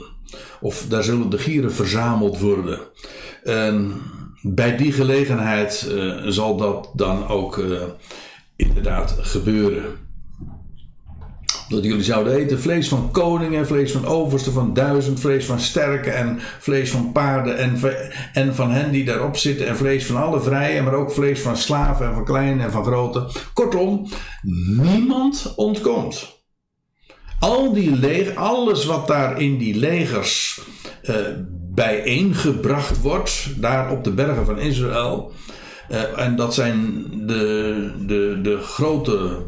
Of 0.62 0.86
daar 0.90 1.04
zullen 1.04 1.30
de 1.30 1.38
gieren 1.38 1.74
verzameld 1.74 2.40
worden. 2.40 2.80
En 3.44 4.02
bij 4.42 4.78
die 4.78 4.92
gelegenheid 4.92 5.88
uh, 5.92 6.16
zal 6.28 6.58
dat 6.58 6.92
dan 6.96 7.28
ook 7.28 7.64
inderdaad 8.56 9.16
gebeuren 9.22 10.08
dat 11.70 11.84
jullie 11.84 12.04
zouden 12.04 12.34
eten 12.34 12.60
vlees 12.60 12.88
van 12.88 13.12
koningen, 13.12 13.68
vlees 13.68 13.92
van 13.92 14.06
oversten 14.06 14.54
van 14.54 14.74
duizend, 14.74 15.20
vlees 15.20 15.46
van 15.46 15.60
sterken 15.60 16.16
en 16.16 16.40
vlees 16.60 16.92
van 16.92 17.12
paarden 17.12 17.58
en, 17.58 17.80
en 18.34 18.56
van 18.56 18.72
hen 18.72 18.92
die 18.92 19.06
daarop 19.06 19.38
zitten 19.38 19.68
en 19.68 19.78
vlees 19.78 20.06
van 20.06 20.24
alle 20.24 20.42
vrije, 20.42 20.82
maar 20.82 20.94
ook 20.94 21.12
vlees 21.12 21.40
van 21.40 21.58
slaven 21.58 22.08
en 22.08 22.14
van 22.14 22.26
kleine 22.26 22.64
en 22.64 22.72
van 22.72 22.86
grote. 22.86 23.28
Kortom, 23.54 24.08
niemand 24.78 25.54
ontkomt. 25.56 26.38
Al 27.40 27.74
die 27.74 27.96
leger, 27.96 28.36
alles 28.36 28.86
wat 28.86 29.08
daar 29.08 29.42
in 29.42 29.58
die 29.58 29.76
legers 29.76 30.62
uh, 31.04 31.16
bijeengebracht 31.74 33.02
wordt, 33.02 33.48
daar 33.58 33.92
op 33.92 34.04
de 34.04 34.12
bergen 34.12 34.46
van 34.46 34.60
Israël, 34.60 35.32
uh, 35.92 36.20
en 36.20 36.36
dat 36.36 36.54
zijn 36.54 37.06
de, 37.28 37.92
de, 38.06 38.40
de 38.42 38.58
grote 38.58 39.46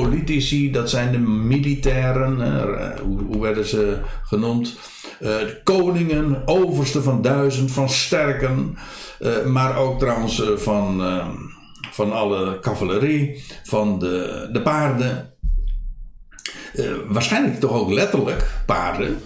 politici, 0.00 0.70
dat 0.70 0.90
zijn 0.90 1.12
de 1.12 1.18
militairen, 1.18 2.38
uh, 2.38 3.00
hoe, 3.00 3.20
hoe, 3.22 3.40
werden 3.40 3.66
ze 3.66 3.98
genoemd? 4.22 4.76
Uh, 5.20 5.28
de 5.38 5.60
koningen, 5.64 6.42
oversten 6.46 7.02
van 7.02 7.22
duizend, 7.22 7.72
van 7.72 7.88
sterken, 7.88 8.78
maar 9.46 9.76
ook 9.76 9.98
trouwens 9.98 10.42
van, 10.56 11.02
van 11.90 12.12
alle 12.12 12.58
cavalerie, 12.60 13.44
van 13.64 13.98
de, 13.98 14.48
de 14.52 14.62
paarden. 14.62 15.32
waarschijnlijk 17.08 17.60
toch 17.60 17.72
ook 17.72 17.90
letterlijk 17.90 18.62
paarden. 18.66 19.18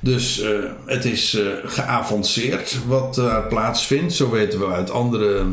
Dus 0.00 0.44
het 0.86 1.04
is 1.04 1.38
geavanceerd 1.64 2.86
wat 2.86 3.14
daar 3.14 3.46
plaatsvindt. 3.46 4.12
Zo 4.12 4.30
weten 4.30 4.58
we 4.58 4.66
uit 4.66 4.90
andere. 4.90 5.46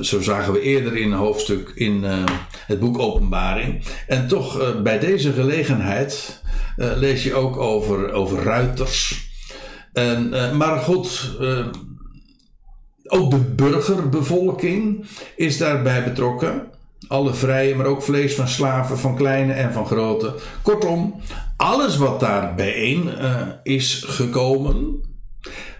Zo 0.00 0.20
zagen 0.20 0.52
we 0.52 0.60
eerder 0.60 0.96
in 0.96 1.12
een 1.12 1.18
hoofdstuk 1.18 1.72
in 1.74 2.04
uh, 2.04 2.24
het 2.66 2.80
boek 2.80 2.98
Openbaring. 2.98 3.84
En 4.06 4.28
toch 4.28 4.82
bij 4.82 4.98
deze 4.98 5.32
gelegenheid 5.32 6.42
lees 6.76 7.22
je 7.22 7.34
ook 7.34 7.56
over, 7.56 8.12
over 8.12 8.42
ruiters. 8.42 9.28
En, 9.92 10.56
maar 10.56 10.78
goed, 10.78 11.36
ook 13.06 13.30
de 13.30 13.38
burgerbevolking 13.38 15.06
is 15.36 15.58
daarbij 15.58 16.04
betrokken. 16.04 16.70
Alle 17.08 17.34
vrije, 17.34 17.74
maar 17.74 17.86
ook 17.86 18.02
vlees 18.02 18.34
van 18.34 18.48
slaven, 18.48 18.98
van 18.98 19.16
kleine 19.16 19.52
en 19.52 19.72
van 19.72 19.86
grote. 19.86 20.34
Kortom, 20.62 21.20
alles 21.56 21.96
wat 21.96 22.20
daar 22.20 22.54
bijeen 22.54 23.10
is 23.62 24.04
gekomen. 24.06 25.00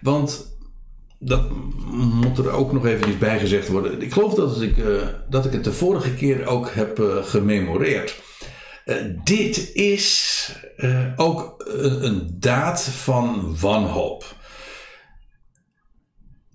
Want 0.01 0.56
dat 1.19 1.51
moet 1.93 2.39
er 2.39 2.51
ook 2.51 2.73
nog 2.73 2.87
even 2.87 3.19
bij 3.19 3.39
gezegd 3.39 3.69
worden. 3.69 4.03
Ik 4.03 4.13
geloof 4.13 4.35
dat 4.35 4.61
ik, 4.61 4.77
uh, 4.77 5.03
dat 5.29 5.45
ik 5.45 5.53
het 5.53 5.65
de 5.65 5.73
vorige 5.73 6.15
keer 6.15 6.47
ook 6.47 6.71
heb 6.71 6.99
uh, 6.99 7.25
gememoreerd. 7.25 8.23
dit 9.25 9.75
is 9.75 10.35
ook 11.17 11.65
een, 11.67 12.05
een 12.05 12.37
daad 12.39 12.83
van 12.83 13.57
wanhoop 13.61 14.35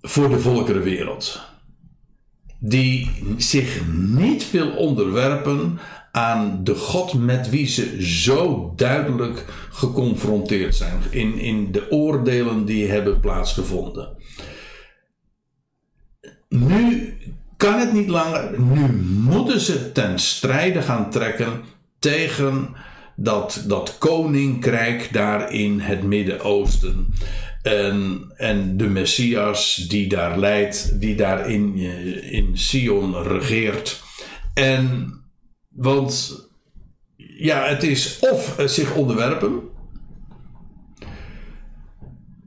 voor 0.00 0.28
de 0.28 0.38
volkerenwereld 0.38 1.40
die 2.64 3.10
zich 3.36 3.80
niet 3.88 4.50
wil 4.50 4.70
onderwerpen 4.70 5.78
aan 6.12 6.64
de 6.64 6.74
God 6.74 7.14
met 7.14 7.50
wie 7.50 7.66
ze 7.66 8.06
zo 8.06 8.72
duidelijk 8.76 9.44
geconfronteerd 9.70 10.74
zijn 10.74 11.00
in, 11.10 11.38
in 11.38 11.72
de 11.72 11.90
oordelen 11.90 12.64
die 12.64 12.90
hebben 12.90 13.20
plaatsgevonden. 13.20 14.16
Nu 16.52 17.14
kan 17.56 17.78
het 17.78 17.92
niet 17.92 18.08
langer, 18.08 18.60
nu 18.60 18.92
moeten 19.02 19.60
ze 19.60 19.92
ten 19.92 20.18
strijde 20.18 20.82
gaan 20.82 21.10
trekken 21.10 21.62
tegen 21.98 22.68
dat, 23.16 23.64
dat 23.66 23.98
koninkrijk 23.98 25.08
daar 25.12 25.52
in 25.52 25.80
het 25.80 26.02
Midden-Oosten. 26.02 27.14
En, 27.62 28.24
en 28.36 28.76
de 28.76 28.86
Messias 28.86 29.74
die 29.88 30.08
daar 30.08 30.38
leidt, 30.38 31.00
die 31.00 31.14
daar 31.14 31.50
in, 31.50 31.76
in 32.30 32.58
Sion 32.58 33.22
regeert. 33.22 34.02
En, 34.54 35.12
want 35.74 36.40
ja, 37.16 37.64
het 37.64 37.82
is 37.82 38.18
of 38.20 38.54
zich 38.66 38.94
onderwerpen, 38.94 39.60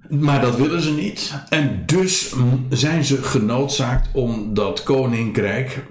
maar 0.10 0.42
dat 0.42 0.56
willen 0.56 0.82
ze 0.82 0.92
niet. 0.92 1.34
En 1.50 1.84
dus 1.86 2.34
zijn 2.70 3.04
ze 3.04 3.24
genoodzaakt 3.24 4.10
om 4.14 4.54
dat 4.54 4.84
koninkrijk 4.84 5.84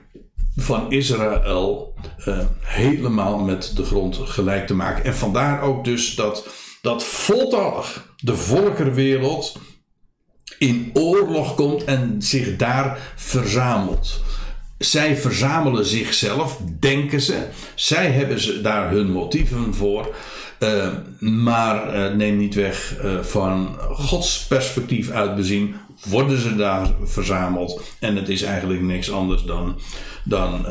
van 0.57 0.93
Israël 0.93 1.95
uh, 2.27 2.39
helemaal 2.61 3.39
met 3.39 3.73
de 3.77 3.85
grond 3.85 4.17
gelijk 4.17 4.67
te 4.67 4.75
maken. 4.75 5.05
En 5.05 5.15
vandaar 5.15 5.63
ook 5.63 5.85
dus 5.85 6.15
dat, 6.15 6.49
dat 6.83 7.05
voltallig 7.05 8.15
de 8.17 8.37
volkerenwereld 8.37 9.59
in 10.59 10.91
oorlog 10.93 11.55
komt 11.55 11.85
en 11.85 12.17
zich 12.19 12.57
daar 12.57 13.13
verzamelt. 13.17 14.23
Zij 14.79 15.17
verzamelen 15.17 15.87
zichzelf, 15.87 16.61
denken 16.81 17.21
ze. 17.21 17.47
Zij 17.75 18.11
hebben 18.11 18.41
ze 18.41 18.61
daar 18.61 18.91
hun 18.91 19.13
motieven 19.13 19.75
voor. 19.75 20.15
Uh, 20.61 20.89
maar 21.19 21.95
uh, 21.95 22.15
neem 22.15 22.37
niet 22.37 22.55
weg 22.55 22.97
uh, 23.05 23.21
van 23.21 23.79
Gods 23.81 24.47
perspectief 24.47 25.11
uit 25.11 25.37
bezien, 25.37 25.75
worden 26.05 26.39
ze 26.39 26.57
daar 26.57 26.89
verzameld. 27.03 27.83
En 28.01 28.17
het 28.17 28.29
is 28.29 28.43
eigenlijk 28.43 28.81
niks 28.81 29.11
anders 29.11 29.43
dan, 29.43 29.81
dan, 30.25 30.67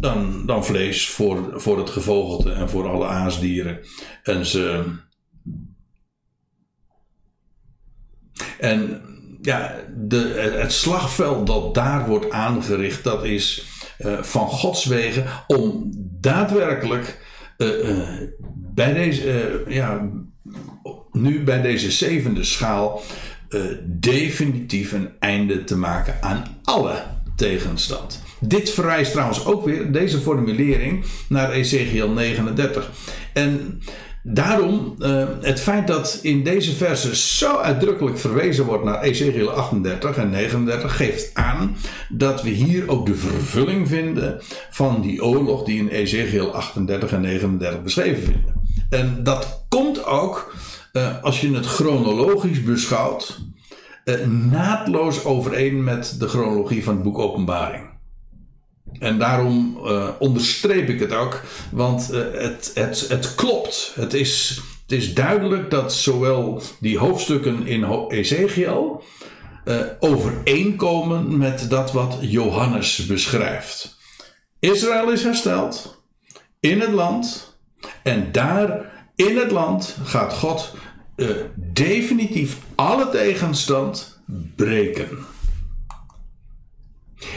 dan, 0.00 0.46
dan 0.46 0.64
vlees 0.64 1.08
voor, 1.08 1.52
voor 1.54 1.78
het 1.78 1.90
gevogelte 1.90 2.52
en 2.52 2.70
voor 2.70 2.88
alle 2.88 3.06
aasdieren. 3.06 3.78
En 4.22 4.46
ze 4.46 4.84
En 8.58 9.02
ja, 9.42 9.74
de, 9.96 10.52
het 10.58 10.72
slagveld 10.72 11.46
dat 11.46 11.74
daar 11.74 12.06
wordt 12.06 12.30
aangericht, 12.30 13.04
dat 13.04 13.24
is 13.24 13.66
van 14.20 14.48
Gods 14.48 14.84
wegen 14.84 15.24
om 15.46 15.92
daadwerkelijk 16.20 17.18
bij 18.76 18.92
deze, 18.92 19.62
ja, 19.68 20.08
nu 21.12 21.44
bij 21.44 21.62
deze 21.62 21.90
zevende 21.90 22.44
schaal 22.44 23.02
definitief 23.84 24.92
een 24.92 25.08
einde 25.18 25.64
te 25.64 25.76
maken 25.76 26.14
aan 26.20 26.44
alle 26.62 27.02
tegenstand. 27.36 28.22
Dit 28.40 28.70
verwijst 28.70 29.12
trouwens 29.12 29.46
ook 29.46 29.64
weer, 29.64 29.92
deze 29.92 30.18
formulering, 30.18 31.04
naar 31.28 31.50
Ezekiel 31.50 32.10
39. 32.10 32.90
En 33.32 33.80
Daarom 34.28 34.94
uh, 34.98 35.24
het 35.40 35.60
feit 35.60 35.86
dat 35.86 36.18
in 36.22 36.44
deze 36.44 36.72
versen 36.72 37.16
zo 37.16 37.56
uitdrukkelijk 37.56 38.18
verwezen 38.18 38.64
wordt 38.64 38.84
naar 38.84 39.02
Ezekiel 39.02 39.50
38 39.50 40.16
en 40.16 40.30
39 40.30 40.96
geeft 40.96 41.30
aan 41.34 41.76
dat 42.08 42.42
we 42.42 42.48
hier 42.48 42.88
ook 42.88 43.06
de 43.06 43.14
vervulling 43.14 43.88
vinden 43.88 44.40
van 44.70 45.00
die 45.00 45.24
oorlog 45.24 45.64
die 45.64 45.78
in 45.78 45.88
Ezekiel 45.88 46.54
38 46.54 47.12
en 47.12 47.20
39 47.20 47.82
beschreven 47.82 48.22
vinden. 48.22 48.65
En 48.90 49.22
dat 49.22 49.64
komt 49.68 50.04
ook 50.04 50.54
uh, 50.92 51.22
als 51.22 51.40
je 51.40 51.54
het 51.54 51.66
chronologisch 51.66 52.62
beschouwt 52.62 53.40
uh, 54.04 54.26
naadloos 54.26 55.24
overeen 55.24 55.84
met 55.84 56.16
de 56.18 56.28
chronologie 56.28 56.84
van 56.84 56.94
het 56.94 57.02
boek 57.02 57.18
Openbaring. 57.18 57.94
En 58.98 59.18
daarom 59.18 59.78
uh, 59.84 60.08
onderstreep 60.18 60.88
ik 60.88 61.00
het 61.00 61.12
ook, 61.12 61.42
want 61.70 62.06
het, 62.06 62.70
het, 62.74 63.08
het 63.08 63.34
klopt. 63.34 63.92
Het 63.94 64.14
is, 64.14 64.60
het 64.82 64.92
is 64.92 65.14
duidelijk 65.14 65.70
dat 65.70 65.94
zowel 65.94 66.62
die 66.80 66.98
hoofdstukken 66.98 67.66
in 67.66 68.08
Ezekiel 68.08 69.02
overeenkomen 70.00 71.38
met 71.38 71.70
dat 71.70 71.92
wat 71.92 72.18
Johannes 72.20 73.06
beschrijft. 73.06 73.96
Israël 74.58 75.12
is 75.12 75.22
hersteld 75.22 76.02
in 76.60 76.80
het 76.80 76.92
land 76.92 77.55
en 78.02 78.32
daar 78.32 78.90
in 79.14 79.36
het 79.36 79.50
land 79.50 79.96
gaat 80.04 80.32
God 80.32 80.74
definitief 81.54 82.58
alle 82.74 83.08
tegenstand 83.10 84.20
breken. 84.56 85.08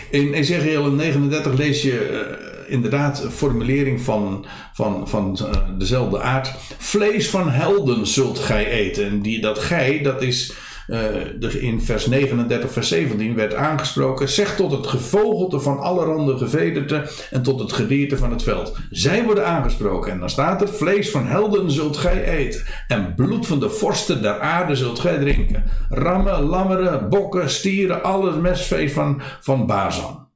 In 0.09 0.33
Ezekiel 0.33 0.91
39 0.91 1.53
lees 1.53 1.81
je 1.81 2.27
uh, 2.67 2.73
inderdaad 2.73 3.23
een 3.23 3.31
formulering 3.31 4.01
van, 4.01 4.45
van, 4.73 5.07
van 5.07 5.39
uh, 5.41 5.77
dezelfde 5.77 6.21
aard. 6.21 6.53
Vlees 6.77 7.29
van 7.29 7.49
helden 7.49 8.07
zult 8.07 8.39
gij 8.39 8.67
eten. 8.69 9.05
En 9.05 9.21
die, 9.21 9.41
dat 9.41 9.59
gij, 9.59 10.01
dat 10.01 10.21
is 10.21 10.53
uh, 10.89 11.63
in 11.63 11.81
vers 11.81 12.05
39, 12.05 12.71
vers 12.71 12.87
17 12.87 13.35
werd 13.35 13.53
aangesproken. 13.53 14.29
Zeg 14.29 14.55
tot 14.55 14.71
het 14.71 14.87
gevogelte 14.87 15.59
van 15.59 15.79
allerhande 15.79 16.37
gevederte 16.37 17.09
en 17.31 17.41
tot 17.41 17.59
het 17.59 17.73
gedierte 17.73 18.17
van 18.17 18.31
het 18.31 18.43
veld. 18.43 18.77
Zij 18.89 19.23
worden 19.23 19.47
aangesproken. 19.47 20.11
En 20.11 20.19
dan 20.19 20.29
staat 20.29 20.61
er: 20.61 20.69
Vlees 20.69 21.11
van 21.11 21.25
helden 21.25 21.71
zult 21.71 21.97
gij 21.97 22.23
eten. 22.23 22.63
En 22.87 23.13
bloed 23.15 23.47
van 23.47 23.59
de 23.59 23.69
vorsten 23.69 24.21
der 24.21 24.39
aarde 24.39 24.75
zult 24.75 24.99
gij 24.99 25.19
drinken. 25.19 25.63
Rammen, 25.89 26.41
lammeren, 26.41 27.09
bokken, 27.09 27.49
stieren, 27.49 28.03
alles 28.03 28.35
mestvee 28.35 28.91
van, 28.91 29.21
van 29.39 29.65
Bazan. 29.65 30.28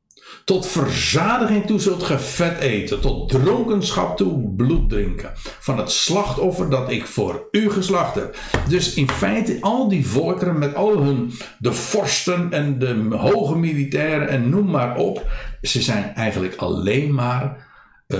Tot 0.46 0.68
verzadiging 0.68 1.66
toe 1.66 1.80
zult 1.80 2.04
ge 2.04 2.20
vet 2.20 2.60
eten, 2.60 3.02
tot 3.02 3.30
dronkenschap 3.30 4.18
toe 4.18 4.54
bloed 4.56 4.90
drinken. 4.90 5.32
Van 5.36 5.78
het 5.78 5.92
slachtoffer 5.92 6.70
dat 6.70 6.92
ik 6.92 7.06
voor 7.06 7.48
u 7.52 7.70
geslacht 7.70 8.16
heb. 8.16 8.38
Dus 8.70 8.94
in 8.94 9.10
feite 9.10 9.58
al 9.62 9.88
die 9.88 10.08
volkeren 10.08 10.60
met 10.60 10.76
al 10.76 10.98
hun, 10.98 11.32
de 11.60 11.74
vorsten 11.74 12.52
en 12.52 12.80
de 12.80 13.08
hoge 13.10 13.56
militairen 13.56 14.30
en 14.30 14.50
noem 14.50 14.70
maar 14.70 14.98
op. 14.98 15.32
Ze 15.62 15.82
zijn 15.82 16.16
eigenlijk 16.16 16.56
alleen 16.56 17.14
maar 17.14 17.68
uh, 18.08 18.20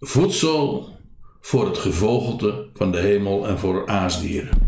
voedsel 0.00 0.88
voor 1.40 1.66
het 1.66 1.78
gevogelte 1.78 2.70
van 2.74 2.92
de 2.92 2.98
hemel 2.98 3.46
en 3.46 3.58
voor 3.58 3.86
aasdieren. 3.86 4.63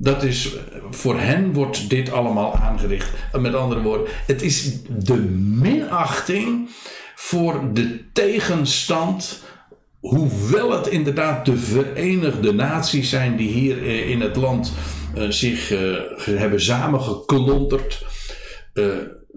Dat 0.00 0.22
is, 0.22 0.56
voor 0.90 1.20
hen 1.20 1.52
wordt 1.52 1.90
dit 1.90 2.12
allemaal 2.12 2.54
aangericht. 2.54 3.10
Met 3.32 3.54
andere 3.54 3.82
woorden, 3.82 4.06
het 4.26 4.42
is 4.42 4.82
de 4.98 5.16
minachting 5.60 6.68
voor 7.14 7.60
de 7.72 8.12
tegenstand. 8.12 9.42
Hoewel 10.00 10.72
het 10.72 10.86
inderdaad 10.86 11.44
de 11.44 11.56
Verenigde 11.56 12.52
Naties 12.52 13.10
zijn 13.10 13.36
die 13.36 13.48
hier 13.48 13.82
eh, 13.82 14.10
in 14.10 14.20
het 14.20 14.36
land 14.36 14.72
uh, 15.16 15.30
zich 15.30 15.68
hebben 16.24 16.60
samengeklonterd. 16.60 18.06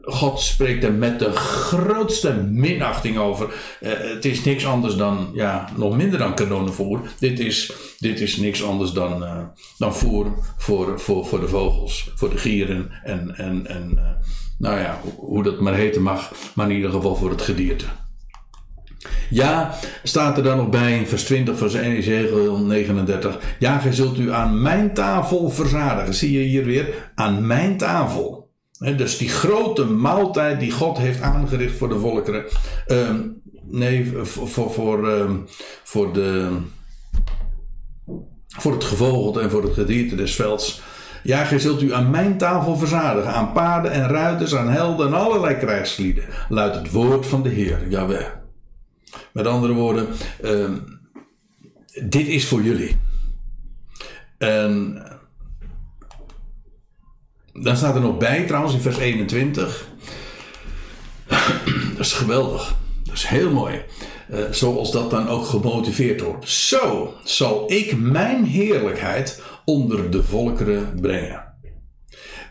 God 0.02 0.40
spreekt 0.40 0.84
er 0.84 0.94
met 0.94 1.20
de 1.20 1.32
grootste 1.32 2.34
minachting 2.34 3.18
over. 3.18 3.48
Uh, 3.82 3.90
het 3.98 4.26
is 4.26 4.44
niks 4.44 4.66
anders 4.66 4.96
dan, 4.96 5.30
ja, 5.34 5.70
nog 5.76 5.98
minder 5.98 6.20
dan 6.20 6.36
kanonenvoer. 6.36 7.02
Dit 7.20 7.40
is, 7.40 7.74
dit 8.00 8.20
is 8.20 8.38
niks 8.38 8.64
anders 8.64 8.92
dan, 8.92 9.24
uh, 9.24 9.44
dan 9.78 9.96
voer 9.96 10.34
voor, 10.58 11.00
voor, 11.00 11.26
voor 11.26 11.40
de 11.40 11.48
vogels, 11.48 12.12
voor 12.16 12.30
de 12.30 12.38
gieren 12.38 12.92
en, 13.04 13.36
en, 13.36 13.68
en 13.68 13.92
uh, 13.96 14.02
nou 14.58 14.80
ja, 14.80 15.00
hoe 15.18 15.44
dat 15.44 15.60
maar 15.60 15.76
heten 15.76 16.02
mag, 16.02 16.32
maar 16.56 16.70
in 16.70 16.76
ieder 16.76 16.92
geval 16.92 17.16
voor 17.16 17.30
het 17.30 17.42
gedierte. 17.42 17.86
Ja, 19.30 19.74
staat 20.04 20.38
er 20.38 20.44
dan 20.44 20.58
nog 20.58 20.70
bij 20.70 20.98
in 20.98 21.08
vers 21.08 21.24
20 21.24 21.58
van 21.58 21.68
Ezekiel 21.68 22.58
39. 22.58 23.40
Ja, 23.60 23.80
gij 23.80 23.94
zult 23.94 24.18
u 24.20 24.32
aan 24.32 24.62
mijn 24.62 24.94
tafel 24.94 25.50
verzadigen. 25.50 26.14
Zie 26.14 26.32
je 26.32 26.46
hier 26.46 26.66
weer? 26.66 27.12
Aan 27.16 27.48
mijn 27.48 27.78
tafel. 27.78 28.41
Dus 28.82 29.18
die 29.18 29.30
grote 29.30 29.86
maaltijd 29.86 30.60
die 30.60 30.72
God 30.72 30.98
heeft 30.98 31.22
aangericht 31.22 31.78
voor 31.78 31.90
de 31.90 32.00
volkeren. 32.00 32.46
Uh, 32.88 33.10
nee, 33.64 34.12
voor, 34.24 34.72
voor, 34.72 35.10
uh, 35.10 35.32
voor, 35.84 36.14
de, 36.14 36.58
voor 38.48 38.72
het 38.72 38.84
gevogelte 38.84 39.40
en 39.40 39.50
voor 39.50 39.64
het 39.64 39.74
gedierte 39.74 40.16
des 40.16 40.36
velds. 40.36 40.82
Ja, 41.24 41.44
gij 41.44 41.60
zult 41.60 41.82
u 41.82 41.94
aan 41.94 42.10
mijn 42.10 42.38
tafel 42.38 42.78
verzadigen. 42.78 43.34
Aan 43.34 43.52
paarden 43.52 43.92
en 43.92 44.08
ruiters, 44.08 44.56
aan 44.56 44.70
helden 44.70 45.08
en 45.08 45.14
allerlei 45.14 45.58
krijgslieden. 45.58 46.24
Luidt 46.50 46.76
het 46.76 46.92
woord 46.92 47.26
van 47.26 47.44
de 47.44 47.50
Heer, 47.50 47.90
Jawel. 47.90 48.28
Met 49.34 49.48
andere 49.48 49.74
woorden, 49.74 50.08
uh, 50.44 50.70
dit 52.04 52.28
is 52.28 52.48
voor 52.48 52.62
jullie. 52.62 52.96
En 54.38 55.02
dan 57.54 57.78
staat 57.78 57.96
er 57.96 58.02
nog 58.02 58.18
bij, 58.18 58.46
trouwens, 58.46 58.74
in 58.74 58.82
vers 58.82 58.98
21. 58.98 59.88
dat 61.96 62.06
is 62.06 62.14
geweldig. 62.14 62.76
Dat 63.04 63.16
is 63.16 63.26
heel 63.26 63.52
mooi. 63.52 63.82
Uh, 64.32 64.40
zoals 64.52 64.92
dat 64.92 65.10
dan 65.10 65.28
ook 65.28 65.46
gemotiveerd 65.46 66.22
wordt. 66.22 66.50
Zo 66.50 67.14
zal 67.24 67.72
ik 67.72 67.98
mijn 67.98 68.46
heerlijkheid 68.46 69.42
onder 69.66 70.12
de 70.12 70.24
volkeren 70.24 71.00
brengen. 71.02 71.50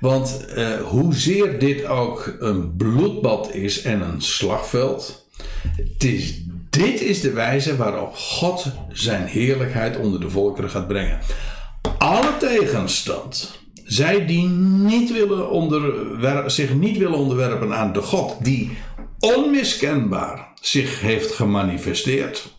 Want 0.01 0.45
uh, 0.57 0.81
hoezeer 0.81 1.59
dit 1.59 1.85
ook 1.85 2.37
een 2.39 2.77
bloedbad 2.77 3.55
is 3.55 3.83
en 3.83 4.01
een 4.01 4.23
slagveld. 4.23 5.29
Het 5.77 6.05
is, 6.05 6.43
dit 6.71 7.01
is 7.01 7.21
de 7.21 7.33
wijze 7.33 7.77
waarop 7.77 8.15
God 8.15 8.67
zijn 8.93 9.27
heerlijkheid 9.27 9.97
onder 9.97 10.21
de 10.21 10.31
volkeren 10.31 10.71
gaat 10.71 10.89
brengen. 10.89 11.19
Alle 11.99 12.37
tegenstand 12.39 13.60
zij 13.91 14.27
die 14.27 14.49
niet 14.49 15.13
willen 15.13 16.51
zich 16.51 16.75
niet 16.75 16.99
willen 16.99 17.19
onderwerpen 17.19 17.75
aan 17.75 17.93
de 17.93 18.03
God 18.03 18.45
die 18.45 18.79
onmiskenbaar 19.19 20.49
zich 20.61 21.01
heeft 21.01 21.33
gemanifesteerd. 21.33 22.59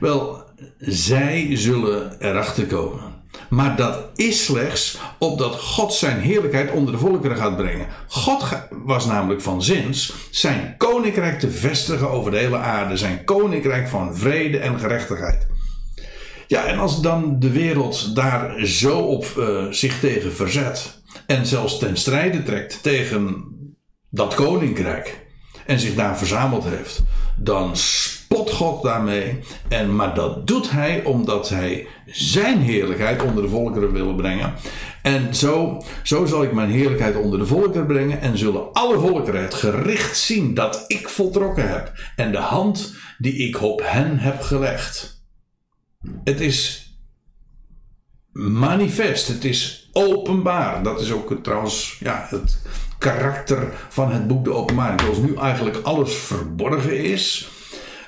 Wel, 0.00 0.42
zij 0.78 1.48
zullen 1.56 2.20
erachter 2.20 2.66
komen. 2.66 3.00
Maar 3.48 3.76
dat 3.76 4.10
is 4.14 4.44
slechts 4.44 4.98
opdat 5.18 5.54
God 5.54 5.92
zijn 5.92 6.20
heerlijkheid 6.20 6.70
onder 6.70 6.92
de 6.92 6.98
volkeren 6.98 7.36
gaat 7.36 7.56
brengen. 7.56 7.86
God 8.08 8.44
was 8.84 9.06
namelijk 9.06 9.40
van 9.40 9.62
zins 9.62 10.14
zijn 10.30 10.74
koninkrijk 10.78 11.38
te 11.38 11.50
vestigen 11.50 12.10
over 12.10 12.30
de 12.30 12.38
hele 12.38 12.56
aarde. 12.56 12.96
Zijn 12.96 13.24
koninkrijk 13.24 13.88
van 13.88 14.16
vrede 14.16 14.58
en 14.58 14.78
gerechtigheid. 14.78 15.46
Ja, 16.48 16.64
en 16.64 16.78
als 16.78 17.00
dan 17.00 17.38
de 17.38 17.50
wereld 17.50 18.14
daar 18.14 18.66
zo 18.66 18.98
op 18.98 19.26
uh, 19.38 19.66
zich 19.70 20.00
tegen 20.00 20.32
verzet 20.32 21.02
en 21.26 21.46
zelfs 21.46 21.78
ten 21.78 21.96
strijde 21.96 22.42
trekt 22.42 22.82
tegen 22.82 23.44
dat 24.10 24.34
koninkrijk 24.34 25.26
en 25.66 25.80
zich 25.80 25.94
daar 25.94 26.18
verzameld 26.18 26.64
heeft, 26.64 27.02
dan 27.36 27.76
spot 27.76 28.50
God 28.50 28.82
daarmee. 28.82 29.38
En, 29.68 29.96
maar 29.96 30.14
dat 30.14 30.46
doet 30.46 30.70
hij 30.70 31.04
omdat 31.04 31.48
hij 31.48 31.86
zijn 32.06 32.60
heerlijkheid 32.60 33.22
onder 33.22 33.42
de 33.42 33.48
volkeren 33.48 33.92
wil 33.92 34.14
brengen. 34.14 34.54
En 35.02 35.34
zo, 35.34 35.82
zo 36.02 36.26
zal 36.26 36.42
ik 36.42 36.52
mijn 36.52 36.70
heerlijkheid 36.70 37.16
onder 37.16 37.38
de 37.38 37.46
volkeren 37.46 37.86
brengen 37.86 38.20
en 38.20 38.38
zullen 38.38 38.72
alle 38.72 38.98
volkeren 38.98 39.42
het 39.42 39.54
gericht 39.54 40.16
zien 40.16 40.54
dat 40.54 40.84
ik 40.86 41.08
voltrokken 41.08 41.68
heb 41.68 41.92
en 42.16 42.32
de 42.32 42.38
hand 42.38 42.94
die 43.18 43.34
ik 43.48 43.62
op 43.62 43.80
hen 43.84 44.18
heb 44.18 44.40
gelegd. 44.40 45.17
Het 46.24 46.40
is 46.40 46.92
manifest, 48.32 49.28
het 49.28 49.44
is 49.44 49.88
openbaar. 49.92 50.82
Dat 50.82 51.00
is 51.00 51.12
ook 51.12 51.34
trouwens 51.42 51.96
ja, 52.00 52.26
het 52.30 52.62
karakter 52.98 53.72
van 53.88 54.12
het 54.12 54.26
boek 54.26 54.44
De 54.44 54.52
Openbaring. 54.52 55.00
Zoals 55.00 55.18
nu 55.18 55.36
eigenlijk 55.36 55.76
alles 55.82 56.14
verborgen 56.14 57.04
is, 57.04 57.48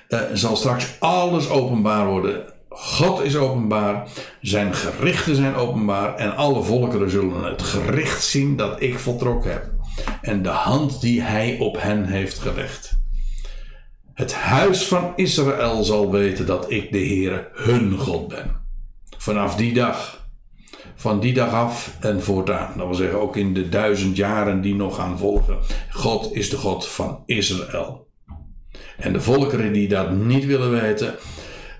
uh, 0.08 0.20
zal 0.32 0.56
straks 0.56 0.96
alles 0.98 1.48
openbaar 1.48 2.06
worden. 2.06 2.52
God 2.68 3.22
is 3.22 3.36
openbaar, 3.36 4.08
zijn 4.40 4.74
gerichten 4.74 5.36
zijn 5.36 5.54
openbaar 5.54 6.16
en 6.16 6.36
alle 6.36 6.62
volkeren 6.62 7.10
zullen 7.10 7.44
het 7.44 7.62
gericht 7.62 8.24
zien 8.24 8.56
dat 8.56 8.80
ik 8.80 8.98
voltrokken 8.98 9.50
heb. 9.50 9.70
En 10.20 10.42
de 10.42 10.48
hand 10.48 11.00
die 11.00 11.22
hij 11.22 11.56
op 11.58 11.80
hen 11.80 12.04
heeft 12.04 12.38
gelegd. 12.38 12.99
Het 14.20 14.34
huis 14.34 14.86
van 14.86 15.12
Israël 15.16 15.84
zal 15.84 16.10
weten 16.10 16.46
dat 16.46 16.70
ik 16.70 16.92
de 16.92 16.98
Heere 16.98 17.48
hun 17.52 17.98
God 17.98 18.28
ben. 18.28 18.56
Vanaf 19.18 19.56
die 19.56 19.72
dag, 19.72 20.26
van 20.94 21.20
die 21.20 21.32
dag 21.32 21.52
af 21.52 21.96
en 22.00 22.22
voortaan. 22.22 22.72
Dat 22.76 22.86
wil 22.86 22.94
zeggen 22.94 23.20
ook 23.20 23.36
in 23.36 23.54
de 23.54 23.68
duizend 23.68 24.16
jaren 24.16 24.60
die 24.60 24.74
nog 24.74 24.96
gaan 24.96 25.18
volgen. 25.18 25.58
God 25.90 26.34
is 26.34 26.50
de 26.50 26.56
God 26.56 26.88
van 26.88 27.22
Israël. 27.26 28.08
En 28.96 29.12
de 29.12 29.20
volkeren 29.20 29.72
die 29.72 29.88
dat 29.88 30.10
niet 30.10 30.46
willen 30.46 30.70
weten 30.70 31.14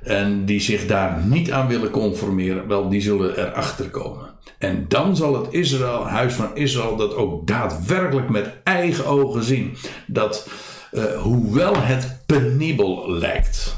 en 0.03 0.45
die 0.45 0.61
zich 0.61 0.87
daar 0.87 1.25
niet 1.25 1.53
aan 1.53 1.69
willen 1.69 1.91
conformeren, 1.91 2.69
wel, 2.69 2.89
die 2.89 3.01
zullen 3.01 3.39
erachter 3.39 3.91
komen. 3.91 4.35
En 4.59 4.85
dan 4.89 5.17
zal 5.17 5.43
het 5.43 5.53
Israël, 5.53 6.07
huis 6.07 6.35
van 6.35 6.57
Israël, 6.57 6.97
dat 6.97 7.15
ook 7.15 7.47
daadwerkelijk 7.47 8.29
met 8.29 8.61
eigen 8.65 9.07
ogen 9.07 9.43
zien. 9.43 9.77
Dat 10.07 10.49
uh, 10.93 11.05
hoewel 11.05 11.77
het 11.77 12.23
penibel 12.27 13.11
lijkt. 13.11 13.77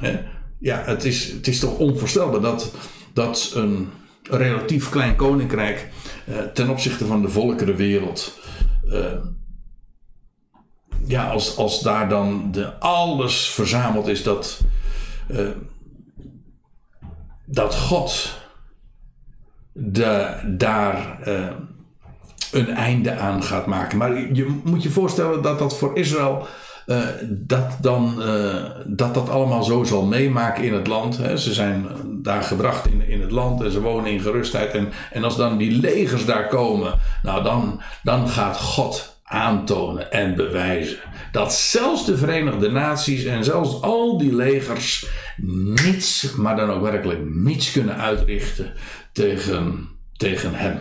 Hè, 0.00 0.20
ja, 0.58 0.82
het 0.84 1.04
is, 1.04 1.32
het 1.32 1.46
is 1.48 1.60
toch 1.60 1.78
onvoorstelbaar 1.78 2.40
dat, 2.40 2.72
dat 3.12 3.52
een 3.54 3.88
relatief 4.22 4.88
klein 4.88 5.16
koninkrijk 5.16 5.90
uh, 6.28 6.38
ten 6.38 6.68
opzichte 6.68 7.06
van 7.06 7.22
de 7.22 7.28
volkerenwereld. 7.28 8.38
Uh, 8.84 9.12
ja, 11.06 11.30
als, 11.30 11.56
als 11.56 11.80
daar 11.82 12.08
dan 12.08 12.52
de, 12.52 12.78
alles 12.78 13.48
verzameld 13.48 14.06
is 14.06 14.22
dat, 14.22 14.60
dat 17.44 17.74
God 17.74 18.38
de, 19.72 20.40
daar 20.56 21.18
een 22.52 22.68
einde 22.68 23.16
aan 23.16 23.42
gaat 23.42 23.66
maken. 23.66 23.98
Maar 23.98 24.32
je 24.32 24.60
moet 24.64 24.82
je 24.82 24.90
voorstellen 24.90 25.42
dat 25.42 25.58
dat 25.58 25.78
voor 25.78 25.96
Israël. 25.96 26.46
Uh, 26.86 26.98
dat, 27.28 27.76
dan, 27.80 28.14
uh, 28.18 28.64
dat 28.86 29.14
dat 29.14 29.28
allemaal 29.28 29.62
zo 29.62 29.84
zal 29.84 30.04
meemaken 30.04 30.64
in 30.64 30.74
het 30.74 30.86
land. 30.86 31.16
Hè. 31.16 31.36
Ze 31.36 31.54
zijn 31.54 31.86
daar 32.22 32.42
gebracht 32.42 32.86
in, 32.86 33.08
in 33.08 33.20
het 33.20 33.30
land 33.30 33.62
en 33.62 33.70
ze 33.70 33.80
wonen 33.80 34.10
in 34.10 34.20
gerustheid. 34.20 34.74
En, 34.74 34.88
en 35.12 35.24
als 35.24 35.36
dan 35.36 35.56
die 35.56 35.80
legers 35.80 36.24
daar 36.24 36.46
komen, 36.46 36.98
nou 37.22 37.42
dan, 37.42 37.80
dan 38.02 38.28
gaat 38.28 38.56
God 38.56 39.20
aantonen 39.22 40.12
en 40.12 40.34
bewijzen 40.34 40.98
dat 41.32 41.54
zelfs 41.54 42.06
de 42.06 42.16
Verenigde 42.16 42.70
Naties 42.70 43.24
en 43.24 43.44
zelfs 43.44 43.82
al 43.82 44.18
die 44.18 44.34
legers 44.34 45.06
niets, 45.82 46.32
maar 46.36 46.56
dan 46.56 46.70
ook 46.70 46.82
werkelijk 46.82 47.20
niets 47.24 47.72
kunnen 47.72 47.96
uitrichten 47.96 48.72
tegen, 49.12 49.88
tegen 50.16 50.54
hem 50.54 50.80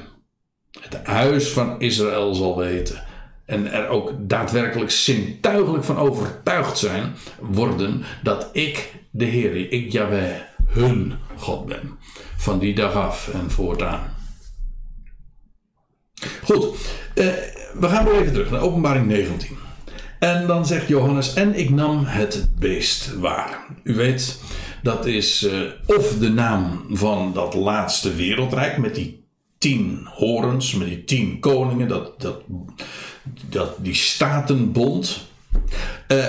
het 0.80 1.05
huis 1.05 1.47
van 1.47 1.80
Israël 1.80 2.34
zal 2.34 2.57
weten. 2.57 3.03
En 3.45 3.71
er 3.71 3.88
ook 3.88 4.13
daadwerkelijk 4.17 4.91
zintuigelijk 4.91 5.84
van 5.84 5.97
overtuigd 5.97 6.78
zijn 6.78 7.15
worden 7.39 8.03
dat 8.23 8.49
ik 8.51 8.93
de 9.11 9.25
Heer, 9.25 9.71
ik 9.71 9.91
Yahweh, 9.91 10.36
hun 10.67 11.13
God 11.36 11.65
ben. 11.65 11.97
Van 12.38 12.59
die 12.59 12.75
dag 12.75 12.93
af 12.93 13.30
en 13.34 13.51
voortaan. 13.51 14.15
Goed, 16.43 16.65
eh, 17.13 17.25
we 17.80 17.88
gaan 17.88 18.05
weer 18.05 18.19
even 18.21 18.34
terug 18.34 18.51
naar 18.51 18.61
openbaring 18.61 19.07
19. 19.07 19.57
En 20.19 20.47
dan 20.47 20.65
zegt 20.65 20.88
Johannes, 20.88 21.34
en 21.34 21.59
ik 21.59 21.69
nam 21.69 22.03
het 22.05 22.49
beest 22.59 23.15
waar. 23.19 23.65
U 23.84 23.95
weet, 23.95 24.39
dat 24.84 25.05
is 25.05 25.43
uh, 25.43 25.61
of 25.86 26.17
de 26.17 26.30
naam 26.30 26.86
van 26.89 27.34
dat 27.34 27.53
laatste 27.53 28.15
wereldrijk 28.15 28.78
met 28.78 28.95
die 28.95 29.26
tien 29.58 30.08
horens, 30.14 30.74
met 30.74 30.88
die 30.88 31.03
tien 31.03 31.39
koningen, 31.39 31.88
dat, 31.88 32.22
dat, 32.22 32.41
dat, 33.49 33.76
die 33.78 33.93
statenbond. 33.93 35.28
Uh, 36.08 36.26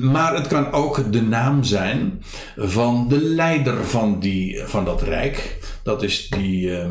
maar 0.00 0.34
het 0.34 0.46
kan 0.46 0.72
ook 0.72 1.12
de 1.12 1.22
naam 1.22 1.64
zijn 1.64 2.22
van 2.56 3.08
de 3.08 3.20
leider 3.20 3.84
van, 3.84 4.20
die, 4.20 4.62
van 4.64 4.84
dat 4.84 5.02
rijk. 5.02 5.58
Dat 5.82 6.02
is 6.02 6.28
die, 6.28 6.66
uh, 6.68 6.86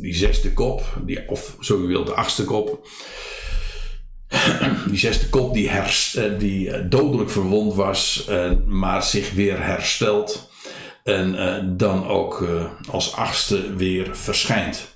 die 0.00 0.14
zesde 0.14 0.52
kop, 0.52 0.98
die, 1.04 1.28
of 1.28 1.56
zo 1.60 1.82
u 1.82 1.86
wilt, 1.86 2.06
de 2.06 2.14
achtste 2.14 2.44
kop. 2.44 2.88
Die 4.88 4.98
zesde 4.98 5.28
kop 5.28 5.54
die, 5.54 5.68
herst, 5.68 6.16
uh, 6.16 6.38
die 6.38 6.88
dodelijk 6.88 7.30
verwond 7.30 7.74
was, 7.74 8.28
maar 8.66 9.02
zich 9.02 9.32
weer 9.32 9.64
herstelt. 9.64 10.50
En 11.04 11.76
dan 11.76 12.06
ook 12.06 12.48
als 12.90 13.12
achtste 13.12 13.74
weer 13.74 14.16
verschijnt. 14.16 14.95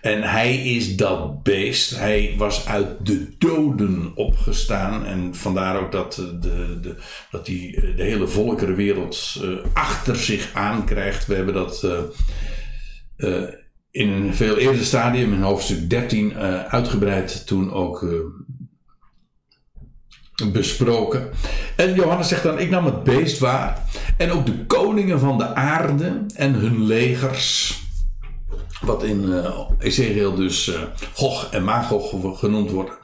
En 0.00 0.22
hij 0.22 0.56
is 0.56 0.96
dat 0.96 1.42
beest. 1.42 1.98
Hij 1.98 2.34
was 2.36 2.66
uit 2.66 3.06
de 3.06 3.34
doden 3.38 4.12
opgestaan. 4.14 5.06
En 5.06 5.34
vandaar 5.34 5.80
ook 5.80 5.92
dat, 5.92 6.14
de, 6.14 6.80
de, 6.80 6.94
dat 7.30 7.46
hij 7.46 7.92
de 7.96 8.02
hele 8.02 8.26
volkerenwereld 8.26 9.40
uh, 9.42 9.58
achter 9.72 10.16
zich 10.16 10.50
aankrijgt. 10.52 11.26
We 11.26 11.34
hebben 11.34 11.54
dat 11.54 11.86
in 13.90 14.08
een 14.08 14.34
veel 14.34 14.56
eerder 14.56 14.84
stadium, 14.84 15.32
in 15.32 15.42
hoofdstuk 15.42 15.90
13, 15.90 16.36
uitgebreid 16.68 17.46
toen 17.46 17.72
ook 17.72 18.04
besproken. 20.44 21.30
En 21.76 21.94
Johannes 21.94 22.28
zegt 22.28 22.42
dan: 22.42 22.58
Ik 22.58 22.70
nam 22.70 22.84
het 22.84 23.02
beest 23.02 23.38
waar. 23.38 23.82
En 24.16 24.30
ook 24.30 24.46
de 24.46 24.64
koningen 24.66 25.20
van 25.20 25.38
de 25.38 25.54
aarde 25.54 26.26
en 26.34 26.54
hun 26.54 26.84
legers 26.84 27.80
wat 28.86 29.02
in 29.02 29.22
uh, 29.22 29.60
Ezekiel 29.78 30.34
dus 30.34 30.68
uh, 30.68 30.74
Gog 31.14 31.48
en 31.50 31.64
Magog 31.64 32.38
genoemd 32.38 32.70
worden, 32.70 32.94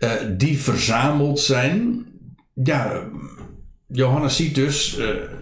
uh, 0.00 0.10
die 0.36 0.58
verzameld 0.58 1.40
zijn. 1.40 2.06
Ja, 2.54 3.02
Johannes 3.86 4.36
ziet 4.36 4.54
dus 4.54 4.96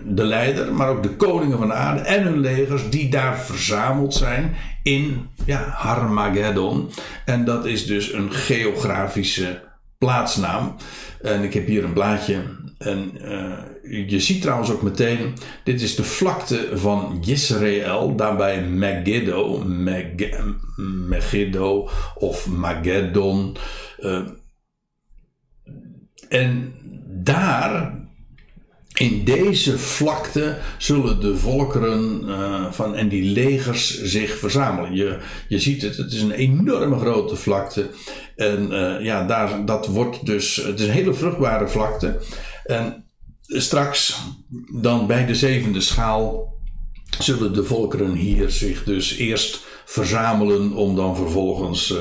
de 0.05 0.25
leider, 0.25 0.73
maar 0.73 0.89
ook 0.89 1.03
de 1.03 1.17
koningen 1.17 1.59
van 1.59 1.67
de 1.67 1.75
aarde 1.75 2.01
en 2.01 2.23
hun 2.23 2.41
legers 2.41 2.91
die 2.91 3.11
daar 3.11 3.39
verzameld 3.39 4.15
zijn 4.15 4.55
in 4.83 5.29
ja, 5.45 5.69
Harmageddon. 5.69 6.91
En 7.25 7.45
dat 7.45 7.67
is 7.67 7.87
dus 7.87 8.13
een 8.13 8.33
geografische 8.33 9.63
plaatsnaam. 9.99 10.77
En 11.23 11.43
ik 11.43 11.55
heb 11.55 11.67
hier 11.67 11.85
een 11.85 11.93
blaadje. 11.93 12.43
En 12.79 13.13
uh, 13.23 14.07
je 14.09 14.21
ziet 14.21 14.43
trouwens 14.43 14.71
ook 14.71 14.83
meteen, 14.83 15.35
dit 15.65 15.83
is 15.83 15.95
de 15.95 16.05
vlakte 16.05 16.69
van 16.75 17.23
Israël, 17.27 18.17
daarbij 18.17 18.63
Megiddo, 18.63 19.65
Meg 19.65 20.05
Megiddo 21.09 21.89
of 22.15 22.47
Mageddon. 22.47 23.57
Uh, 24.01 24.21
en 26.29 26.75
daar, 27.07 27.95
in 28.95 29.25
deze 29.25 29.79
vlakte, 29.79 30.59
zullen 30.79 31.21
de 31.21 31.37
volkeren 31.37 32.23
uh, 32.25 32.73
van, 32.73 32.95
en 32.97 33.09
die 33.09 33.33
legers 33.33 34.03
zich 34.03 34.39
verzamelen. 34.39 34.95
Je, 34.95 35.19
je 35.49 35.59
ziet 35.59 35.83
het, 35.83 35.97
het 35.97 36.13
is 36.13 36.23
een 36.23 36.33
enorme 36.33 36.99
grote 36.99 37.37
vlakte. 37.37 37.91
En 38.37 38.69
ja, 39.03 39.27
daar, 39.27 39.65
dat 39.65 39.87
wordt 39.87 40.27
dus, 40.27 40.57
het 40.57 40.81
is 40.81 40.87
een 40.87 40.93
hele 40.93 41.15
vruchtbare 41.15 41.69
vlakte. 41.69 42.21
En 42.67 43.05
straks, 43.47 44.23
dan 44.73 45.07
bij 45.07 45.27
de 45.27 45.35
zevende 45.35 45.81
schaal, 45.81 46.55
zullen 47.19 47.53
de 47.53 47.65
volkeren 47.65 48.13
hier 48.13 48.51
zich 48.51 48.85
dus 48.85 49.17
eerst 49.17 49.65
verzamelen 49.85 50.73
om 50.73 50.97
dan 50.97 51.17
vervolgens. 51.17 51.91
Uh, 51.91 51.99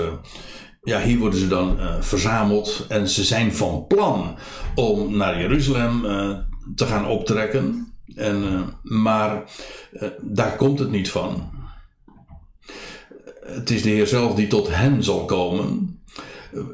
ja, 0.81 1.01
hier 1.01 1.17
worden 1.17 1.39
ze 1.39 1.47
dan 1.47 1.79
uh, 1.79 2.01
verzameld 2.01 2.85
en 2.87 3.09
ze 3.09 3.23
zijn 3.23 3.53
van 3.53 3.85
plan 3.87 4.37
om 4.75 5.17
naar 5.17 5.39
Jeruzalem 5.39 6.01
te 6.75 6.85
gaan 6.85 7.07
optrekken. 7.07 7.93
En, 8.15 8.65
maar 8.81 9.43
daar 10.21 10.55
komt 10.55 10.79
het 10.79 10.91
niet 10.91 11.09
van. 11.09 11.53
Het 13.45 13.69
is 13.69 13.81
de 13.81 13.89
Heer 13.89 14.07
zelf 14.07 14.35
die 14.35 14.47
tot 14.47 14.75
hen 14.75 15.03
zal 15.03 15.25
komen. 15.25 15.99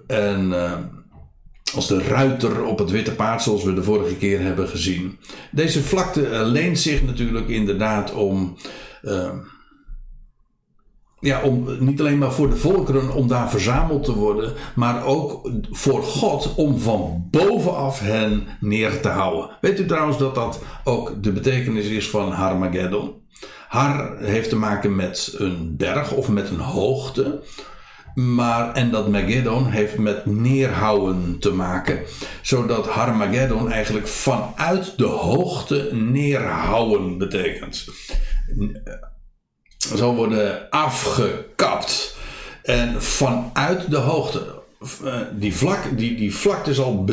En 0.07 0.53
als 1.75 1.87
de 1.87 2.03
ruiter 2.03 2.63
op 2.63 2.79
het 2.79 2.89
witte 2.89 3.15
paard, 3.15 3.41
zoals 3.41 3.63
we 3.63 3.73
de 3.73 3.83
vorige 3.83 4.15
keer 4.15 4.41
hebben 4.41 4.67
gezien. 4.67 5.17
Deze 5.51 5.83
vlakte 5.83 6.29
uh, 6.29 6.41
leent 6.45 6.79
zich 6.79 7.03
natuurlijk 7.03 7.47
inderdaad 7.47 8.13
om. 8.13 8.57
Uh, 9.03 9.29
ja, 11.19 11.41
om 11.41 11.65
niet 11.79 11.99
alleen 11.99 12.17
maar 12.17 12.31
voor 12.31 12.49
de 12.49 12.55
volkeren 12.55 13.13
om 13.13 13.27
daar 13.27 13.49
verzameld 13.49 14.03
te 14.03 14.15
worden, 14.15 14.53
maar 14.75 15.05
ook 15.05 15.49
voor 15.71 16.03
God 16.03 16.55
om 16.55 16.79
van 16.79 17.27
bovenaf 17.31 17.99
hen 17.99 18.47
neer 18.59 19.01
te 19.01 19.07
houden. 19.07 19.49
Weet 19.61 19.79
u 19.79 19.85
trouwens 19.85 20.17
dat 20.17 20.35
dat 20.35 20.61
ook 20.83 21.23
de 21.23 21.31
betekenis 21.31 21.85
is 21.85 22.09
van 22.09 22.31
Harmageddon? 22.31 23.13
Har 23.67 24.17
heeft 24.17 24.49
te 24.49 24.55
maken 24.55 24.95
met 24.95 25.35
een 25.37 25.75
berg 25.77 26.11
of 26.11 26.29
met 26.29 26.49
een 26.49 26.59
hoogte. 26.59 27.41
Maar, 28.15 28.73
en 28.73 28.91
dat 28.91 29.09
Mageddon 29.09 29.65
heeft 29.65 29.97
met 29.97 30.25
neerhouden 30.25 31.39
te 31.39 31.51
maken. 31.51 31.99
Zodat 32.41 32.87
Harmageddon 32.87 33.71
eigenlijk 33.71 34.07
vanuit 34.07 34.97
de 34.97 35.05
hoogte 35.05 35.89
neerhouden 35.91 37.17
betekent. 37.17 37.85
Zal 39.77 40.15
worden 40.15 40.69
afgekapt. 40.69 42.15
En 42.63 43.03
vanuit 43.03 43.89
de 43.89 43.97
hoogte. 43.97 44.59
eh, 45.05 45.13
die, 45.33 45.55
vlak, 45.55 45.97
die, 45.97 46.15
die 46.15 46.35
vlakte 46.35 46.73
zal 46.73 47.05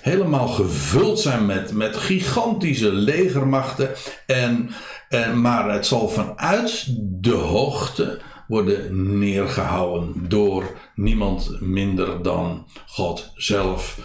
helemaal 0.00 0.48
gevuld 0.48 1.20
zijn 1.20 1.46
met, 1.46 1.72
met 1.72 1.96
gigantische 1.96 2.92
legermachten. 2.92 3.90
En, 4.26 4.70
en, 5.08 5.40
maar 5.40 5.72
het 5.72 5.86
zal 5.86 6.08
vanuit 6.08 6.86
de 6.98 7.34
hoogte 7.34 8.20
worden 8.50 9.18
neergehouden 9.18 10.14
door 10.28 10.76
niemand 10.94 11.60
minder 11.60 12.22
dan 12.22 12.66
God 12.86 13.32
zelf 13.34 13.98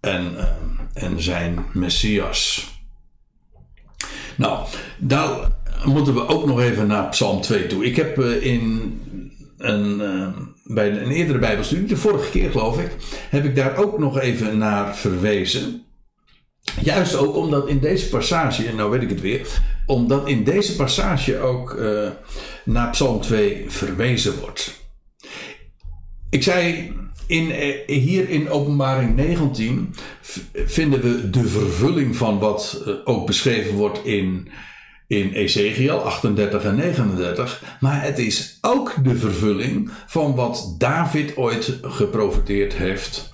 en, 0.00 0.32
uh, 0.32 0.44
en 0.94 1.22
zijn 1.22 1.64
Messias. 1.72 2.70
Nou, 4.36 4.66
daar 4.98 5.48
moeten 5.84 6.14
we 6.14 6.28
ook 6.28 6.46
nog 6.46 6.60
even 6.60 6.86
naar 6.86 7.08
Psalm 7.08 7.40
2 7.40 7.66
toe. 7.66 7.84
Ik 7.84 7.96
heb 7.96 8.18
uh, 8.18 8.44
in 8.44 8.94
een, 9.58 10.00
uh, 10.00 10.28
bij 10.64 10.90
een 10.90 11.10
eerdere 11.10 11.38
Bijbelstudie, 11.38 11.86
de 11.86 11.96
vorige 11.96 12.30
keer 12.30 12.50
geloof 12.50 12.80
ik, 12.80 12.96
heb 13.30 13.44
ik 13.44 13.56
daar 13.56 13.76
ook 13.76 13.98
nog 13.98 14.18
even 14.18 14.58
naar 14.58 14.96
verwezen. 14.96 15.84
Juist 16.82 17.16
ook 17.16 17.36
omdat 17.36 17.68
in 17.68 17.78
deze 17.78 18.08
passage, 18.08 18.66
en 18.66 18.76
nou 18.76 18.90
weet 18.90 19.02
ik 19.02 19.08
het 19.08 19.20
weer, 19.20 19.46
omdat 19.86 20.28
in 20.28 20.44
deze 20.44 20.76
passage 20.76 21.38
ook 21.38 21.72
uh, 21.72 22.08
naar 22.64 22.90
Psalm 22.90 23.20
2 23.20 23.64
verwezen 23.68 24.40
wordt. 24.40 24.78
Ik 26.30 26.42
zei, 26.42 26.92
in, 27.26 27.50
hier 27.86 28.28
in 28.28 28.50
Openbaring 28.50 29.16
19 29.16 29.94
vinden 30.52 31.00
we 31.00 31.30
de 31.30 31.48
vervulling 31.48 32.16
van 32.16 32.38
wat 32.38 32.82
ook 33.04 33.26
beschreven 33.26 33.74
wordt 33.74 34.04
in 34.04 34.48
in 35.10 35.32
Ezekiel 35.32 35.98
38 35.98 36.64
en 36.64 36.76
39. 36.76 37.62
Maar 37.80 38.02
het 38.02 38.18
is 38.18 38.58
ook 38.60 38.94
de 39.02 39.16
vervulling 39.16 39.90
van 40.06 40.34
wat 40.34 40.74
David 40.78 41.36
ooit 41.36 41.78
geprofiteerd 41.82 42.74
heeft. 42.74 43.30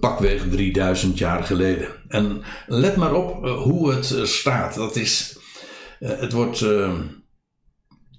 Pakweg 0.00 0.48
3000 0.50 1.18
jaar 1.18 1.42
geleden. 1.44 1.88
En 2.08 2.42
let 2.66 2.96
maar 2.96 3.14
op 3.14 3.44
eh, 3.44 3.62
hoe 3.62 3.92
het 3.92 4.10
eh, 4.10 4.24
staat. 4.24 4.74
Dat 4.74 4.96
is, 4.96 5.38
eh, 6.00 6.10
het 6.18 6.32
wordt 6.32 6.64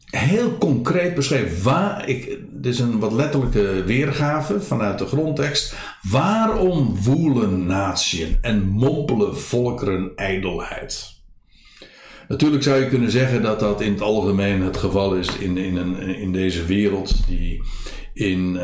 heel 0.05 0.57
concreet 0.57 1.15
beschreven. 1.15 1.63
Waar, 1.63 2.09
ik, 2.09 2.39
dit 2.51 2.73
is 2.73 2.79
een 2.79 2.99
wat 2.99 3.11
letterlijke 3.11 3.83
weergave 3.85 4.61
vanuit 4.61 4.99
de 4.99 5.05
grondtekst. 5.05 5.75
Waarom 6.11 7.01
woelen 7.01 7.65
natieën 7.65 8.37
en 8.41 8.67
mompelen 8.67 9.37
volkeren 9.37 10.11
ijdelheid? 10.15 11.11
Natuurlijk 12.27 12.63
zou 12.63 12.79
je 12.79 12.89
kunnen 12.89 13.11
zeggen 13.11 13.41
dat 13.41 13.59
dat 13.59 13.81
in 13.81 13.91
het 13.91 14.01
algemeen 14.01 14.61
het 14.61 14.77
geval 14.77 15.15
is 15.15 15.37
in, 15.37 15.57
in, 15.57 15.75
een, 15.75 15.99
in 15.99 16.31
deze 16.31 16.65
wereld 16.65 17.27
die 17.27 17.63
in, 18.13 18.59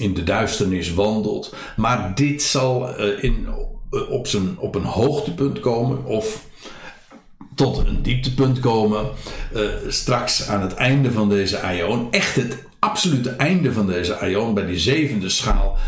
in 0.00 0.14
de 0.14 0.22
duisternis 0.22 0.94
wandelt. 0.94 1.54
Maar 1.76 2.12
dit 2.14 2.42
zal 2.42 3.00
uh, 3.00 3.22
in, 3.22 3.46
uh, 3.90 4.10
op, 4.10 4.26
zijn, 4.26 4.58
op 4.58 4.74
een 4.74 4.84
hoogtepunt 4.84 5.60
komen 5.60 6.04
of 6.04 6.48
tot 7.54 7.86
een 7.86 8.02
dieptepunt 8.02 8.60
komen 8.60 9.06
straks 9.88 10.48
aan 10.48 10.62
het 10.62 10.74
einde 10.74 11.12
van 11.12 11.28
deze 11.28 11.60
aion. 11.60 12.08
Echt 12.10 12.36
het 12.36 12.64
absolute 12.78 13.30
einde 13.30 13.72
van 13.72 13.86
deze 13.86 14.18
aion 14.18 14.54
bij 14.54 14.66
die 14.66 14.78
zevende 14.78 15.28
schaal. 15.28 15.78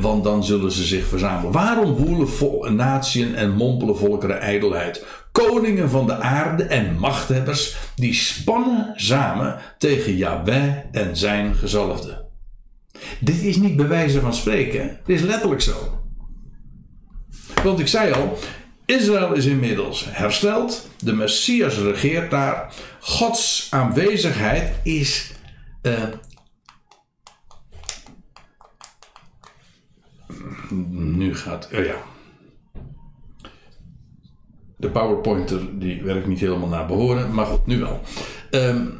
want 0.00 0.24
dan 0.24 0.44
zullen 0.44 0.72
ze 0.72 0.84
zich 0.84 1.06
verzamelen. 1.06 1.52
Waarom 1.52 1.94
woelen 1.94 2.28
vol, 2.28 2.66
en 2.66 3.54
mompelen 3.54 3.96
volkeren 3.96 4.40
ijdelheid? 4.40 5.04
koningen 5.44 5.90
van 5.90 6.06
de 6.06 6.16
aarde 6.16 6.62
en 6.62 6.98
machthebbers, 6.98 7.76
die 7.96 8.14
spannen 8.14 8.92
samen 8.96 9.56
tegen 9.78 10.16
Yahweh 10.16 10.72
en 10.92 11.16
zijn 11.16 11.54
gezalfde. 11.54 12.27
Dit 13.20 13.42
is 13.42 13.56
niet 13.56 13.76
bewijzen 13.76 14.20
van 14.20 14.34
spreken, 14.34 15.00
dit 15.04 15.20
is 15.20 15.26
letterlijk 15.26 15.60
zo. 15.60 16.02
Want 17.62 17.78
ik 17.78 17.88
zei 17.88 18.12
al, 18.12 18.38
Israël 18.86 19.32
is 19.32 19.46
inmiddels 19.46 20.06
hersteld, 20.08 20.90
de 20.98 21.12
Messias 21.12 21.78
regeert 21.78 22.30
daar, 22.30 22.74
Gods 23.00 23.66
aanwezigheid 23.70 24.74
is 24.82 25.32
uh, 25.82 26.02
nu 30.90 31.36
gaat. 31.36 31.68
Oh 31.74 31.84
ja 31.84 31.96
de 34.78 34.90
PowerPointer 34.90 35.78
die 35.78 36.02
werkt 36.02 36.26
niet 36.26 36.40
helemaal 36.40 36.68
naar 36.68 36.86
behoren, 36.86 37.34
maar 37.34 37.46
goed, 37.46 37.66
nu 37.66 37.78
wel. 37.78 38.00
Um, 38.50 38.98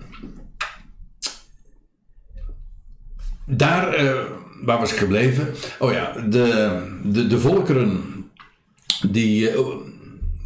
daar, 3.48 4.04
uh, 4.04 4.20
waar 4.62 4.78
was 4.78 4.92
ik 4.92 4.98
gebleven? 4.98 5.54
Oh 5.78 5.92
ja, 5.92 6.12
de, 6.28 6.80
de, 7.04 7.26
de 7.26 7.38
volkeren 7.38 8.02
die. 9.10 9.52
Uh, 9.52 9.58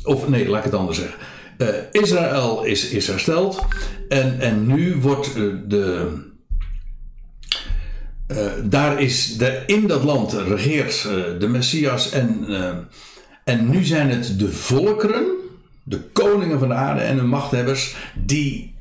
of 0.04 0.28
nee, 0.28 0.48
laat 0.48 0.58
ik 0.58 0.70
het 0.70 0.80
anders 0.80 0.98
zeggen. 0.98 1.18
Uh, 1.58 1.68
Israël 1.90 2.64
is, 2.64 2.88
is 2.88 3.06
hersteld 3.06 3.64
en, 4.08 4.40
en 4.40 4.66
nu 4.66 4.96
wordt 4.96 5.34
de. 5.34 6.08
daar 8.64 9.00
is 9.00 9.36
de, 9.36 9.62
in 9.66 9.86
dat 9.86 10.02
land 10.02 10.32
regeert 10.32 11.02
de 11.38 11.48
Messias 11.48 12.10
en 12.10 12.46
en 13.44 13.70
nu 13.70 13.84
zijn 13.84 14.10
het 14.10 14.38
de 14.38 14.52
volkeren, 14.52 15.24
de 15.82 16.00
koningen 16.00 16.58
van 16.58 16.68
de 16.68 16.74
aarde 16.74 17.00
en 17.00 17.16
hun 17.16 17.28
machthebbers, 17.28 17.96
die 18.14 18.74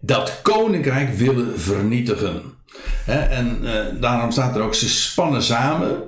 dat 0.00 0.40
koninkrijk 0.42 1.14
willen 1.14 1.60
vernietigen. 1.60 2.42
En 3.06 3.58
uh, 3.62 4.00
daarom 4.00 4.30
staat 4.30 4.56
er 4.56 4.62
ook, 4.62 4.74
ze 4.74 4.88
spannen 4.88 5.42
samen. 5.42 6.02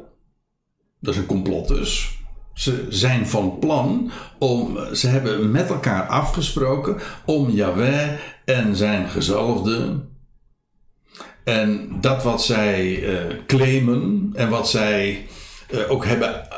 Dat 1.01 1.15
is 1.15 1.21
een 1.21 1.27
complot 1.27 1.69
dus. 1.69 2.17
Ze 2.55 2.87
zijn 2.89 3.27
van 3.27 3.59
plan 3.59 4.11
om, 4.39 4.79
ze 4.95 5.09
hebben 5.09 5.51
met 5.51 5.69
elkaar 5.69 6.07
afgesproken 6.07 6.97
om 7.25 7.51
Yahweh 7.51 8.09
en 8.45 8.77
zijn 8.77 9.09
gezalfde 9.09 10.01
en 11.45 11.89
dat 12.01 12.23
wat 12.23 12.45
zij 12.45 12.99
uh, 12.99 13.37
claimen 13.47 14.31
en 14.35 14.49
wat 14.49 14.71
zij 14.71 15.27
uh, 15.71 15.91
ook 15.91 16.05
hebben 16.05 16.49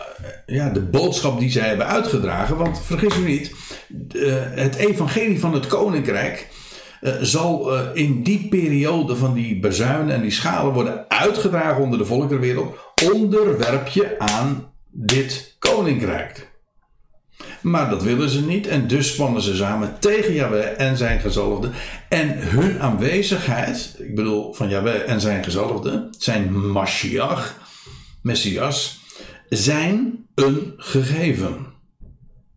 ja, 0.46 0.68
de 0.68 0.80
boodschap 0.80 1.38
die 1.38 1.50
zij 1.50 1.68
hebben 1.68 1.86
uitgedragen. 1.86 2.56
Want 2.56 2.80
vergis 2.82 3.16
u 3.16 3.24
niet, 3.24 3.52
het 4.54 4.74
evangelie 4.74 5.40
van 5.40 5.54
het 5.54 5.66
koninkrijk 5.66 6.48
uh, 7.00 7.12
zal 7.20 7.74
uh, 7.74 7.80
in 7.94 8.22
die 8.22 8.48
periode 8.48 9.16
van 9.16 9.34
die 9.34 9.58
bezuinen 9.58 10.14
en 10.14 10.20
die 10.22 10.30
schalen 10.30 10.72
worden 10.72 11.04
uitgedragen 11.08 11.82
onder 11.82 11.98
de 11.98 12.04
volkerenwereld. 12.04 12.76
Onderwerp 13.12 13.88
je 13.88 14.18
aan 14.18 14.72
dit 14.90 15.56
koninkrijk. 15.58 16.50
Maar 17.60 17.90
dat 17.90 18.02
willen 18.02 18.28
ze 18.28 18.44
niet 18.44 18.66
en 18.66 18.86
dus 18.86 19.12
spannen 19.12 19.42
ze 19.42 19.56
samen 19.56 19.96
tegen 19.98 20.34
Yahweh 20.34 20.80
en 20.80 20.96
zijn 20.96 21.20
gezalfde. 21.20 21.70
En 22.08 22.38
hun 22.38 22.80
aanwezigheid, 22.80 23.96
ik 23.98 24.14
bedoel 24.14 24.52
van 24.52 24.68
Yahweh 24.68 25.08
en 25.08 25.20
zijn 25.20 25.44
gezalfde, 25.44 26.08
zijn 26.18 26.70
Mashiach, 26.70 27.56
Messias, 28.22 29.00
zijn 29.48 30.26
een 30.34 30.72
gegeven. 30.76 31.66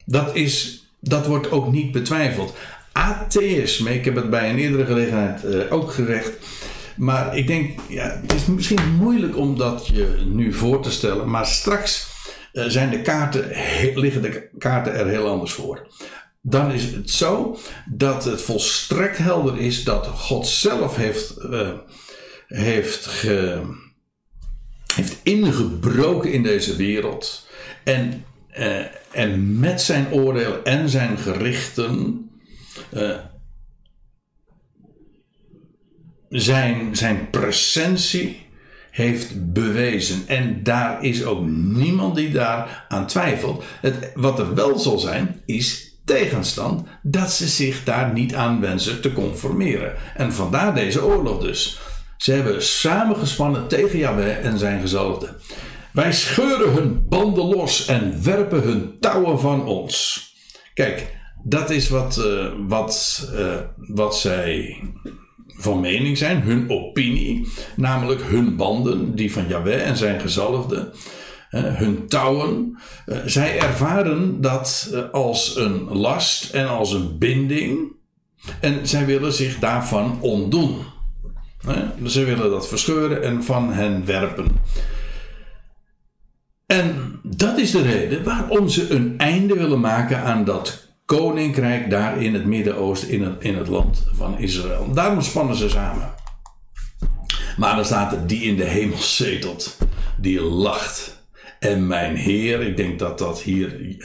Dat, 0.05 0.35
is, 0.35 0.85
dat 0.99 1.25
wordt 1.25 1.51
ook 1.51 1.71
niet 1.71 1.91
betwijfeld. 1.91 2.53
Atheïsme, 2.93 3.93
ik 3.93 4.05
heb 4.05 4.15
het 4.15 4.29
bij 4.29 4.49
een 4.49 4.57
eerdere 4.57 4.85
gelegenheid 4.85 5.43
uh, 5.43 5.73
ook 5.73 5.91
gezegd. 5.91 6.31
Maar 6.95 7.37
ik 7.37 7.47
denk, 7.47 7.79
ja, 7.89 8.19
het 8.21 8.33
is 8.33 8.45
misschien 8.45 8.95
moeilijk 8.95 9.37
om 9.37 9.57
dat 9.57 9.87
je 9.87 10.23
nu 10.25 10.53
voor 10.53 10.81
te 10.81 10.91
stellen. 10.91 11.29
Maar 11.29 11.45
straks 11.45 12.07
uh, 12.53 12.65
zijn 12.67 12.89
de 12.89 13.01
kaarten, 13.01 13.51
liggen 13.95 14.21
de 14.21 14.49
kaarten 14.57 14.93
er 14.93 15.07
heel 15.07 15.27
anders 15.27 15.51
voor. 15.51 15.87
Dan 16.41 16.71
is 16.71 16.83
het 16.83 17.09
zo 17.09 17.57
dat 17.85 18.25
het 18.25 18.41
volstrekt 18.41 19.17
helder 19.17 19.59
is 19.59 19.83
dat 19.83 20.07
God 20.07 20.47
zelf 20.47 20.95
heeft, 20.95 21.35
uh, 21.39 21.69
heeft 22.47 23.05
ge, 23.05 23.61
heeft 24.95 25.17
ingebroken 25.23 26.31
in 26.31 26.43
deze 26.43 26.75
wereld. 26.75 27.47
En, 27.83 28.25
en 29.11 29.59
met 29.59 29.81
zijn 29.81 30.11
oordeel 30.11 30.63
en 30.63 30.89
zijn 30.89 31.17
gerichten. 31.17 32.27
Uh, 32.93 33.15
zijn, 36.29 36.95
zijn 36.95 37.29
presentie 37.29 38.45
heeft 38.91 39.53
bewezen. 39.53 40.23
En 40.27 40.63
daar 40.63 41.03
is 41.03 41.23
ook 41.23 41.45
niemand 41.47 42.15
die 42.15 42.31
daar 42.31 42.85
aan 42.89 43.07
twijfelt. 43.07 43.63
Het, 43.81 44.11
wat 44.13 44.39
er 44.39 44.55
wel 44.55 44.79
zal 44.79 44.99
zijn, 44.99 45.41
is 45.45 45.97
tegenstand 46.05 46.87
dat 47.01 47.31
ze 47.31 47.47
zich 47.47 47.83
daar 47.83 48.13
niet 48.13 48.35
aan 48.35 48.61
wensen 48.61 49.01
te 49.01 49.13
conformeren. 49.13 49.95
En 50.15 50.33
vandaar 50.33 50.75
deze 50.75 51.03
oorlog 51.03 51.41
dus. 51.41 51.79
Ze 52.17 52.31
hebben 52.31 52.63
samengespannen 52.63 53.67
tegen 53.67 53.99
Yahweh 53.99 54.45
en 54.45 54.57
zijn 54.57 54.81
gezalfde. 54.81 55.35
Wij 55.91 56.13
scheuren 56.13 56.73
hun 56.73 57.07
banden 57.09 57.45
los 57.45 57.85
en 57.85 58.23
werpen 58.23 58.61
hun 58.61 58.97
touwen 58.99 59.39
van 59.39 59.65
ons. 59.65 60.27
Kijk, 60.73 61.15
dat 61.43 61.69
is 61.69 61.89
wat, 61.89 62.17
uh, 62.25 62.47
wat, 62.67 63.23
uh, 63.35 63.55
wat 63.75 64.17
zij 64.17 64.81
van 65.47 65.79
mening 65.79 66.17
zijn, 66.17 66.41
hun 66.41 66.69
opinie, 66.69 67.47
namelijk 67.75 68.21
hun 68.21 68.55
banden, 68.55 69.15
die 69.15 69.33
van 69.33 69.47
Yahweh 69.47 69.87
en 69.87 69.97
zijn 69.97 70.19
gezalfde, 70.19 70.91
hun 71.59 72.07
touwen. 72.07 72.77
Eh, 73.05 73.17
zij 73.25 73.59
ervaren 73.59 74.41
dat 74.41 74.89
eh, 74.93 75.09
als 75.11 75.55
een 75.55 75.83
last 75.83 76.53
en 76.53 76.67
als 76.67 76.93
een 76.93 77.17
binding. 77.17 77.91
En 78.59 78.87
zij 78.87 79.05
willen 79.05 79.33
zich 79.33 79.59
daarvan 79.59 80.17
ontdoen. 80.21 80.75
Ze 82.05 82.23
willen 82.23 82.49
dat 82.49 82.67
verscheuren 82.67 83.23
en 83.23 83.43
van 83.43 83.73
hen 83.73 84.05
werpen. 84.05 84.45
En 86.65 87.19
dat 87.23 87.57
is 87.57 87.71
de 87.71 87.81
reden 87.81 88.23
waarom 88.23 88.69
ze 88.69 88.89
een 88.89 89.17
einde 89.17 89.53
willen 89.53 89.79
maken 89.79 90.23
aan 90.23 90.43
dat 90.43 90.92
koninkrijk 91.05 91.89
daar 91.89 92.21
in 92.21 92.33
het 92.33 92.45
Midden-Oosten, 92.45 93.09
in 93.09 93.23
het, 93.23 93.43
in 93.43 93.57
het 93.57 93.67
land 93.67 94.07
van 94.11 94.39
Israël. 94.39 94.93
Daarom 94.93 95.21
spannen 95.21 95.55
ze 95.55 95.69
samen. 95.69 96.13
Maar 97.57 97.75
dan 97.75 97.85
staat 97.85 98.29
die 98.29 98.41
in 98.41 98.55
de 98.55 98.63
hemel 98.63 98.97
zetelt, 98.97 99.77
die 100.17 100.41
lacht. 100.41 101.21
En 101.59 101.87
mijn 101.87 102.15
Heer, 102.15 102.61
ik 102.61 102.77
denk 102.77 102.99
dat 102.99 103.17
dat 103.17 103.41
hier 103.41 103.79
uh, 103.79 103.95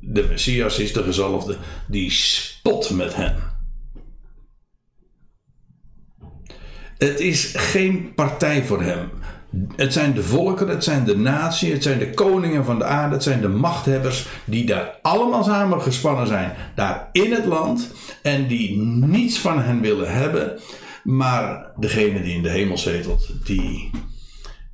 de 0.00 0.26
Messias 0.28 0.78
is, 0.78 0.92
de 0.92 1.02
gezalfde, 1.02 1.56
die 1.88 2.10
spot 2.10 2.90
met 2.90 3.14
hen. 3.14 3.36
Het 6.98 7.20
is 7.20 7.54
geen 7.56 8.14
partij 8.14 8.64
voor 8.64 8.82
hem. 8.82 9.10
Het 9.76 9.92
zijn 9.92 10.14
de 10.14 10.22
volkeren, 10.22 10.74
het 10.74 10.84
zijn 10.84 11.04
de 11.04 11.16
natie, 11.16 11.72
het 11.72 11.82
zijn 11.82 11.98
de 11.98 12.10
koningen 12.10 12.64
van 12.64 12.78
de 12.78 12.84
aarde, 12.84 13.14
het 13.14 13.22
zijn 13.22 13.40
de 13.40 13.48
machthebbers 13.48 14.26
die 14.44 14.64
daar 14.66 14.98
allemaal 15.02 15.44
samen 15.44 15.82
gespannen 15.82 16.26
zijn, 16.26 16.52
daar 16.74 17.08
in 17.12 17.32
het 17.32 17.44
land 17.44 17.92
en 18.22 18.46
die 18.46 18.76
niets 19.06 19.38
van 19.38 19.62
hen 19.62 19.80
willen 19.80 20.12
hebben, 20.12 20.58
maar 21.04 21.72
degene 21.76 22.22
die 22.22 22.34
in 22.34 22.42
de 22.42 22.50
hemel 22.50 22.78
zetelt, 22.78 23.30
die 23.44 23.90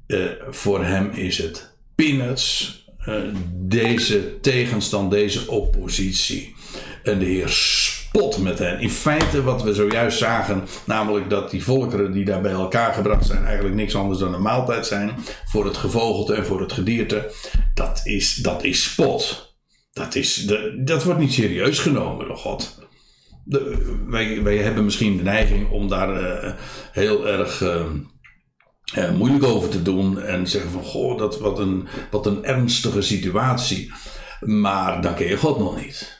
uh, 0.06 0.24
voor 0.50 0.84
hem 0.84 1.10
is 1.10 1.38
het 1.38 1.72
peanuts, 1.94 2.84
uh, 3.08 3.14
deze 3.52 4.40
tegenstand, 4.40 5.10
deze 5.10 5.50
oppositie. 5.50 6.54
En 7.02 7.18
de 7.18 7.24
Heer 7.24 7.48
spot 8.16 8.38
met 8.38 8.58
hen. 8.58 8.80
In 8.80 8.90
feite 8.90 9.42
wat 9.42 9.62
we 9.62 9.74
zojuist 9.74 10.18
zagen, 10.18 10.64
namelijk 10.84 11.30
dat 11.30 11.50
die 11.50 11.64
volkeren 11.64 12.12
die 12.12 12.24
daar 12.24 12.40
bij 12.40 12.52
elkaar 12.52 12.94
gebracht 12.94 13.26
zijn, 13.26 13.44
eigenlijk 13.44 13.74
niks 13.74 13.94
anders 13.94 14.18
dan 14.18 14.34
een 14.34 14.42
maaltijd 14.42 14.86
zijn 14.86 15.10
voor 15.44 15.64
het 15.64 15.76
gevogelte 15.76 16.34
en 16.34 16.46
voor 16.46 16.60
het 16.60 16.72
gedierte. 16.72 17.32
Dat 17.74 18.00
is, 18.04 18.34
dat 18.34 18.64
is 18.64 18.82
spot. 18.82 19.54
Dat, 19.92 20.14
is, 20.14 20.46
de, 20.46 20.82
dat 20.84 21.04
wordt 21.04 21.20
niet 21.20 21.32
serieus 21.32 21.78
genomen 21.78 22.26
door 22.26 22.36
God. 22.36 22.78
De, 23.44 23.94
wij, 24.06 24.42
wij 24.42 24.56
hebben 24.56 24.84
misschien 24.84 25.16
de 25.16 25.22
neiging 25.22 25.70
om 25.70 25.88
daar 25.88 26.22
uh, 26.22 26.52
heel 26.92 27.28
erg. 27.28 27.60
Uh, 27.60 27.84
moeilijk 29.16 29.44
over 29.44 29.68
te 29.68 29.82
doen 29.82 30.20
en 30.20 30.46
zeggen 30.46 30.70
van 30.70 30.84
goh, 30.84 31.18
dat, 31.18 31.38
wat, 31.38 31.58
een, 31.58 31.88
wat 32.10 32.26
een 32.26 32.44
ernstige 32.44 33.02
situatie. 33.02 33.92
Maar 34.40 35.02
dan 35.02 35.14
ken 35.14 35.26
je 35.26 35.36
God 35.36 35.58
nog 35.58 35.76
niet. 35.80 36.15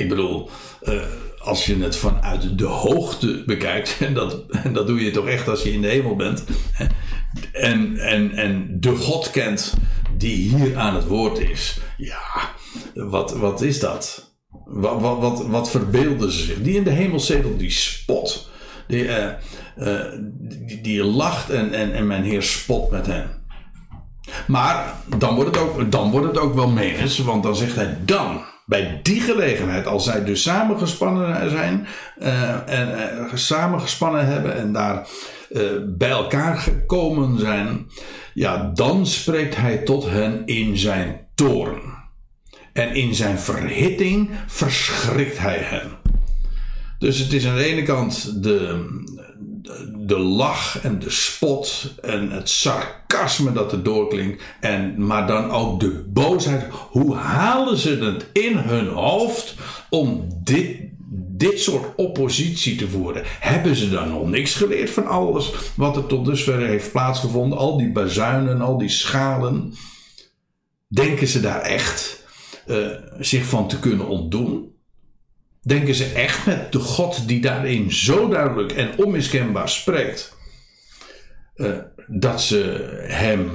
Ik 0.00 0.08
bedoel, 0.08 0.48
uh, 0.82 1.02
als 1.38 1.66
je 1.66 1.76
het 1.76 1.96
vanuit 1.96 2.58
de 2.58 2.66
hoogte 2.66 3.42
bekijkt, 3.46 3.96
en 4.06 4.14
dat, 4.14 4.44
en 4.50 4.72
dat 4.72 4.86
doe 4.86 5.04
je 5.04 5.10
toch 5.10 5.26
echt 5.26 5.48
als 5.48 5.62
je 5.62 5.72
in 5.72 5.82
de 5.82 5.88
hemel 5.88 6.16
bent, 6.16 6.44
en, 7.52 7.98
en, 7.98 8.32
en 8.32 8.80
de 8.80 8.96
God 8.96 9.30
kent 9.30 9.74
die 10.16 10.56
hier 10.56 10.76
aan 10.76 10.94
het 10.94 11.06
woord 11.06 11.38
is, 11.38 11.80
ja, 11.96 12.50
wat, 12.94 13.36
wat 13.36 13.62
is 13.62 13.80
dat? 13.80 14.32
Wat, 14.64 15.00
wat, 15.00 15.18
wat, 15.18 15.46
wat 15.46 15.70
verbeelden 15.70 16.32
ze 16.32 16.44
zich? 16.44 16.62
Die 16.62 16.76
in 16.76 16.84
de 16.84 16.90
hemel 16.90 17.20
zetelt, 17.20 17.58
die 17.58 17.70
spot, 17.70 18.50
die, 18.86 19.04
uh, 19.04 19.28
uh, 19.78 20.00
die, 20.66 20.80
die, 20.80 21.04
lacht 21.04 21.50
en, 21.50 21.72
en, 21.72 21.92
en 21.92 22.06
mijn 22.06 22.24
Heer 22.24 22.42
spot 22.42 22.90
met 22.90 23.06
hem. 23.06 23.28
Maar 24.46 24.94
dan 25.18 25.34
wordt 25.34 25.56
het 25.56 25.64
ook, 25.64 25.92
dan 25.92 26.10
wordt 26.10 26.26
het 26.26 26.38
ook 26.38 26.54
wel 26.54 26.68
menens, 26.68 27.18
want 27.18 27.42
dan 27.42 27.56
zegt 27.56 27.74
hij 27.74 27.98
dan 28.04 28.40
bij 28.70 29.00
die 29.02 29.20
gelegenheid, 29.20 29.86
als 29.86 30.04
zij 30.04 30.24
dus 30.24 30.42
samengespannen 30.42 31.50
zijn 31.50 31.86
uh, 32.22 32.68
en 32.68 32.88
uh, 32.88 33.34
samengespannen 33.34 34.26
hebben 34.26 34.56
en 34.56 34.72
daar 34.72 35.08
uh, 35.50 35.62
bij 35.86 36.10
elkaar 36.10 36.56
gekomen 36.56 37.38
zijn, 37.38 37.90
ja, 38.34 38.70
dan 38.74 39.06
spreekt 39.06 39.56
hij 39.56 39.76
tot 39.76 40.04
hen 40.04 40.46
in 40.46 40.76
zijn 40.76 41.26
toorn. 41.34 41.80
En 42.72 42.94
in 42.94 43.14
zijn 43.14 43.38
verhitting 43.38 44.30
verschrikt 44.46 45.38
hij 45.38 45.58
hen. 45.58 45.90
Dus 46.98 47.18
het 47.18 47.32
is 47.32 47.46
aan 47.46 47.56
de 47.56 47.64
ene 47.64 47.82
kant 47.82 48.42
de, 48.42 48.86
de 49.96 50.18
lach 50.18 50.82
en 50.82 50.98
de 50.98 51.10
spot 51.10 51.94
en 52.02 52.30
het 52.30 52.48
sarcasme 52.48 53.52
dat 53.52 53.72
er 53.72 53.82
doorklinkt. 53.82 54.42
En, 54.60 55.06
maar 55.06 55.26
dan 55.26 55.50
ook 55.50 55.80
de 55.80 56.04
boosheid. 56.08 56.64
Hoe 56.90 57.14
halen 57.14 57.76
ze 57.76 57.96
het 57.96 58.26
in 58.32 58.56
hun 58.56 58.86
hoofd 58.86 59.54
om 59.90 60.28
dit, 60.42 60.76
dit 61.36 61.60
soort 61.60 61.94
oppositie 61.96 62.76
te 62.76 62.88
voeren? 62.88 63.22
Hebben 63.24 63.76
ze 63.76 63.90
dan 63.90 64.08
nog 64.08 64.28
niks 64.28 64.54
geleerd 64.54 64.90
van 64.90 65.06
alles 65.06 65.52
wat 65.76 65.96
er 65.96 66.06
tot 66.06 66.24
dusver 66.24 66.66
heeft 66.66 66.92
plaatsgevonden? 66.92 67.58
Al 67.58 67.76
die 67.76 67.92
bazuinen, 67.92 68.60
al 68.60 68.78
die 68.78 68.88
schalen. 68.88 69.74
Denken 70.88 71.26
ze 71.26 71.40
daar 71.40 71.60
echt 71.60 72.24
uh, 72.66 72.88
zich 73.18 73.44
van 73.44 73.68
te 73.68 73.78
kunnen 73.78 74.08
ontdoen? 74.08 74.69
Denken 75.62 75.94
ze 75.94 76.04
echt 76.04 76.46
met 76.46 76.72
de 76.72 76.78
God 76.78 77.28
die 77.28 77.40
daarin 77.40 77.92
zo 77.92 78.28
duidelijk 78.28 78.72
en 78.72 78.90
onmiskenbaar 78.96 79.68
spreekt, 79.68 80.36
uh, 81.56 81.76
dat 82.06 82.42
ze 82.42 82.88
hem 83.06 83.50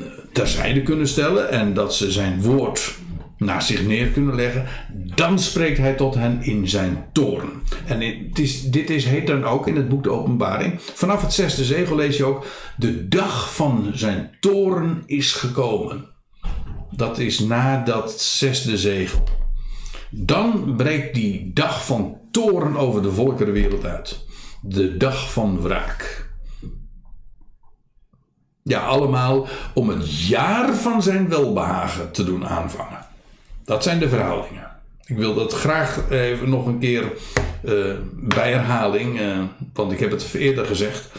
eh, 0.00 0.06
terzijde 0.32 0.82
kunnen 0.82 1.08
stellen 1.08 1.50
en 1.50 1.74
dat 1.74 1.94
ze 1.94 2.12
zijn 2.12 2.42
woord 2.42 2.94
naar 3.38 3.62
zich 3.62 3.86
neer 3.86 4.06
kunnen 4.06 4.34
leggen, 4.34 4.66
dan 5.14 5.38
spreekt 5.38 5.78
hij 5.78 5.94
tot 5.94 6.14
hen 6.14 6.42
in 6.42 6.68
zijn 6.68 7.04
toorn. 7.12 7.50
En 7.86 8.00
het 8.00 8.38
is, 8.38 8.62
dit 8.62 8.90
is, 8.90 9.04
heet 9.04 9.26
dan 9.26 9.44
ook 9.44 9.66
in 9.66 9.76
het 9.76 9.88
boek 9.88 10.02
De 10.02 10.10
Openbaring. 10.10 10.80
Vanaf 10.80 11.22
het 11.22 11.32
zesde 11.32 11.64
zegel 11.64 11.96
lees 11.96 12.16
je 12.16 12.24
ook: 12.24 12.46
De 12.76 13.08
dag 13.08 13.54
van 13.54 13.90
zijn 13.94 14.30
toorn 14.40 15.02
is 15.06 15.32
gekomen. 15.32 16.10
Dat 16.90 17.18
is 17.18 17.38
na 17.38 17.84
dat 17.84 18.20
zesde 18.20 18.78
zegel. 18.78 19.41
Dan 20.14 20.74
breekt 20.76 21.14
die 21.14 21.50
dag 21.52 21.84
van 21.84 22.18
toren 22.30 22.76
over 22.76 23.02
de 23.02 23.12
volkerenwereld 23.12 23.84
uit. 23.84 24.24
De 24.60 24.96
dag 24.96 25.32
van 25.32 25.60
wraak. 25.60 26.30
Ja, 28.62 28.80
allemaal 28.80 29.46
om 29.74 29.88
het 29.88 30.26
jaar 30.26 30.74
van 30.74 31.02
zijn 31.02 31.28
welbehagen 31.28 32.12
te 32.12 32.24
doen 32.24 32.46
aanvangen. 32.46 33.06
Dat 33.64 33.82
zijn 33.82 33.98
de 33.98 34.08
verhoudingen. 34.08 34.70
Ik 35.04 35.16
wil 35.16 35.34
dat 35.34 35.52
graag 35.52 36.10
even 36.10 36.48
nog 36.48 36.66
een 36.66 36.78
keer 36.78 37.12
uh, 37.64 37.94
bij 38.12 38.52
herhaling, 38.52 39.20
uh, 39.20 39.42
want 39.72 39.92
ik 39.92 39.98
heb 39.98 40.10
het 40.10 40.34
eerder 40.34 40.66
gezegd. 40.66 41.10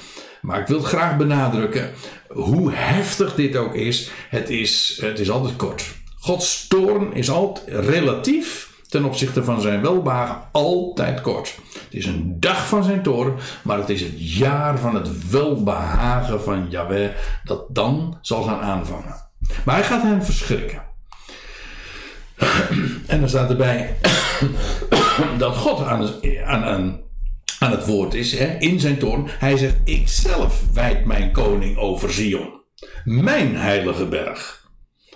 Maar 0.42 0.60
ik 0.60 0.68
wil 0.68 0.82
graag 0.82 1.18
benadrukken, 1.18 1.92
hoe 2.28 2.72
heftig 2.74 3.36
dit 3.36 3.56
ook 3.56 3.74
is, 3.74 4.12
het 4.30 4.50
is, 4.50 4.98
het 5.02 5.20
is 5.20 5.30
altijd 5.30 5.56
kort. 5.56 5.92
Gods 6.16 6.68
toorn 6.68 7.14
is 7.14 7.30
altijd 7.30 7.86
relatief 7.86 8.73
ten 8.94 9.06
opzichte 9.06 9.44
van 9.44 9.62
zijn 9.62 9.82
welbehagen 9.82 10.42
altijd 10.52 11.22
kort. 11.22 11.58
Het 11.74 11.94
is 11.94 12.06
een 12.06 12.40
dag 12.40 12.68
van 12.68 12.84
zijn 12.84 13.02
toren, 13.02 13.36
maar 13.62 13.78
het 13.78 13.90
is 13.90 14.02
het 14.02 14.36
jaar 14.36 14.80
van 14.80 14.96
het 14.96 15.30
welbehagen 15.30 16.44
van 16.44 16.70
Yahweh 16.70 17.10
dat 17.44 17.66
dan 17.70 18.18
zal 18.22 18.44
gaan 18.44 18.62
aanvangen. 18.62 19.16
Maar 19.66 19.76
hij 19.76 19.84
gaat 19.84 20.02
hem 20.02 20.24
verschrikken. 20.24 20.82
En 23.08 23.20
dan 23.20 23.30
staat 23.30 23.50
erbij 23.50 23.96
dat 25.38 25.56
God 25.56 25.86
aan, 25.86 26.10
aan, 26.46 26.64
aan, 26.64 27.02
aan 27.60 27.72
het 27.72 27.86
woord 27.86 28.14
is, 28.14 28.38
hè, 28.38 28.58
in 28.60 28.80
zijn 28.80 28.98
toorn. 28.98 29.28
Hij 29.28 29.58
zegt, 29.58 29.76
ik 29.84 30.08
zelf 30.08 30.62
wijd 30.74 31.06
mijn 31.06 31.32
koning 31.32 31.78
over 31.78 32.14
Zion, 32.14 32.62
mijn 33.04 33.56
heilige 33.56 34.06
berg. 34.06 34.63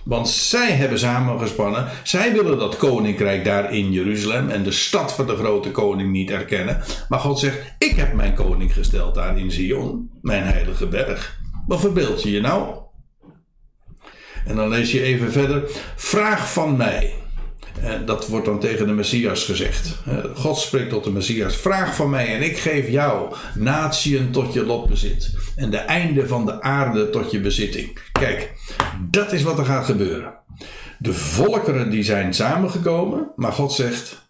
Want 0.08 0.30
zij 0.30 0.72
hebben 0.72 1.00
samengespannen. 1.00 1.88
Zij 2.04 2.34
willen 2.34 2.58
dat 2.58 2.78
koninkrijk 2.78 3.46
daar 3.46 3.74
in 3.74 3.92
Jeruzalem 3.92 4.50
en 4.50 4.64
de 4.64 4.72
stad 4.72 5.14
van 5.14 5.28
de 5.28 5.36
grote 5.36 5.72
koning 5.72 6.12
niet 6.12 6.30
erkennen. 6.30 6.82
Maar 7.10 7.20
God 7.20 7.40
zegt: 7.40 7.58
Ik 7.78 7.96
heb 7.96 8.14
mijn 8.14 8.34
koning 8.34 8.74
gesteld 8.74 9.16
daar 9.16 9.38
in 9.38 9.52
Zion, 9.52 10.10
mijn 10.22 10.44
heilige 10.44 10.88
berg. 10.88 11.40
Wat 11.68 11.80
verbeeld 11.80 12.24
je 12.24 12.32
je 12.32 12.42
nou? 12.42 12.76
En 14.46 14.56
dan 14.56 14.70
lees 14.70 14.92
je 14.92 15.02
even 15.02 15.32
verder: 15.32 15.64
Vraag 15.96 16.52
van 16.52 16.78
mij. 16.78 17.14
En 17.82 18.06
dat 18.06 18.28
wordt 18.28 18.46
dan 18.46 18.60
tegen 18.60 18.88
de 18.88 18.94
Messias 18.94 19.44
gezegd. 19.44 19.96
God 20.36 20.58
spreekt 20.58 20.90
tot 20.90 21.04
de 21.04 21.12
Messias: 21.12 21.56
Vraag 21.56 21.96
van 21.96 22.10
mij 22.10 22.36
en 22.36 22.42
ik 22.42 22.58
geef 22.58 22.90
jou 22.90 23.36
natieën 23.56 24.32
tot 24.32 24.54
je 24.54 24.66
lotbezit. 24.66 25.47
En 25.58 25.70
de 25.70 25.78
einde 25.78 26.28
van 26.28 26.46
de 26.46 26.62
aarde 26.62 27.10
tot 27.10 27.32
je 27.32 27.40
bezitting. 27.40 28.00
Kijk, 28.12 28.54
dat 29.10 29.34
is 29.34 29.44
wat 29.44 29.58
er 29.58 29.66
gaat 29.66 29.86
gebeuren. 29.86 30.34
De 31.00 31.14
volkeren 31.14 31.90
die 31.90 32.04
zijn 32.04 32.34
samengekomen, 32.34 33.32
maar 33.36 33.52
God 33.52 33.74
zegt: 33.74 34.30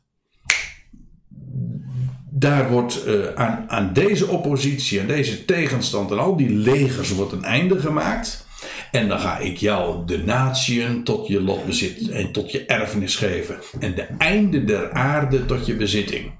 daar 2.30 2.70
wordt 2.70 3.08
uh, 3.08 3.34
aan, 3.36 3.66
aan 3.68 3.94
deze 3.94 4.28
oppositie, 4.28 5.02
aan 5.02 5.08
deze 5.08 5.46
tegenstand 5.46 6.12
en 6.12 6.20
al 6.20 6.36
die 6.36 6.50
legers 6.50 7.14
wordt 7.14 7.32
een 7.32 7.44
einde 7.44 7.80
gemaakt. 7.80 8.46
En 8.92 9.08
dan 9.08 9.20
ga 9.20 9.38
ik 9.38 9.58
jou 9.58 10.06
de 10.06 10.18
natieën 10.18 11.04
tot 11.04 11.28
je 11.28 11.42
lotbezit 11.42 12.10
en 12.10 12.32
tot 12.32 12.52
je 12.52 12.66
erfenis 12.66 13.16
geven. 13.16 13.60
En 13.80 13.96
de 13.96 14.08
einde 14.18 14.64
der 14.64 14.92
aarde 14.92 15.46
tot 15.46 15.66
je 15.66 15.76
bezitting. 15.76 16.32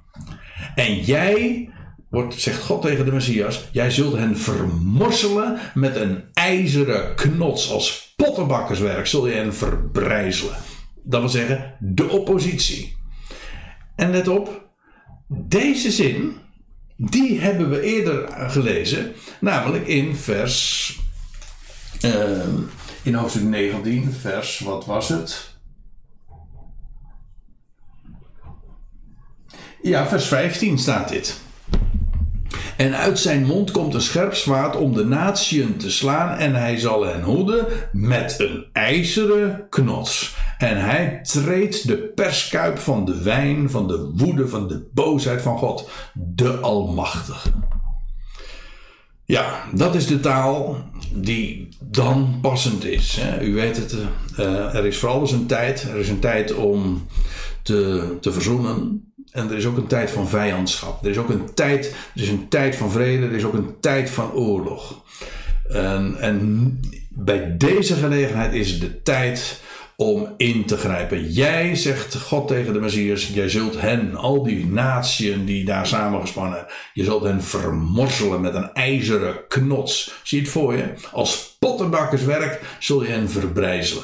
En 0.76 1.00
jij, 1.00 1.70
wordt, 2.10 2.40
zegt 2.40 2.64
God 2.64 2.82
tegen 2.82 3.06
de 3.06 3.12
Messias, 3.12 3.68
jij 3.72 3.92
zult 3.92 4.16
hen 4.16 4.38
vermorselen 4.38 5.60
met 5.74 5.96
een 5.96 6.24
ijzeren 6.34 7.16
knots 7.16 7.72
als 7.72 8.14
pottenbakkerswerk, 8.16 9.08
zul 9.08 9.28
je 9.28 9.34
hen 9.34 9.54
verbrijzelen. 9.54 10.56
Dat 11.04 11.20
wil 11.20 11.30
zeggen, 11.30 11.76
de 11.80 12.10
oppositie. 12.10 12.96
En 13.96 14.12
let 14.12 14.28
op, 14.28 14.66
deze 15.28 15.92
zin, 15.92 16.38
die 16.96 17.40
hebben 17.40 17.70
we 17.70 17.82
eerder 17.82 18.50
gelezen, 18.50 19.14
namelijk 19.40 19.88
in 19.88 20.16
vers. 20.16 21.00
Uh, 22.02 22.14
in 23.04 23.14
hoofdstuk 23.14 23.44
19, 23.44 24.12
vers, 24.12 24.60
wat 24.60 24.86
was 24.86 25.10
het? 25.10 25.56
Ja, 29.82 30.08
vers 30.08 30.28
15 30.28 30.78
staat 30.78 31.10
dit. 31.10 31.40
En 32.78 32.98
uit 32.98 33.20
zijn 33.20 33.46
mond 33.46 33.72
komt 33.72 33.94
een 33.94 34.02
scherp 34.02 34.34
zwaard 34.34 34.76
om 34.76 34.94
de 34.94 35.06
natieën 35.06 35.78
te 35.78 35.92
slaan 35.92 36.38
en 36.38 36.56
hij 36.56 36.78
zal 36.78 37.06
hen 37.06 37.22
hoeden 37.22 37.66
met 37.92 38.36
een 38.38 38.66
ijzeren 38.74 39.66
knots. 39.70 40.36
En 40.58 40.82
hij 40.82 41.20
treedt 41.24 41.88
de 41.88 41.98
perskuip 41.98 42.78
van 42.78 43.06
de 43.06 43.24
wijn, 43.24 43.70
van 43.70 43.88
de 43.88 44.12
woede, 44.16 44.48
van 44.48 44.68
de 44.68 44.88
boosheid 44.94 45.42
van 45.42 45.58
God, 45.58 45.90
de 46.14 46.50
Almachtige. 46.50 47.50
Ja, 49.26 49.64
dat 49.74 49.96
is 49.96 50.08
de 50.08 50.20
taal 50.20 50.78
die 51.14 51.68
dan 51.80 52.38
passend 52.42 52.86
is. 52.86 53.20
U 53.42 53.54
weet 53.54 53.78
het, 53.78 53.96
eh, 54.38 54.76
er 54.76 54.86
is 54.86 54.98
vooral 54.98 55.22
eens 55.22 55.32
een 55.32 55.46
tijd. 55.46 55.84
Er 55.84 55.96
is 55.96 56.10
een 56.10 56.20
tijd 56.20 56.54
om 56.54 57.08
te, 57.62 58.18
te 58.22 58.32
verzoenen. 58.32 59.07
En 59.32 59.50
er 59.50 59.58
is 59.58 59.66
ook 59.66 59.78
een 59.78 59.88
tijd 59.88 60.12
van 60.12 60.28
vijandschap. 60.28 61.04
Er 61.04 61.10
is 61.10 61.18
ook 61.18 61.30
een 61.30 61.54
tijd, 61.54 61.96
er 62.16 62.22
is 62.22 62.30
een 62.30 62.48
tijd 62.48 62.76
van 62.76 62.92
vrede. 62.92 63.26
Er 63.26 63.34
is 63.34 63.44
ook 63.44 63.54
een 63.54 63.80
tijd 63.80 64.10
van 64.10 64.32
oorlog. 64.32 65.04
En, 65.68 66.16
en 66.20 66.80
bij 67.10 67.58
deze 67.58 67.96
gelegenheid 67.96 68.54
is 68.54 68.72
het 68.72 68.82
de 68.82 69.02
tijd 69.02 69.62
om 69.96 70.34
in 70.38 70.66
te 70.66 70.78
grijpen. 70.78 71.32
Jij, 71.32 71.76
zegt 71.76 72.16
God 72.16 72.48
tegen 72.48 72.74
de 72.74 72.80
Messias, 72.80 73.28
jij 73.28 73.50
zult 73.50 73.82
hen, 73.82 74.16
al 74.16 74.44
die 74.44 74.66
natieën 74.66 75.46
die 75.46 75.66
daar 75.66 75.88
samengespannen, 75.88 76.66
je 76.94 77.04
zult 77.04 77.24
hen 77.24 77.44
vermorselen 77.44 78.42
met 78.42 78.54
een 78.54 78.74
ijzeren 78.74 79.48
knots. 79.48 80.20
Zie 80.24 80.40
het 80.40 80.50
voor 80.50 80.76
je? 80.76 80.94
Als 81.12 81.56
pottenbakkerswerk 81.60 82.62
zul 82.80 83.04
je 83.04 83.10
hen 83.10 83.30
verbrijzelen. 83.30 84.04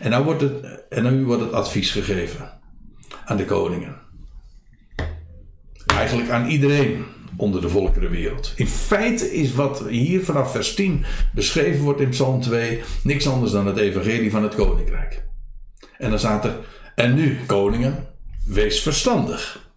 En 0.00 0.10
dan 0.10 0.22
wordt 0.22 0.40
het, 0.40 0.86
en 0.88 1.16
nu 1.16 1.24
wordt 1.24 1.42
het 1.42 1.52
advies 1.52 1.90
gegeven 1.90 2.60
aan 3.24 3.36
de 3.36 3.44
koningen. 3.44 4.07
Eigenlijk 5.98 6.30
aan 6.30 6.48
iedereen 6.48 7.04
onder 7.36 7.60
de 7.60 7.68
volkerenwereld. 7.68 8.52
In 8.56 8.66
feite 8.66 9.34
is 9.34 9.54
wat 9.54 9.82
hier 9.88 10.24
vanaf 10.24 10.52
vers 10.52 10.74
10 10.74 11.04
beschreven 11.32 11.84
wordt 11.84 12.00
in 12.00 12.08
Psalm 12.08 12.40
2 12.40 12.80
niks 13.02 13.28
anders 13.28 13.52
dan 13.52 13.66
het 13.66 13.76
evangelie 13.76 14.30
van 14.30 14.42
het 14.42 14.54
koninkrijk. 14.54 15.24
En 15.96 16.10
dan 16.10 16.18
staat 16.18 16.44
er, 16.44 16.56
en 16.94 17.14
nu 17.14 17.38
koningen, 17.46 18.06
wees 18.46 18.80
verstandig. 18.80 19.70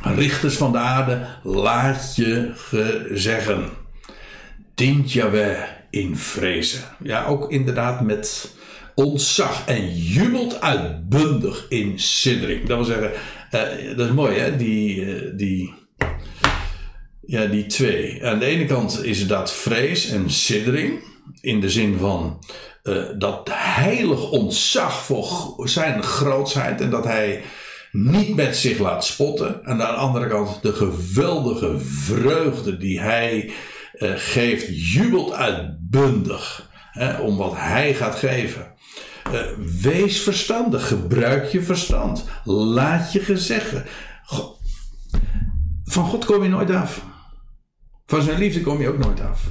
Richters 0.00 0.56
van 0.56 0.72
de 0.72 0.78
aarde, 0.78 1.26
laat 1.42 2.16
je 2.16 2.52
gezeggen. 2.54 3.68
Dient 4.74 5.12
Jahweh 5.12 5.62
in 5.90 6.16
vrezen. 6.16 6.80
Ja, 7.02 7.24
ook 7.24 7.50
inderdaad 7.50 8.00
met 8.00 8.56
ontzag 8.94 9.66
en 9.66 9.94
jubelt 9.94 10.60
uitbundig 10.60 11.66
in 11.68 11.98
siddering. 11.98 12.66
Dat 12.66 12.76
wil 12.76 12.86
zeggen, 12.86 13.12
uh, 13.50 13.96
dat 13.96 14.06
is 14.06 14.14
mooi 14.14 14.38
hè, 14.38 14.56
die, 14.56 14.96
uh, 14.96 15.32
die 15.34 15.74
ja, 17.26 17.46
die 17.46 17.66
twee. 17.66 18.26
Aan 18.26 18.38
de 18.38 18.44
ene 18.44 18.64
kant 18.64 19.04
is 19.04 19.26
dat 19.26 19.52
vrees 19.52 20.10
en 20.10 20.30
siddering. 20.30 21.06
In 21.40 21.60
de 21.60 21.70
zin 21.70 21.98
van 21.98 22.44
uh, 22.82 23.04
dat 23.18 23.48
heilig 23.52 24.30
ontzag 24.30 25.04
voor 25.04 25.60
zijn 25.68 26.02
grootheid. 26.02 26.80
En 26.80 26.90
dat 26.90 27.04
hij 27.04 27.42
niet 27.92 28.36
met 28.36 28.56
zich 28.56 28.78
laat 28.78 29.04
spotten. 29.04 29.64
En 29.64 29.70
aan 29.70 29.78
de 29.78 29.84
andere 29.84 30.26
kant 30.26 30.62
de 30.62 30.72
geweldige 30.72 31.78
vreugde 31.78 32.76
die 32.76 33.00
hij 33.00 33.50
geeft. 33.98 34.92
Jubelt 34.92 35.32
uitbundig. 35.32 36.70
Hè, 36.92 37.18
om 37.20 37.36
wat 37.36 37.52
hij 37.56 37.94
gaat 37.94 38.14
geven. 38.14 38.72
Uh, 39.32 39.40
wees 39.80 40.20
verstandig. 40.20 40.88
Gebruik 40.88 41.46
je 41.46 41.62
verstand. 41.62 42.24
Laat 42.44 43.12
je 43.12 43.20
gezeggen. 43.20 43.84
Van 45.84 46.04
God 46.04 46.24
kom 46.24 46.42
je 46.42 46.48
nooit 46.48 46.70
af. 46.70 47.02
Van 48.06 48.22
zijn 48.22 48.38
liefde 48.38 48.60
kom 48.60 48.80
je 48.80 48.88
ook 48.88 48.98
nooit 48.98 49.20
af. 49.20 49.42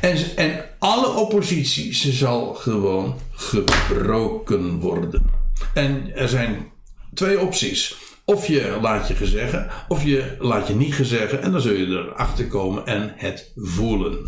En, 0.00 0.16
en 0.36 0.64
alle 0.78 1.08
oppositie 1.08 1.94
ze 1.94 2.12
zal 2.12 2.54
gewoon 2.54 3.18
gebroken 3.30 4.78
worden. 4.80 5.30
En 5.74 6.14
er 6.14 6.28
zijn 6.28 6.72
twee 7.14 7.40
opties. 7.40 7.96
Of 8.24 8.46
je 8.46 8.78
laat 8.80 9.08
je 9.08 9.14
gezeggen, 9.14 9.70
of 9.88 10.04
je 10.04 10.36
laat 10.38 10.66
je 10.66 10.74
niet 10.74 10.94
gezeggen. 10.94 11.42
En 11.42 11.52
dan 11.52 11.60
zul 11.60 11.72
je 11.72 11.86
erachter 11.86 12.46
komen 12.46 12.86
en 12.86 13.12
het 13.16 13.52
voelen. 13.54 14.26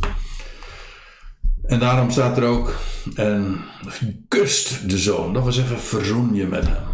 En 1.66 1.78
daarom 1.78 2.10
staat 2.10 2.36
er 2.36 2.44
ook: 2.44 2.74
en 3.14 3.58
kust 4.28 4.90
de 4.90 4.98
zoon. 4.98 5.32
Dat 5.32 5.42
wil 5.42 5.52
zeggen, 5.52 5.80
verzoen 5.80 6.34
je 6.34 6.46
met 6.46 6.66
hem. 6.66 6.84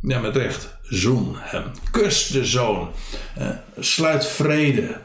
Ja, 0.00 0.20
met 0.20 0.36
recht. 0.36 0.76
Zoen 0.82 1.34
hem. 1.36 1.64
Kust 1.90 2.32
de 2.32 2.44
zoon. 2.44 2.88
Eh, 3.34 3.48
sluit 3.78 4.26
vrede. 4.26 5.02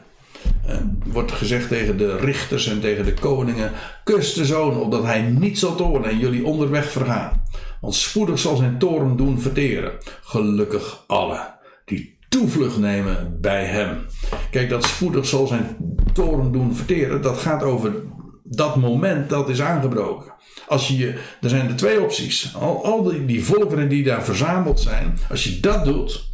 Uh, 0.68 0.76
wordt 1.04 1.32
gezegd 1.32 1.68
tegen 1.68 1.96
de 1.98 2.16
richters 2.16 2.66
en 2.66 2.80
tegen 2.80 3.04
de 3.04 3.14
koningen: 3.14 3.72
Kus 4.04 4.32
de 4.34 4.44
zoon, 4.44 4.76
opdat 4.76 5.04
hij 5.04 5.22
niet 5.22 5.58
zal 5.58 5.74
toornen 5.74 6.10
en 6.10 6.18
jullie 6.18 6.44
onderweg 6.44 6.90
vergaan. 6.90 7.42
Want 7.80 7.94
spoedig 7.94 8.38
zal 8.38 8.56
zijn 8.56 8.78
toorn 8.78 9.16
doen 9.16 9.40
verteren. 9.40 9.92
Gelukkig 10.22 11.04
alle 11.06 11.58
die 11.84 12.18
toevlucht 12.28 12.78
nemen 12.78 13.38
bij 13.40 13.64
hem. 13.64 13.98
Kijk, 14.50 14.68
dat 14.68 14.84
spoedig 14.84 15.26
zal 15.26 15.46
zijn 15.46 15.76
toorn 16.12 16.52
doen 16.52 16.74
verteren, 16.74 17.22
dat 17.22 17.38
gaat 17.38 17.62
over 17.62 17.92
dat 18.52 18.76
moment 18.76 19.30
dat 19.30 19.48
is 19.48 19.60
aangebroken. 19.60 20.32
Als 20.68 20.88
je, 20.88 21.18
er 21.40 21.48
zijn 21.48 21.68
er 21.68 21.76
twee 21.76 22.00
opties. 22.00 22.54
Al, 22.54 22.84
al 22.84 23.02
die, 23.02 23.24
die 23.24 23.44
volkeren 23.44 23.88
die 23.88 24.04
daar 24.04 24.24
verzameld 24.24 24.80
zijn, 24.80 25.18
als 25.28 25.44
je 25.44 25.60
dat 25.60 25.84
doet, 25.84 26.28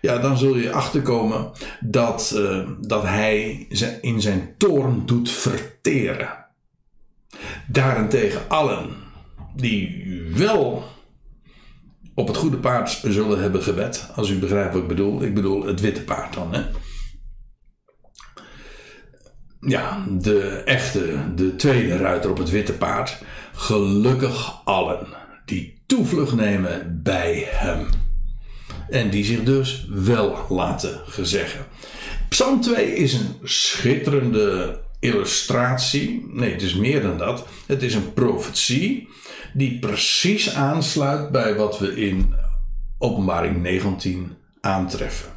ja, 0.00 0.18
dan 0.18 0.38
zul 0.38 0.56
je 0.56 0.72
achterkomen 0.72 1.50
dat, 1.80 2.32
uh, 2.36 2.68
dat 2.80 3.02
hij 3.02 3.66
in 4.00 4.20
zijn 4.20 4.54
toorn 4.58 5.02
doet 5.06 5.30
verteren. 5.30 6.44
Daarentegen 7.66 8.48
allen 8.48 8.90
die 9.56 10.04
wel 10.34 10.84
op 12.14 12.26
het 12.26 12.36
goede 12.36 12.56
paard 12.56 13.00
zullen 13.02 13.40
hebben 13.40 13.62
gewet, 13.62 14.10
als 14.14 14.30
u 14.30 14.38
begrijpt 14.38 14.72
wat 14.72 14.82
ik 14.82 14.88
bedoel. 14.88 15.22
Ik 15.22 15.34
bedoel 15.34 15.66
het 15.66 15.80
witte 15.80 16.02
paard 16.02 16.34
dan, 16.34 16.54
hè. 16.54 16.62
Ja, 19.66 20.04
de 20.18 20.62
echte, 20.64 21.34
de 21.34 21.56
tweede 21.56 21.96
ruiter 21.96 22.30
op 22.30 22.38
het 22.38 22.50
witte 22.50 22.72
paard. 22.72 23.22
Gelukkig 23.54 24.60
allen 24.64 25.06
die 25.44 25.82
toevlucht 25.86 26.34
nemen 26.34 27.00
bij 27.02 27.46
hem. 27.50 27.86
En 28.88 29.10
die 29.10 29.24
zich 29.24 29.42
dus 29.42 29.86
wel 29.90 30.46
laten 30.48 31.00
gezeggen. 31.06 31.64
Psalm 32.28 32.60
2 32.60 32.94
is 32.94 33.12
een 33.12 33.36
schitterende 33.42 34.80
illustratie. 35.00 36.26
Nee, 36.32 36.52
het 36.52 36.62
is 36.62 36.74
meer 36.74 37.02
dan 37.02 37.18
dat. 37.18 37.46
Het 37.66 37.82
is 37.82 37.94
een 37.94 38.12
profetie 38.12 39.08
die 39.52 39.78
precies 39.78 40.54
aansluit 40.54 41.30
bij 41.30 41.54
wat 41.54 41.78
we 41.78 41.96
in 41.96 42.34
Openbaring 42.98 43.62
19 43.62 44.36
aantreffen. 44.60 45.33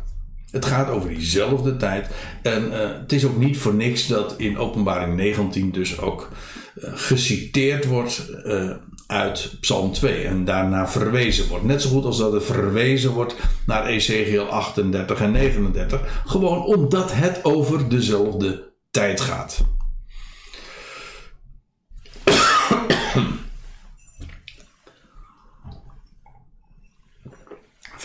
Het 0.58 0.66
gaat 0.66 0.90
over 0.90 1.10
diezelfde 1.10 1.78
tijd. 1.78 2.08
En 2.42 2.66
uh, 2.66 2.78
het 3.02 3.12
is 3.12 3.26
ook 3.26 3.38
niet 3.38 3.58
voor 3.58 3.74
niks 3.74 4.08
dat 4.08 4.34
in 4.38 4.58
Openbaring 4.58 5.16
19 5.16 5.72
dus 5.72 6.00
ook 6.00 6.30
uh, 6.76 6.90
geciteerd 6.94 7.86
wordt 7.86 8.32
uh, 8.46 8.72
uit 9.08 9.56
Psalm 9.60 9.92
2 9.92 10.24
en 10.24 10.46
daarna 10.46 10.88
verwezen 10.88 11.48
wordt. 11.48 11.64
Net 11.64 11.82
zo 11.82 11.90
goed 11.90 12.06
als 12.06 12.18
dat 12.18 12.34
er 12.34 12.42
verwezen 12.42 13.12
wordt 13.12 13.36
naar 13.66 13.86
Ezekiel 13.86 14.46
38 14.46 15.22
en 15.22 15.32
39. 15.32 16.24
Gewoon 16.26 16.64
omdat 16.64 17.14
het 17.14 17.46
over 17.46 17.90
dezelfde 17.90 18.64
tijd 18.92 19.22
gaat. 19.22 19.66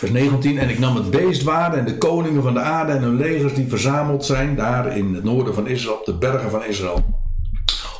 Vers 0.03 0.15
19. 0.15 0.57
En 0.57 0.69
ik 0.69 0.79
nam 0.79 0.95
het 0.95 1.09
beest 1.09 1.43
waar 1.43 1.73
en 1.73 1.85
de 1.85 1.97
koningen 1.97 2.43
van 2.43 2.53
de 2.53 2.59
aarde 2.59 2.91
en 2.91 3.01
hun 3.01 3.15
legers 3.15 3.53
die 3.53 3.67
verzameld 3.67 4.25
zijn 4.25 4.55
daar 4.55 4.97
in 4.97 5.13
het 5.13 5.23
noorden 5.23 5.53
van 5.53 5.67
Israël, 5.67 5.97
op 5.97 6.05
de 6.05 6.17
bergen 6.17 6.51
van 6.51 6.65
Israël. 6.65 7.21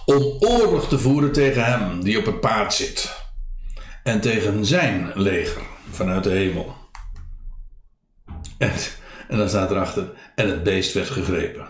Om 0.06 0.22
oorlog 0.39 0.88
te 0.88 0.99
voeren 0.99 1.32
tegen 1.32 1.66
hem 1.66 2.04
die 2.04 2.18
op 2.18 2.26
het 2.26 2.39
paard 2.39 2.74
zit. 2.74 3.16
En 4.04 4.22
tegen 4.22 4.66
zijn 4.66 5.12
leger 5.14 5.62
vanuit 5.91 6.24
de 6.24 6.30
hemel. 6.30 6.76
En, 8.58 8.72
en 9.28 9.38
dan 9.38 9.49
staat 9.49 9.72
erachter. 9.72 10.12
En 10.36 10.49
het 10.49 10.64
beest 10.64 10.93
werd 10.93 11.10
gegrepen. 11.10 11.68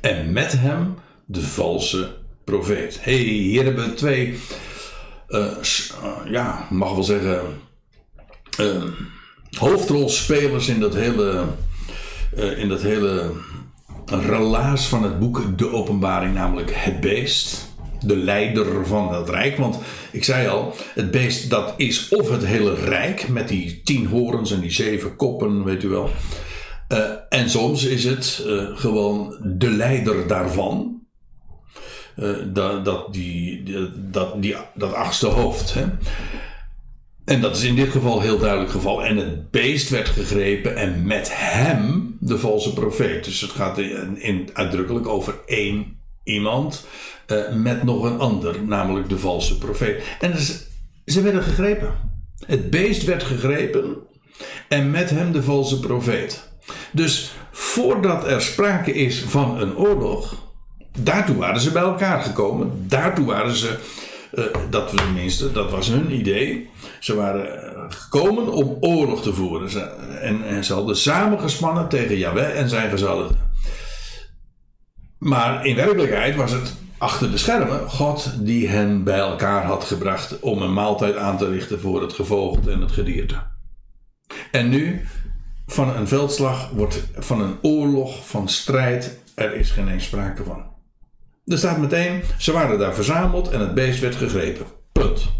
En 0.00 0.32
met 0.32 0.52
hem 0.52 0.94
de 1.24 1.42
valse 1.42 2.16
profeet. 2.44 2.98
hey, 3.00 3.14
hier 3.14 3.64
hebben 3.64 3.88
we 3.88 3.94
twee. 3.94 4.38
Uh, 5.28 5.46
ja, 6.24 6.66
mag 6.70 6.92
wel 6.92 7.04
zeggen. 7.04 7.40
Uh, 8.60 8.82
hoofdrolspelers 9.58 10.68
in 10.68 10.80
dat 10.80 10.94
hele. 10.94 11.44
Uh, 12.36 12.58
in 12.58 12.68
dat 12.68 12.82
hele 12.82 13.30
relaas 14.06 14.88
van 14.88 15.02
het 15.02 15.18
boek 15.18 15.58
De 15.58 15.72
Openbaring, 15.72 16.34
namelijk 16.34 16.70
het 16.74 17.00
beest. 17.00 17.70
De 18.00 18.16
leider 18.16 18.86
van 18.86 19.14
het 19.14 19.28
rijk. 19.28 19.56
Want 19.56 19.78
ik 20.12 20.24
zei 20.24 20.48
al, 20.48 20.74
het 20.94 21.10
beest 21.10 21.50
dat 21.50 21.74
is 21.76 22.08
of 22.08 22.30
het 22.30 22.46
hele 22.46 22.74
rijk 22.74 23.28
met 23.28 23.48
die 23.48 23.80
tien 23.84 24.06
horens 24.06 24.52
en 24.52 24.60
die 24.60 24.70
zeven 24.70 25.16
koppen, 25.16 25.64
weet 25.64 25.82
u 25.82 25.88
wel. 25.88 26.10
Uh, 26.88 26.98
en 27.28 27.50
soms 27.50 27.84
is 27.84 28.04
het 28.04 28.44
uh, 28.46 28.64
gewoon 28.74 29.36
de 29.42 29.70
leider 29.70 30.26
daarvan. 30.26 31.00
Dat, 32.52 32.84
dat, 32.84 33.12
die, 33.12 33.62
dat, 34.10 34.42
die, 34.42 34.56
dat 34.74 34.94
achtste 34.94 35.26
hoofd. 35.26 35.74
Hè? 35.74 35.84
En 37.24 37.40
dat 37.40 37.56
is 37.56 37.62
in 37.62 37.74
dit 37.74 37.90
geval 37.90 38.20
heel 38.20 38.38
duidelijk 38.38 38.70
geval. 38.70 39.04
En 39.04 39.16
het 39.16 39.50
beest 39.50 39.88
werd 39.88 40.08
gegrepen 40.08 40.76
en 40.76 41.06
met 41.06 41.28
hem 41.32 42.16
de 42.20 42.38
valse 42.38 42.72
profeet. 42.72 43.24
Dus 43.24 43.40
het 43.40 43.50
gaat 43.50 43.78
in, 43.78 44.22
in 44.22 44.50
uitdrukkelijk 44.52 45.06
over 45.06 45.34
één 45.46 46.00
iemand 46.24 46.86
uh, 47.26 47.54
met 47.54 47.82
nog 47.82 48.04
een 48.04 48.18
ander, 48.18 48.62
namelijk 48.64 49.08
de 49.08 49.18
valse 49.18 49.58
profeet. 49.58 50.02
En 50.20 50.38
ze, 50.38 50.60
ze 51.06 51.22
werden 51.22 51.42
gegrepen. 51.42 51.94
Het 52.46 52.70
beest 52.70 53.04
werd 53.04 53.22
gegrepen 53.22 53.96
en 54.68 54.90
met 54.90 55.10
hem 55.10 55.32
de 55.32 55.42
valse 55.42 55.80
profeet. 55.80 56.50
Dus 56.92 57.32
voordat 57.50 58.26
er 58.26 58.42
sprake 58.42 58.92
is 58.92 59.20
van 59.20 59.60
een 59.60 59.76
oorlog, 59.76 60.36
daartoe 60.98 61.36
waren 61.36 61.60
ze 61.60 61.72
bij 61.72 61.82
elkaar 61.82 62.22
gekomen. 62.22 62.84
Daartoe 62.88 63.24
waren 63.26 63.56
ze, 63.56 63.78
uh, 64.34 64.44
dat 64.70 64.92
dat 65.52 65.70
was 65.70 65.88
hun 65.88 66.12
idee. 66.12 66.70
Ze 67.00 67.14
waren 67.14 67.74
eh, 67.74 67.84
gekomen 67.88 68.52
om 68.52 68.76
oorlog 68.80 69.22
te 69.22 69.34
voeren. 69.34 69.70
En, 70.20 70.44
en, 70.44 70.64
ze 70.64 70.74
hadden 70.74 70.96
samengespannen 70.96 71.88
tegen 71.88 72.16
Yahweh 72.16 72.58
en 72.58 72.68
zijn 72.68 72.90
gezalden. 72.90 73.36
Maar 75.18 75.66
in 75.66 75.76
werkelijkheid 75.76 76.36
was 76.36 76.52
het 76.52 76.74
achter 76.98 77.30
de 77.30 77.36
schermen 77.36 77.88
God 77.90 78.34
die 78.38 78.68
hen 78.68 79.04
bij 79.04 79.18
elkaar 79.18 79.64
had 79.64 79.84
gebracht 79.84 80.40
om 80.40 80.62
een 80.62 80.72
maaltijd 80.72 81.16
aan 81.16 81.38
te 81.38 81.48
richten 81.48 81.80
voor 81.80 82.02
het 82.02 82.12
gevogelte 82.12 82.70
en 82.70 82.80
het 82.80 82.92
gedierte. 82.92 83.42
En 84.50 84.68
nu, 84.68 85.06
van 85.66 85.96
een 85.96 86.08
veldslag 86.08 86.70
wordt 86.70 87.06
van 87.14 87.40
een 87.40 87.56
oorlog, 87.62 88.28
van 88.28 88.48
strijd, 88.48 89.18
er 89.34 89.54
is 89.54 89.70
geen 89.70 89.88
eens 89.88 90.04
sprake 90.04 90.44
van. 90.44 90.71
Er 91.46 91.58
staat 91.58 91.78
meteen, 91.78 92.22
ze 92.38 92.52
waren 92.52 92.78
daar 92.78 92.94
verzameld 92.94 93.48
en 93.48 93.60
het 93.60 93.74
beest 93.74 94.00
werd 94.00 94.14
gegrepen. 94.14 94.66
Punt. 94.92 95.30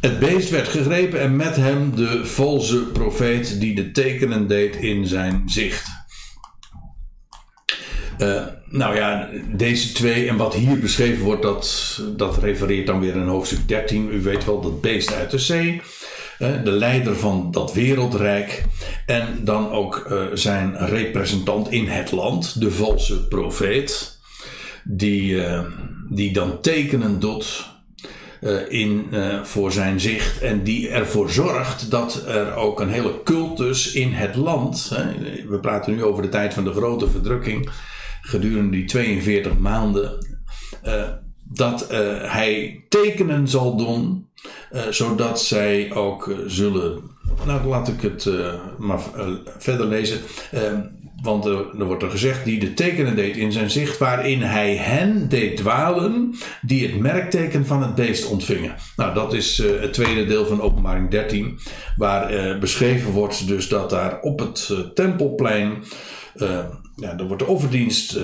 Het 0.00 0.18
beest 0.18 0.50
werd 0.50 0.68
gegrepen 0.68 1.20
en 1.20 1.36
met 1.36 1.56
hem 1.56 1.96
de 1.96 2.26
valse 2.26 2.78
profeet 2.78 3.60
die 3.60 3.74
de 3.74 3.90
tekenen 3.90 4.46
deed 4.46 4.76
in 4.76 5.06
zijn 5.06 5.42
zicht. 5.46 5.88
Uh, 8.18 8.46
nou 8.64 8.96
ja, 8.96 9.28
deze 9.52 9.92
twee 9.92 10.28
en 10.28 10.36
wat 10.36 10.54
hier 10.54 10.78
beschreven 10.78 11.24
wordt, 11.24 11.42
dat, 11.42 12.00
dat 12.16 12.38
refereert 12.38 12.86
dan 12.86 13.00
weer 13.00 13.16
in 13.16 13.26
hoofdstuk 13.26 13.68
13. 13.68 14.08
U 14.12 14.22
weet 14.22 14.44
wel, 14.44 14.60
dat 14.60 14.80
beest 14.80 15.12
uit 15.12 15.30
de 15.30 15.38
zee. 15.38 15.82
De 16.40 16.70
leider 16.70 17.16
van 17.16 17.50
dat 17.50 17.72
wereldrijk. 17.72 18.64
En 19.06 19.26
dan 19.44 19.70
ook 19.70 20.06
uh, 20.10 20.22
zijn 20.32 20.76
representant 20.76 21.70
in 21.70 21.86
het 21.86 22.10
land, 22.10 22.60
de 22.60 22.70
valse 22.70 23.28
profeet. 23.28 24.18
Die, 24.84 25.42
die 26.08 26.32
dan 26.32 26.60
tekenen 26.60 27.20
doet 27.20 27.68
uh, 28.40 28.60
in, 28.68 29.06
voor 29.42 29.72
zijn 29.72 30.00
zicht. 30.00 30.40
En 30.40 30.64
die 30.64 30.88
ervoor 30.88 31.30
zorgt 31.30 31.90
dat 31.90 32.24
er 32.26 32.54
ook 32.54 32.80
een 32.80 32.88
hele 32.88 33.22
cultus 33.24 33.92
in 33.92 34.12
het 34.12 34.34
land. 34.34 34.88
We 35.48 35.58
praten 35.60 35.94
nu 35.94 36.04
over 36.04 36.22
de 36.22 36.28
tijd 36.28 36.54
van 36.54 36.64
de 36.64 36.72
grote 36.72 37.10
verdrukking. 37.10 37.70
Gedurende 38.22 38.70
die 38.70 38.84
42 38.84 39.58
maanden. 39.58 40.18
Dat 41.52 41.86
hij 42.22 42.84
tekenen 42.88 43.48
zal 43.48 43.76
doen. 43.76 44.28
zodat 44.90 45.42
zij 45.42 45.92
ook 45.94 46.34
zullen. 46.46 47.00
Nou, 47.46 47.66
laat 47.66 47.88
ik 47.88 48.00
het 48.00 48.28
maar 48.78 49.00
verder 49.58 49.86
lezen. 49.86 50.20
Want 51.22 51.44
er, 51.44 51.84
wordt 51.84 52.02
er 52.02 52.10
gezegd, 52.10 52.44
die 52.44 52.60
de 52.60 52.74
tekenen 52.74 53.16
deed 53.16 53.36
in 53.36 53.52
zijn 53.52 53.70
zicht, 53.70 53.98
waarin 53.98 54.42
hij 54.42 54.76
hen 54.76 55.28
deed 55.28 55.56
dwalen, 55.56 56.34
die 56.62 56.86
het 56.86 56.98
merkteken 56.98 57.66
van 57.66 57.82
het 57.82 57.94
beest 57.94 58.26
ontvingen. 58.26 58.74
Nou, 58.96 59.14
dat 59.14 59.32
is 59.32 59.58
het 59.58 59.92
tweede 59.92 60.24
deel 60.24 60.46
van 60.46 60.60
openbaring 60.60 61.10
13, 61.10 61.58
waar 61.96 62.58
beschreven 62.58 63.10
wordt 63.10 63.46
dus 63.46 63.68
dat 63.68 63.90
daar 63.90 64.20
op 64.20 64.38
het 64.38 64.74
tempelplein, 64.94 65.84
ja, 66.96 67.18
er 67.18 67.26
wordt 67.26 67.42
de 67.42 67.48
offerdienst 67.48 68.18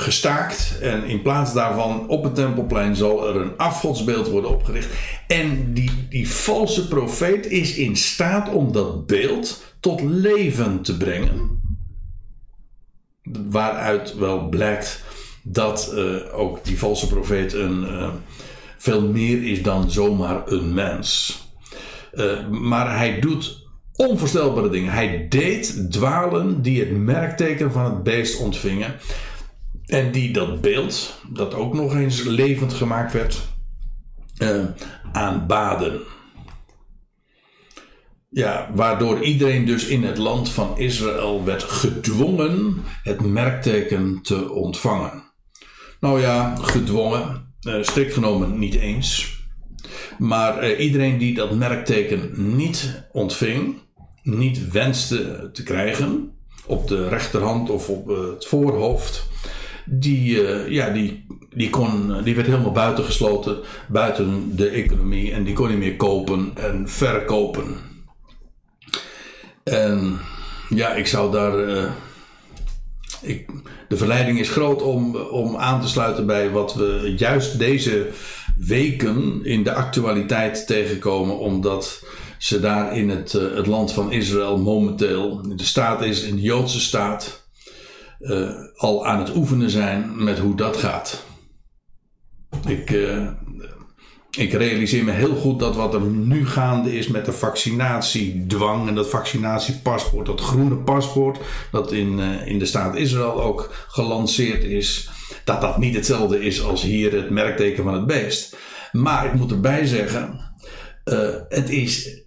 gestaakt. 0.00 0.78
En 0.80 1.04
in 1.04 1.22
plaats 1.22 1.52
daarvan 1.52 2.08
op 2.08 2.24
het 2.24 2.34
tempelplein 2.34 2.96
zal 2.96 3.28
er 3.28 3.36
een 3.36 3.56
afgodsbeeld 3.56 4.28
worden 4.28 4.50
opgericht. 4.50 4.88
En 5.26 5.74
die, 5.74 6.06
die 6.08 6.30
valse 6.30 6.88
profeet 6.88 7.46
is 7.46 7.74
in 7.74 7.96
staat 7.96 8.52
om 8.52 8.72
dat 8.72 9.06
beeld 9.06 9.64
tot 9.80 10.02
leven 10.02 10.82
te 10.82 10.96
brengen. 10.96 11.60
Waaruit 13.50 14.16
wel 14.16 14.48
blijkt 14.48 15.04
dat 15.42 15.92
uh, 15.94 16.38
ook 16.38 16.64
die 16.64 16.78
valse 16.78 17.06
profeet 17.06 17.52
een, 17.52 17.82
uh, 17.82 18.08
veel 18.76 19.08
meer 19.08 19.50
is 19.50 19.62
dan 19.62 19.90
zomaar 19.90 20.42
een 20.46 20.74
mens. 20.74 21.38
Uh, 22.14 22.48
maar 22.48 22.96
hij 22.96 23.20
doet 23.20 23.64
onvoorstelbare 23.96 24.68
dingen. 24.68 24.92
Hij 24.92 25.26
deed 25.28 25.86
dwalen 25.90 26.62
die 26.62 26.80
het 26.80 26.90
merkteken 26.90 27.72
van 27.72 27.84
het 27.84 28.02
beest 28.02 28.38
ontvingen. 28.38 28.94
En 29.86 30.12
die 30.12 30.32
dat 30.32 30.60
beeld, 30.60 31.20
dat 31.28 31.54
ook 31.54 31.74
nog 31.74 31.94
eens 31.94 32.22
levend 32.22 32.72
gemaakt 32.72 33.12
werd, 33.12 33.48
aanbaden. 35.12 36.00
Ja, 38.28 38.70
waardoor 38.74 39.22
iedereen 39.22 39.66
dus 39.66 39.86
in 39.86 40.04
het 40.04 40.18
land 40.18 40.48
van 40.48 40.78
Israël 40.78 41.44
werd 41.44 41.62
gedwongen 41.62 42.82
het 43.02 43.20
merkteken 43.20 44.22
te 44.22 44.50
ontvangen. 44.50 45.24
Nou 46.00 46.20
ja, 46.20 46.56
gedwongen, 46.56 47.54
eh, 47.60 47.82
strikt 47.82 48.12
genomen 48.12 48.58
niet 48.58 48.74
eens. 48.74 49.38
Maar 50.18 50.58
eh, 50.58 50.84
iedereen 50.84 51.18
die 51.18 51.34
dat 51.34 51.54
merkteken 51.54 52.56
niet 52.56 53.08
ontving, 53.12 53.74
niet 54.22 54.70
wenste 54.70 55.50
te 55.52 55.62
krijgen, 55.62 56.30
op 56.66 56.88
de 56.88 57.08
rechterhand 57.08 57.70
of 57.70 57.88
op 57.88 58.06
het 58.06 58.46
voorhoofd, 58.46 59.26
die, 59.86 60.42
uh, 60.42 60.68
ja, 60.68 60.90
die, 60.90 61.26
die, 61.54 61.70
kon, 61.70 62.22
die 62.22 62.34
werd 62.34 62.46
helemaal 62.46 62.72
buitengesloten, 62.72 63.58
buiten 63.88 64.56
de 64.56 64.68
economie 64.68 65.32
en 65.32 65.44
die 65.44 65.54
kon 65.54 65.68
niet 65.68 65.78
meer 65.78 65.96
kopen 65.96 66.50
en 66.54 66.88
verkopen. 66.88 67.76
En 69.64 70.18
ja, 70.68 70.94
ik 70.94 71.06
zou 71.06 71.32
daar. 71.32 71.68
Uh, 71.68 71.90
ik, 73.22 73.50
de 73.88 73.96
verleiding 73.96 74.38
is 74.38 74.50
groot 74.50 74.82
om, 74.82 75.16
om 75.16 75.56
aan 75.56 75.80
te 75.80 75.88
sluiten 75.88 76.26
bij 76.26 76.50
wat 76.50 76.74
we 76.74 77.14
juist 77.16 77.58
deze 77.58 78.08
weken 78.56 79.40
in 79.44 79.62
de 79.62 79.74
actualiteit 79.74 80.66
tegenkomen, 80.66 81.38
omdat 81.38 82.04
ze 82.38 82.60
daar 82.60 82.96
in 82.96 83.10
het, 83.10 83.32
het 83.32 83.66
land 83.66 83.92
van 83.92 84.12
Israël 84.12 84.58
momenteel, 84.58 85.42
de 85.56 85.64
staat 85.64 86.02
is, 86.02 86.22
in 86.22 86.36
de 86.36 86.42
Joodse 86.42 86.80
staat, 86.80 87.45
uh, 88.20 88.50
al 88.76 89.06
aan 89.06 89.18
het 89.18 89.36
oefenen 89.36 89.70
zijn 89.70 90.24
met 90.24 90.38
hoe 90.38 90.56
dat 90.56 90.76
gaat. 90.76 91.24
Ik, 92.66 92.90
ik 94.36 94.52
realiseer 94.52 95.04
me 95.04 95.10
heel 95.10 95.34
goed 95.34 95.58
dat 95.58 95.76
wat 95.76 95.94
er 95.94 96.00
nu 96.00 96.46
gaande 96.46 96.98
is 96.98 97.08
met 97.08 97.24
de 97.24 97.32
vaccinatiedwang 97.32 98.88
en 98.88 98.94
dat 98.94 99.08
vaccinatiepaspoort, 99.08 100.26
dat 100.26 100.40
groene 100.40 100.76
paspoort, 100.76 101.38
dat 101.72 101.92
in, 101.92 102.18
uh, 102.18 102.46
in 102.46 102.58
de 102.58 102.66
staat 102.66 102.96
Israël 102.96 103.42
ook 103.42 103.74
gelanceerd 103.88 104.64
is, 104.64 105.10
dat 105.44 105.60
dat 105.60 105.78
niet 105.78 105.94
hetzelfde 105.94 106.40
is 106.40 106.62
als 106.62 106.82
hier 106.82 107.12
het 107.12 107.30
merkteken 107.30 107.84
van 107.84 107.94
het 107.94 108.06
beest. 108.06 108.56
Maar 108.92 109.26
ik 109.26 109.34
moet 109.34 109.50
erbij 109.50 109.86
zeggen, 109.86 110.40
het, 111.48 111.70
is, 111.70 112.22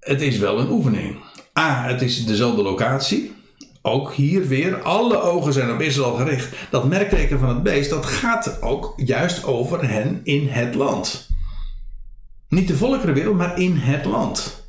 het 0.00 0.20
is 0.20 0.38
wel 0.38 0.58
een 0.58 0.70
oefening. 0.70 1.16
A, 1.58 1.84
het 1.84 2.02
is 2.02 2.26
dezelfde 2.26 2.62
locatie. 2.62 3.32
Ook 3.82 4.12
hier 4.12 4.48
weer, 4.48 4.82
alle 4.82 5.20
ogen 5.20 5.52
zijn 5.52 5.72
op 5.72 5.80
Israël 5.80 6.14
gericht. 6.14 6.56
Dat 6.70 6.88
merkteken 6.88 7.38
van 7.38 7.48
het 7.48 7.62
beest, 7.62 7.90
dat 7.90 8.06
gaat 8.06 8.62
ook 8.62 8.92
juist 8.96 9.44
over 9.44 9.88
hen 9.88 10.20
in 10.24 10.48
het 10.48 10.74
land. 10.74 11.28
Niet 12.48 12.68
de 12.68 12.76
volkerenwereld, 12.76 13.36
maar 13.36 13.58
in 13.58 13.76
het 13.76 14.04
land. 14.04 14.66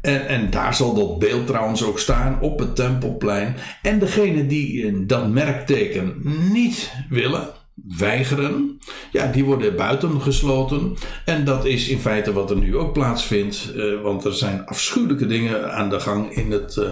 En, 0.00 0.26
en 0.26 0.50
daar 0.50 0.74
zal 0.74 0.94
dat 0.94 1.18
beeld 1.18 1.46
trouwens 1.46 1.84
ook 1.84 1.98
staan 1.98 2.40
op 2.40 2.58
het 2.58 2.76
tempelplein. 2.76 3.56
En 3.82 3.98
degene 3.98 4.46
die 4.46 5.06
dat 5.06 5.28
merkteken 5.28 6.20
niet 6.52 6.92
willen, 7.08 7.48
weigeren, 7.74 8.80
ja, 9.12 9.26
die 9.26 9.44
worden 9.44 9.76
buitengesloten. 9.76 10.96
En 11.24 11.44
dat 11.44 11.64
is 11.64 11.88
in 11.88 11.98
feite 11.98 12.32
wat 12.32 12.50
er 12.50 12.56
nu 12.56 12.76
ook 12.76 12.92
plaatsvindt, 12.92 13.72
uh, 13.76 14.02
want 14.02 14.24
er 14.24 14.34
zijn 14.34 14.66
afschuwelijke 14.66 15.26
dingen 15.26 15.72
aan 15.72 15.90
de 15.90 16.00
gang 16.00 16.34
in 16.34 16.50
het. 16.50 16.76
Uh, 16.76 16.90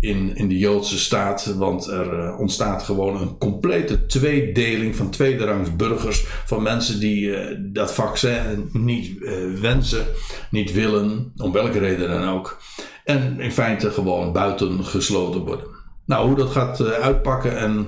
in, 0.00 0.36
in 0.36 0.48
de 0.48 0.58
Joodse 0.58 0.98
staat. 0.98 1.54
Want 1.56 1.86
er 1.86 2.18
uh, 2.18 2.38
ontstaat 2.38 2.82
gewoon 2.82 3.20
een 3.20 3.38
complete 3.38 4.06
tweedeling 4.06 4.96
van 4.96 5.10
tweederangs 5.10 5.76
burgers. 5.76 6.24
Van 6.26 6.62
mensen 6.62 7.00
die 7.00 7.20
uh, 7.20 7.56
dat 7.58 7.94
vaccin 7.94 8.70
niet 8.72 9.16
uh, 9.20 9.60
wensen, 9.60 10.06
niet 10.50 10.72
willen, 10.72 11.32
om 11.36 11.52
welke 11.52 11.78
reden 11.78 12.08
dan 12.08 12.28
ook. 12.28 12.60
En 13.04 13.40
in 13.40 13.52
feite 13.52 13.90
gewoon 13.90 14.32
buiten 14.32 14.84
gesloten 14.84 15.40
worden. 15.40 15.66
Nou, 16.04 16.26
hoe 16.26 16.36
dat 16.36 16.50
gaat 16.50 16.82
uitpakken 16.82 17.58
en 17.58 17.86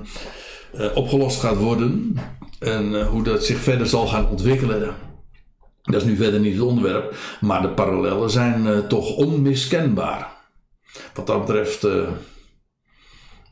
opgelost 0.94 1.40
gaat 1.40 1.56
worden. 1.56 2.16
En 2.58 3.06
hoe 3.06 3.22
dat 3.22 3.44
zich 3.44 3.58
verder 3.58 3.86
zal 3.86 4.06
gaan 4.06 4.28
ontwikkelen. 4.28 4.94
Dat 5.82 6.00
is 6.00 6.04
nu 6.04 6.16
verder 6.16 6.40
niet 6.40 6.52
het 6.52 6.62
onderwerp. 6.62 7.14
Maar 7.40 7.62
de 7.62 7.68
parallellen 7.68 8.30
zijn 8.30 8.86
toch 8.88 9.16
onmiskenbaar. 9.16 10.31
Wat 11.14 11.26
dat 11.26 11.46
betreft 11.46 11.84
uh, 11.84 12.08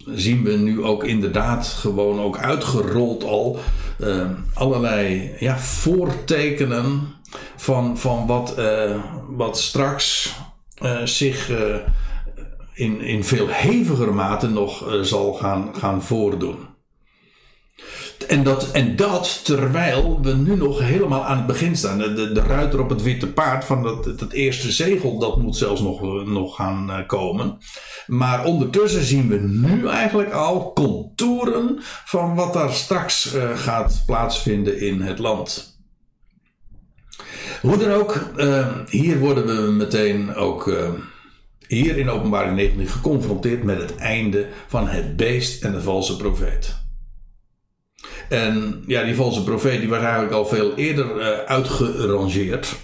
zien 0.06 0.44
we 0.44 0.52
nu 0.52 0.84
ook 0.84 1.04
inderdaad 1.04 1.66
gewoon 1.66 2.20
ook 2.20 2.38
uitgerold 2.38 3.24
al 3.24 3.58
uh, 4.00 4.30
allerlei 4.54 5.34
ja, 5.38 5.58
voortekenen 5.58 7.14
van, 7.56 7.98
van 7.98 8.26
wat, 8.26 8.58
uh, 8.58 9.04
wat 9.28 9.58
straks 9.58 10.34
zich 11.04 11.50
in, 12.74 13.00
in 13.00 13.24
veel 13.24 13.48
heviger 13.48 14.14
mate 14.14 14.48
nog 14.48 14.98
zal 15.02 15.32
gaan, 15.32 15.70
gaan 15.74 16.02
voordoen. 16.02 16.69
En 18.28 18.42
dat, 18.42 18.70
en 18.70 18.96
dat 18.96 19.44
terwijl 19.44 20.20
we 20.22 20.32
nu 20.32 20.56
nog 20.56 20.80
helemaal 20.80 21.24
aan 21.24 21.36
het 21.36 21.46
begin 21.46 21.76
staan. 21.76 21.98
De, 21.98 22.32
de, 22.32 22.40
ruiter 22.40 22.80
op 22.80 22.88
het 22.88 23.02
witte 23.02 23.32
paard 23.32 23.64
van 23.64 23.82
dat, 23.82 24.04
dat 24.18 24.32
eerste 24.32 24.72
zegel, 24.72 25.18
dat 25.18 25.36
moet 25.36 25.56
zelfs 25.56 25.80
nog, 25.80 26.26
nog 26.26 26.56
gaan 26.56 26.90
eh, 26.90 27.06
komen. 27.06 27.58
Maar 28.06 28.44
ondertussen 28.44 29.02
zien 29.02 29.28
we 29.28 29.38
nu 29.38 29.86
eigenlijk 29.86 30.32
al 30.32 30.72
contouren 30.72 31.76
van 32.04 32.34
wat 32.34 32.52
daar 32.52 32.72
straks 32.72 33.34
uh, 33.34 33.56
gaat 33.56 34.02
plaatsvinden 34.06 34.80
in 34.80 35.00
het 35.00 35.18
land. 35.18 35.78
Hoe 37.60 37.76
dan 37.76 37.90
ook, 37.90 38.24
uh, 38.36 38.66
hier 38.88 39.18
worden 39.18 39.46
we 39.46 39.72
meteen 39.72 40.34
ook 40.34 40.72
hier 41.66 41.98
in 41.98 42.10
openbaring 42.10 42.56
19 42.56 42.86
geconfronteerd 42.86 43.62
met 43.62 43.80
het 43.80 43.96
einde 43.96 44.48
van 44.66 44.88
het 44.88 45.16
beest 45.16 45.64
en 45.64 45.72
de 45.72 45.82
valse 45.82 46.16
profeet. 46.16 46.80
En 48.30 48.82
ja, 48.86 49.04
die 49.04 49.14
valse 49.14 49.42
profeet 49.42 49.80
die 49.80 49.88
was 49.88 50.02
eigenlijk 50.02 50.32
al 50.32 50.46
veel 50.46 50.74
eerder 50.74 51.16
uh, 51.16 51.28
uitgerangeerd. 51.38 52.76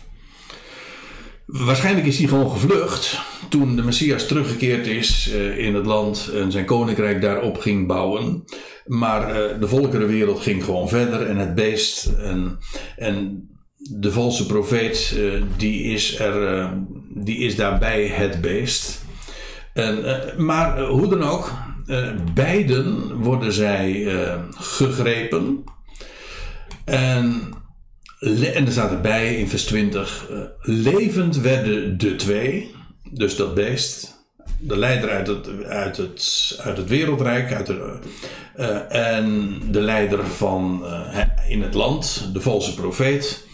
Waarschijnlijk 1.45 2.07
is 2.07 2.19
hij 2.19 2.29
gewoon 2.29 2.51
gevlucht 2.51 3.21
toen 3.49 3.77
de 3.77 3.83
Messias 3.83 4.27
teruggekeerd 4.27 4.87
is 4.87 5.31
uh, 5.33 5.59
in 5.59 5.75
het 5.75 5.87
land 5.87 6.31
en 6.35 6.53
zijn 6.53 6.65
koninkrijk 6.65 7.21
daarop 7.21 7.59
ging 7.59 7.87
bouwen. 7.87 8.45
Maar 8.85 9.29
uh, 9.29 9.61
de 9.61 9.69
volkerenwereld 9.69 10.41
ging 10.41 10.65
gewoon 10.65 10.89
verder 10.89 11.27
en 11.27 11.37
het 11.37 11.55
beest 11.55 12.07
en, 12.07 12.59
en 12.97 13.49
de 13.77 14.13
valse 14.13 14.47
profeet 14.47 15.19
die, 15.57 15.83
is 15.83 16.19
er, 16.19 16.71
die 17.15 17.39
is 17.39 17.57
daarbij 17.57 18.07
het 18.07 18.41
beest. 18.41 19.05
En, 19.73 20.05
maar 20.37 20.81
hoe 20.81 21.09
dan 21.09 21.23
ook, 21.23 21.53
uh, 21.87 22.09
beiden 22.34 23.16
worden 23.16 23.53
zij 23.53 23.93
uh, 23.93 24.34
gegrepen. 24.51 25.64
En, 26.84 27.53
en 28.20 28.66
er 28.66 28.72
staat 28.72 28.91
erbij 28.91 29.37
in 29.37 29.49
vers 29.49 29.64
20: 29.64 30.28
uh, 30.30 30.39
levend 30.61 31.37
werden 31.37 31.99
de 31.99 32.16
twee, 32.16 32.74
dus 33.11 33.37
dat 33.37 33.55
beest, 33.55 34.24
de 34.59 34.76
leider 34.76 35.11
uit 35.11 35.26
het, 35.26 35.64
uit 35.64 35.97
het, 35.97 36.59
uit 36.62 36.76
het 36.76 36.89
wereldrijk, 36.89 37.53
uit 37.53 37.66
de, 37.66 37.99
en 38.89 39.59
de 39.70 39.80
leider 39.80 40.26
van 40.26 40.84
in 41.49 41.62
het 41.62 41.74
land, 41.74 42.30
de 42.32 42.41
valse 42.41 42.74
profeet. 42.74 43.45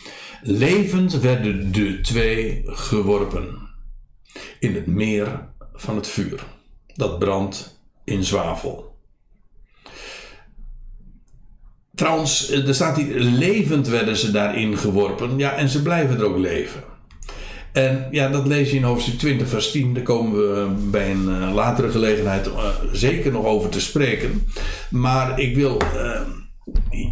Levend 0.43 1.21
werden 1.21 1.73
de 1.73 2.01
twee 2.01 2.63
geworpen 2.65 3.69
in 4.59 4.75
het 4.75 4.87
meer 4.87 5.49
van 5.73 5.97
het 5.97 6.09
vuur. 6.09 6.45
Dat 6.95 7.19
brandt 7.19 7.72
in 8.05 8.25
zwavel. 8.25 8.91
Trouwens, 11.95 12.51
eh, 12.51 12.69
er 12.69 12.75
staat 12.75 12.97
hier, 12.97 13.21
levend 13.21 13.89
werden 13.89 14.17
ze 14.17 14.31
daarin 14.31 14.79
geworpen. 14.79 15.39
Ja, 15.39 15.55
en 15.55 15.69
ze 15.69 15.83
blijven 15.83 16.19
er 16.19 16.25
ook 16.25 16.39
leven. 16.39 16.83
En 17.73 18.09
ja, 18.11 18.29
dat 18.29 18.47
lees 18.47 18.71
je 18.71 18.77
in 18.77 18.83
hoofdstuk 18.83 19.19
20, 19.19 19.49
vers 19.49 19.71
10. 19.71 19.95
Daar 19.95 20.03
komen 20.03 20.37
we 20.37 20.89
bij 20.91 21.11
een 21.11 21.29
uh, 21.29 21.55
latere 21.55 21.91
gelegenheid 21.91 22.51
zeker 22.93 23.33
nog 23.33 23.45
over 23.45 23.71
te 23.71 23.81
spreken. 23.81 24.47
Maar 24.91 25.41
ik 25.41 25.57
wil. 25.57 25.81
Uh, 25.95 26.21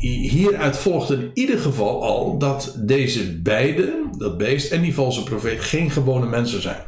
hieruit 0.01 0.77
volgt 0.77 1.11
in 1.11 1.31
ieder 1.35 1.59
geval 1.59 2.03
al 2.03 2.39
dat 2.39 2.75
deze 2.79 3.41
beide, 3.41 4.09
dat 4.19 4.39
beest 4.39 4.73
en 4.73 4.83
die 4.83 4.95
valse 4.95 5.23
profeet, 5.23 5.61
geen 5.61 5.91
gewone 5.91 6.27
mensen 6.27 6.63
zijn. 6.63 6.83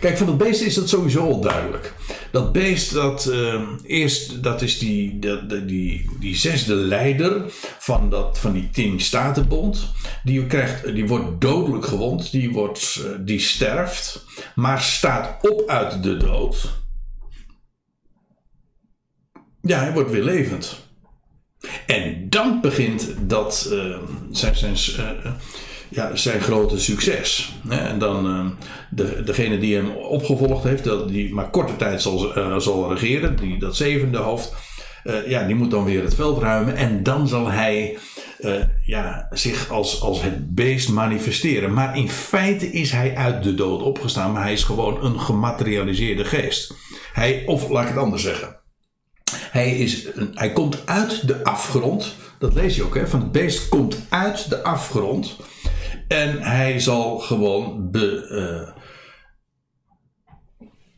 Kijk, 0.00 0.16
van 0.16 0.26
dat 0.26 0.38
beest 0.38 0.60
is 0.60 0.74
dat 0.74 0.88
sowieso 0.88 1.20
al 1.20 1.40
duidelijk. 1.40 1.94
Dat 2.30 2.52
beest, 2.52 2.92
dat, 2.92 3.26
uh, 3.30 3.62
eerst, 3.84 4.42
dat 4.42 4.62
is 4.62 4.78
die, 4.78 5.18
die, 5.66 6.10
die 6.20 6.36
zesde 6.36 6.74
leider 6.74 7.44
van, 7.78 8.10
dat, 8.10 8.38
van 8.38 8.52
die 8.52 8.70
tien 8.70 9.00
statenbond. 9.00 9.92
Die, 10.24 10.46
krijgt, 10.46 10.94
die 10.94 11.06
wordt 11.06 11.40
dodelijk 11.40 11.86
gewond, 11.86 12.30
die, 12.30 12.50
wordt, 12.50 13.02
uh, 13.04 13.10
die 13.20 13.38
sterft, 13.38 14.24
maar 14.54 14.80
staat 14.80 15.50
op 15.50 15.68
uit 15.68 16.02
de 16.02 16.16
dood. 16.16 16.74
Ja, 19.62 19.78
hij 19.78 19.92
wordt 19.92 20.10
weer 20.10 20.24
levend. 20.24 20.84
En 21.86 22.28
dan 22.28 22.60
begint 22.60 23.14
dat 23.20 23.68
uh, 23.72 23.98
zijn, 24.30 24.76
zijn, 24.76 24.76
ja, 25.88 26.16
zijn 26.16 26.40
grote 26.40 26.78
succes. 26.78 27.54
En 27.68 27.98
dan 27.98 28.26
uh, 28.26 28.46
de, 28.90 29.22
degene 29.24 29.58
die 29.58 29.74
hem 29.74 29.90
opgevolgd 29.90 30.64
heeft, 30.64 30.84
dat, 30.84 31.08
die 31.08 31.34
maar 31.34 31.50
korte 31.50 31.76
tijd 31.76 32.02
zal, 32.02 32.38
uh, 32.38 32.56
zal 32.56 32.92
regeren, 32.92 33.36
die, 33.36 33.58
dat 33.58 33.76
zevende 33.76 34.18
hoofd, 34.18 34.54
uh, 35.04 35.28
ja, 35.28 35.46
die 35.46 35.54
moet 35.54 35.70
dan 35.70 35.84
weer 35.84 36.02
het 36.02 36.14
veld 36.14 36.42
ruimen. 36.42 36.76
En 36.76 37.02
dan 37.02 37.28
zal 37.28 37.50
hij 37.50 37.98
ja, 38.84 39.28
zich 39.30 39.70
als, 39.70 40.00
als 40.00 40.22
het 40.22 40.54
beest 40.54 40.88
manifesteren. 40.88 41.72
Maar 41.72 41.96
in 41.96 42.08
feite 42.08 42.66
is 42.66 42.90
hij 42.90 43.16
uit 43.16 43.42
de 43.42 43.54
dood 43.54 43.82
opgestaan, 43.82 44.32
maar 44.32 44.42
hij 44.42 44.52
is 44.52 44.64
gewoon 44.64 45.04
een 45.04 45.20
gematerialiseerde 45.20 46.24
geest. 46.24 46.74
Hij, 47.12 47.42
of 47.46 47.68
laat 47.68 47.82
ik 47.82 47.88
het 47.88 47.98
anders 47.98 48.22
zeggen. 48.22 48.56
Hij, 49.50 49.76
is 49.76 50.08
hij 50.34 50.52
komt 50.52 50.82
uit 50.86 51.26
de 51.26 51.44
afgrond. 51.44 52.14
Dat 52.38 52.54
lees 52.54 52.76
je 52.76 52.82
ook, 52.82 52.94
hè? 52.94 53.06
Van 53.06 53.20
het 53.20 53.32
beest 53.32 53.68
komt 53.68 54.06
uit 54.08 54.50
de 54.50 54.62
afgrond. 54.62 55.36
En 56.08 56.42
hij 56.42 56.80
zal 56.80 57.18
gewoon 57.18 57.90
be, 57.90 58.28
uh, 58.30 58.84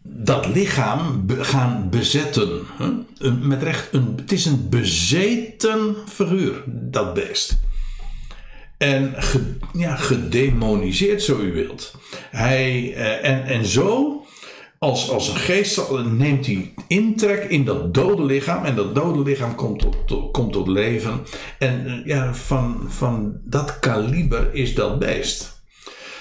dat 0.02 0.46
lichaam 0.46 1.26
gaan 1.38 1.90
bezetten. 1.90 2.66
Huh? 2.78 3.32
Met 3.40 3.62
recht, 3.62 3.92
een, 3.92 4.12
het 4.16 4.32
is 4.32 4.44
een 4.44 4.68
bezeten 4.68 5.96
figuur, 6.08 6.62
dat 6.66 7.14
beest. 7.14 7.58
En 8.78 9.14
ja, 9.72 9.96
gedemoniseerd, 9.96 11.22
zo 11.22 11.40
u 11.40 11.52
wilt. 11.52 11.94
Hij, 12.30 12.94
uh, 12.96 13.24
en, 13.24 13.44
en 13.44 13.64
zo 13.64 14.22
als, 14.78 15.10
als 15.10 15.28
een 15.28 15.36
geest 15.36 15.90
neemt 16.04 16.46
hij 16.46 16.74
intrek 16.86 17.44
in 17.44 17.64
dat 17.64 17.94
dode 17.94 18.24
lichaam. 18.24 18.64
En 18.64 18.74
dat 18.74 18.94
dode 18.94 19.22
lichaam 19.22 19.54
komt 19.54 19.86
tot, 20.06 20.30
komt 20.30 20.52
tot 20.52 20.68
leven. 20.68 21.20
En 21.58 21.86
eh, 21.86 22.06
ja, 22.06 22.34
van, 22.34 22.84
van 22.88 23.36
dat 23.44 23.78
kaliber 23.78 24.54
is 24.54 24.74
dat 24.74 24.98
beest. 24.98 25.62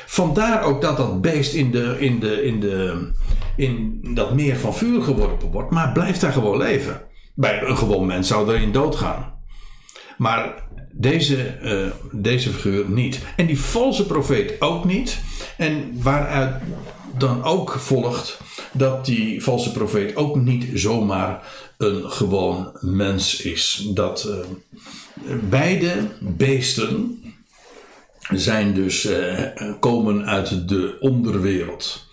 Vandaar 0.06 0.64
ook 0.64 0.82
dat 0.82 0.98
dat 0.98 1.22
beest 1.22 1.54
in, 1.54 1.72
de, 1.72 1.96
in, 2.00 2.20
de, 2.20 2.44
in, 2.44 2.60
de, 2.60 3.10
in 3.56 4.02
dat 4.14 4.34
meer 4.34 4.58
van 4.58 4.76
vuur 4.76 5.02
geworpen 5.02 5.52
wordt. 5.52 5.72
Maar 5.72 5.92
blijft 5.92 6.22
daar 6.22 6.32
gewoon 6.32 6.58
leven. 6.58 7.02
Bij 7.36 7.62
een 7.62 7.78
gewoon 7.78 8.06
mens 8.06 8.28
zou 8.28 8.54
erin 8.54 8.72
doodgaan. 8.72 9.36
Maar 10.18 10.66
deze, 10.92 11.44
eh, 11.44 11.92
deze 12.12 12.50
figuur 12.50 12.90
niet. 12.90 13.20
En 13.36 13.46
die 13.46 13.60
valse 13.60 14.06
profeet 14.06 14.62
ook 14.62 14.86
niet. 14.86 15.20
En 15.58 15.92
waaruit 16.02 16.62
dan 17.18 17.44
ook 17.44 17.72
volgt 17.72 18.40
dat 18.72 19.06
die 19.06 19.44
valse 19.44 19.72
profeet 19.72 20.16
ook 20.16 20.36
niet 20.36 20.66
zomaar 20.74 21.44
een 21.78 22.12
gewoon 22.12 22.78
mens 22.82 23.42
is. 23.42 23.88
Dat 23.94 24.28
uh, 24.28 25.36
beide 25.50 25.94
beesten 26.20 27.22
zijn 28.30 28.74
dus, 28.74 29.06
uh, 29.06 29.44
komen 29.80 30.26
uit 30.26 30.68
de 30.70 30.98
onderwereld. 31.00 32.06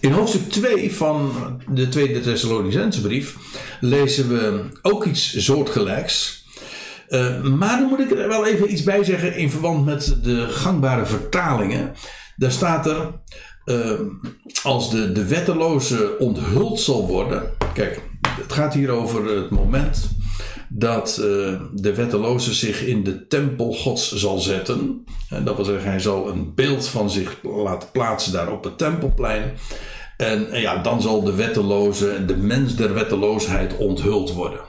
In 0.00 0.12
hoofdstuk 0.12 0.50
2 0.50 0.94
van 0.94 1.32
de 1.68 1.88
tweede 1.88 2.20
Thessalonicense 2.20 3.00
brief 3.00 3.36
lezen 3.80 4.28
we 4.28 4.64
ook 4.82 5.04
iets 5.04 5.44
soortgelijks. 5.44 6.44
Uh, 7.08 7.42
maar 7.42 7.78
dan 7.78 7.88
moet 7.88 8.00
ik 8.00 8.10
er 8.10 8.28
wel 8.28 8.46
even 8.46 8.72
iets 8.72 8.82
bij 8.82 9.04
zeggen 9.04 9.36
in 9.36 9.50
verband 9.50 9.84
met 9.84 10.16
de 10.22 10.48
gangbare 10.48 11.06
vertalingen. 11.06 11.94
Daar 12.36 12.50
staat 12.50 12.86
er, 12.86 13.12
uh, 13.64 14.00
als 14.62 14.90
de, 14.90 15.12
de 15.12 15.26
wetteloze 15.26 16.18
onthuld 16.18 16.80
zal 16.80 17.06
worden. 17.06 17.42
Kijk, 17.74 18.00
het 18.28 18.52
gaat 18.52 18.74
hier 18.74 18.90
over 18.90 19.36
het 19.36 19.50
moment 19.50 20.10
dat 20.68 21.18
uh, 21.20 21.24
de 21.72 21.94
wetteloze 21.94 22.54
zich 22.54 22.82
in 22.82 23.04
de 23.04 23.26
tempel 23.26 23.72
gods 23.72 24.12
zal 24.12 24.38
zetten. 24.38 25.04
En 25.28 25.44
dat 25.44 25.56
wil 25.56 25.64
zeggen, 25.64 25.90
hij 25.90 26.00
zal 26.00 26.28
een 26.28 26.54
beeld 26.54 26.88
van 26.88 27.10
zich 27.10 27.36
laten 27.42 27.90
plaatsen 27.92 28.32
daar 28.32 28.52
op 28.52 28.64
het 28.64 28.78
tempelplein. 28.78 29.52
En, 30.16 30.48
ja, 30.52 30.82
dan 30.82 31.02
zal 31.02 31.22
de 31.22 31.34
wetteloze, 31.34 32.24
de 32.24 32.36
mens 32.36 32.76
der 32.76 32.94
wetteloosheid 32.94 33.76
onthuld 33.76 34.32
worden. 34.32 34.60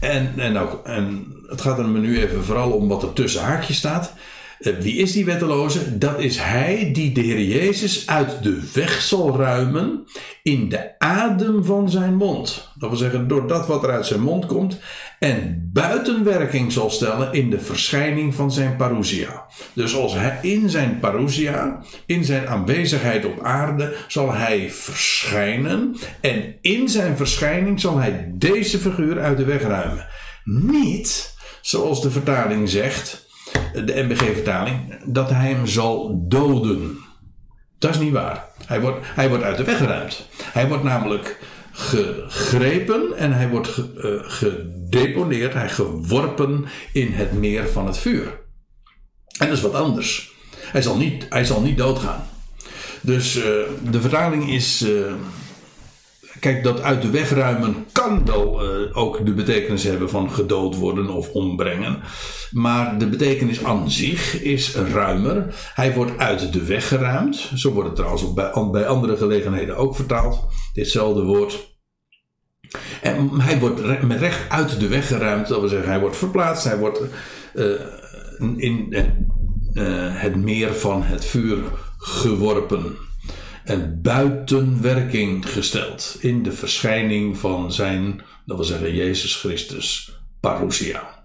En, 0.00 0.32
en, 0.36 0.52
nou, 0.52 0.68
en 0.84 1.26
het 1.46 1.60
gaat 1.60 1.78
er 1.78 1.88
nu 1.88 2.22
even 2.22 2.44
vooral 2.44 2.70
om 2.70 2.88
wat 2.88 3.02
er 3.02 3.12
tussen 3.12 3.42
haakjes 3.42 3.76
staat. 3.76 4.12
Eh, 4.58 4.72
wie 4.80 4.96
is 4.96 5.12
die 5.12 5.24
wetteloze? 5.24 5.98
Dat 5.98 6.20
is 6.20 6.38
hij 6.38 6.90
die 6.92 7.12
de 7.12 7.20
Heer 7.20 7.42
Jezus 7.42 8.06
uit 8.06 8.42
de 8.42 8.70
weg 8.72 9.02
zal 9.02 9.36
ruimen 9.36 10.04
in 10.42 10.68
de 10.68 10.98
adem 10.98 11.64
van 11.64 11.90
zijn 11.90 12.14
mond. 12.14 12.72
Dat 12.78 12.88
wil 12.88 12.98
zeggen, 12.98 13.28
door 13.28 13.48
dat 13.48 13.66
wat 13.66 13.82
er 13.82 13.90
uit 13.90 14.06
zijn 14.06 14.20
mond 14.20 14.46
komt. 14.46 14.78
En 15.18 15.70
buitenwerking 15.72 16.72
zal 16.72 16.90
stellen 16.90 17.32
in 17.32 17.50
de 17.50 17.60
verschijning 17.60 18.34
van 18.34 18.52
zijn 18.52 18.76
parousia. 18.76 19.46
Dus 19.72 19.96
als 19.96 20.14
hij 20.14 20.38
in 20.42 20.70
zijn 20.70 20.98
parousia, 20.98 21.82
in 22.06 22.24
zijn 22.24 22.48
aanwezigheid 22.48 23.24
op 23.24 23.40
aarde, 23.42 23.94
zal 24.08 24.32
hij 24.32 24.70
verschijnen. 24.70 25.96
En 26.20 26.54
in 26.60 26.88
zijn 26.88 27.16
verschijning 27.16 27.80
zal 27.80 27.98
hij 27.98 28.30
deze 28.34 28.78
figuur 28.78 29.20
uit 29.20 29.36
de 29.36 29.44
weg 29.44 29.62
ruimen. 29.62 30.06
Niet, 30.44 31.34
zoals 31.60 32.02
de 32.02 32.10
vertaling 32.10 32.68
zegt 32.68 33.25
de 33.84 34.02
MBG-vertaling, 34.02 34.94
dat 35.04 35.30
hij 35.30 35.50
hem 35.50 35.66
zal 35.66 36.24
doden. 36.28 36.98
Dat 37.78 37.90
is 37.90 37.98
niet 37.98 38.12
waar. 38.12 38.44
Hij 38.66 38.80
wordt, 38.80 38.98
hij 39.02 39.28
wordt 39.28 39.44
uit 39.44 39.56
de 39.56 39.64
weg 39.64 39.76
geruimd. 39.76 40.26
Hij 40.42 40.68
wordt 40.68 40.82
namelijk 40.82 41.38
gegrepen 41.72 43.16
en 43.16 43.32
hij 43.32 43.48
wordt 43.48 43.68
ge, 43.68 43.92
uh, 43.96 44.30
gedeponeerd, 44.30 45.52
hij 45.52 45.68
geworpen 45.68 46.64
in 46.92 47.12
het 47.12 47.32
meer 47.32 47.68
van 47.68 47.86
het 47.86 47.98
vuur. 47.98 48.26
En 49.38 49.48
dat 49.48 49.56
is 49.56 49.62
wat 49.62 49.74
anders. 49.74 50.34
Hij 50.56 50.82
zal 50.82 50.96
niet, 50.96 51.26
hij 51.28 51.44
zal 51.44 51.60
niet 51.60 51.76
doodgaan. 51.76 52.26
Dus 53.00 53.36
uh, 53.36 53.44
de 53.90 54.00
vertaling 54.00 54.50
is. 54.50 54.82
Uh, 54.82 55.12
Kijk, 56.40 56.64
dat 56.64 56.82
uit 56.82 57.02
de 57.02 57.10
weg 57.10 57.30
ruimen 57.30 57.86
kan 57.92 58.24
wel 58.24 58.64
uh, 58.64 58.96
ook 58.96 59.26
de 59.26 59.32
betekenis 59.32 59.82
hebben 59.82 60.10
van 60.10 60.30
gedood 60.30 60.76
worden 60.76 61.08
of 61.08 61.28
ombrengen. 61.28 62.00
Maar 62.50 62.98
de 62.98 63.06
betekenis 63.06 63.64
aan 63.64 63.90
zich 63.90 64.42
is 64.42 64.74
ruimer. 64.74 65.54
Hij 65.74 65.94
wordt 65.94 66.18
uit 66.18 66.52
de 66.52 66.64
weg 66.64 66.88
geruimd. 66.88 67.50
Zo 67.54 67.72
wordt 67.72 67.88
het 67.88 67.96
trouwens 67.96 68.24
ook 68.24 68.34
bij, 68.34 68.70
bij 68.70 68.86
andere 68.86 69.16
gelegenheden 69.16 69.76
ook 69.76 69.96
vertaald. 69.96 70.46
Ditzelfde 70.72 71.22
woord. 71.22 71.74
En 73.02 73.40
hij 73.40 73.58
wordt 73.58 74.02
met 74.02 74.20
recht 74.20 74.50
uit 74.50 74.80
de 74.80 74.88
weg 74.88 75.06
geruimd. 75.06 75.48
Dat 75.48 75.60
wil 75.60 75.68
zeggen, 75.68 75.88
hij 75.88 76.00
wordt 76.00 76.16
verplaatst. 76.16 76.64
Hij 76.64 76.78
wordt 76.78 77.00
uh, 77.54 77.80
in 78.56 78.86
uh, 78.90 79.04
het 80.14 80.36
meer 80.36 80.74
van 80.74 81.02
het 81.02 81.24
vuur 81.24 81.58
geworpen 81.98 82.96
en 83.66 84.02
buiten 84.02 84.82
werking 84.82 85.52
gesteld 85.52 86.16
in 86.20 86.42
de 86.42 86.52
verschijning 86.52 87.38
van 87.38 87.72
zijn, 87.72 88.22
dat 88.44 88.56
wil 88.56 88.66
zeggen 88.66 88.94
Jezus 88.94 89.36
Christus, 89.36 90.18
parousia. 90.40 91.24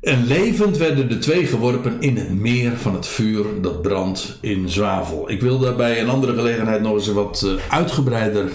En 0.00 0.26
levend 0.26 0.76
werden 0.76 1.08
de 1.08 1.18
twee 1.18 1.46
geworpen 1.46 2.00
in 2.00 2.16
het 2.16 2.34
meer 2.34 2.76
van 2.76 2.94
het 2.94 3.06
vuur 3.06 3.44
dat 3.62 3.82
brandt 3.82 4.38
in 4.40 4.68
zwavel. 4.68 5.30
Ik 5.30 5.40
wil 5.40 5.58
daar 5.58 5.76
bij 5.76 6.00
een 6.00 6.08
andere 6.08 6.34
gelegenheid 6.34 6.82
nog 6.82 6.94
eens 6.94 7.06
wat 7.06 7.42
uh, 7.46 7.52
uitgebreider 7.68 8.50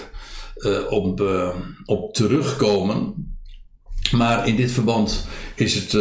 uh, 0.55 0.91
op, 0.91 1.21
uh, 1.21 1.49
op 1.85 2.13
terugkomen. 2.13 3.13
Maar 4.11 4.47
in 4.47 4.55
dit 4.55 4.71
verband 4.71 5.27
is 5.55 5.75
het 5.75 5.97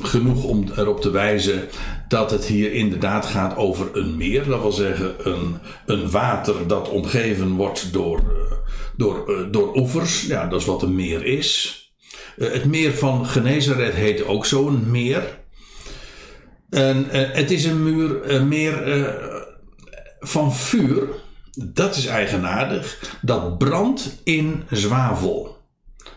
genoeg 0.00 0.44
om 0.44 0.64
erop 0.76 1.00
te 1.00 1.10
wijzen 1.10 1.68
dat 2.12 2.30
het 2.30 2.44
hier 2.44 2.72
inderdaad 2.72 3.26
gaat 3.26 3.56
over 3.56 3.96
een 3.96 4.16
meer. 4.16 4.44
Dat 4.44 4.60
wil 4.60 4.72
zeggen 4.72 5.14
een, 5.18 5.58
een 5.86 6.10
water 6.10 6.66
dat 6.66 6.88
omgeven 6.88 7.50
wordt 7.50 7.92
door, 7.92 8.18
eh, 8.18 8.56
door, 8.96 9.28
eh, 9.28 9.46
door 9.50 9.76
oevers. 9.76 10.26
Ja, 10.26 10.46
dat 10.46 10.60
is 10.60 10.66
wat 10.66 10.82
een 10.82 10.94
meer 10.94 11.24
is. 11.24 11.80
Eh, 12.36 12.52
het 12.52 12.64
meer 12.64 12.92
van 12.94 13.26
Genezaret 13.26 13.94
heet 13.94 14.26
ook 14.26 14.46
zo'n 14.46 14.90
meer. 14.90 15.40
En 16.70 17.06
het 17.10 17.50
is 17.50 17.64
een, 17.64 17.82
muur, 17.82 18.30
een 18.30 18.48
meer 18.48 19.14
van 20.20 20.54
vuur. 20.54 21.08
Dat 21.52 21.96
is 21.96 22.06
eigenaardig. 22.06 23.16
Dat 23.22 23.58
brandt 23.58 24.20
in 24.24 24.62
zwavel. 24.70 25.56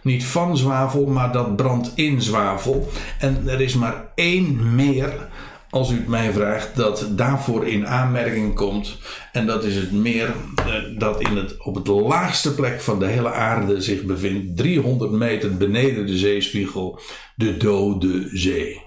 Niet 0.01 0.25
van 0.25 0.57
zwavel, 0.57 1.05
maar 1.05 1.31
dat 1.31 1.55
brandt 1.55 1.91
in 1.95 2.21
zwavel. 2.21 2.89
En 3.19 3.43
er 3.47 3.61
is 3.61 3.75
maar 3.75 4.11
één 4.15 4.75
meer, 4.75 5.27
als 5.75 5.91
u 5.91 5.95
het 5.95 6.07
mij 6.07 6.31
vraagt, 6.31 6.75
dat 6.75 7.07
daarvoor 7.11 7.67
in 7.67 7.87
aanmerking 7.87 8.55
komt. 8.55 8.97
En 9.31 9.45
dat 9.45 9.63
is 9.63 9.75
het 9.75 9.91
meer 9.91 10.33
eh, 10.55 10.73
dat 10.97 11.21
in 11.21 11.37
het, 11.37 11.63
op 11.63 11.75
het 11.75 11.87
laagste 11.87 12.55
plek 12.55 12.81
van 12.81 12.99
de 12.99 13.05
hele 13.05 13.31
aarde 13.31 13.81
zich 13.81 14.03
bevindt. 14.03 14.57
300 14.57 15.11
meter 15.11 15.57
beneden 15.57 16.05
de 16.05 16.17
zeespiegel. 16.17 16.99
De 17.35 17.57
Dode 17.57 18.29
Zee. 18.33 18.81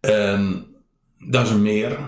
En 0.00 0.66
dat 1.18 1.46
is 1.46 1.50
een 1.50 1.62
meer 1.62 1.98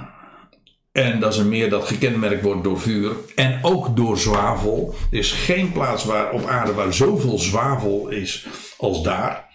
en 0.92 1.20
dat 1.20 1.32
is 1.32 1.38
een 1.38 1.48
meer 1.48 1.70
dat 1.70 1.86
gekenmerkt 1.86 2.42
wordt 2.42 2.64
door 2.64 2.80
vuur 2.80 3.12
en 3.34 3.58
ook 3.62 3.96
door 3.96 4.18
zwavel. 4.18 4.94
Er 5.10 5.18
is 5.18 5.32
geen 5.32 5.72
plaats 5.72 6.04
waar, 6.04 6.32
op 6.32 6.46
aarde 6.46 6.72
waar 6.72 6.94
zoveel 6.94 7.38
zwavel 7.38 8.08
is 8.08 8.46
als 8.78 9.02
daar. 9.02 9.49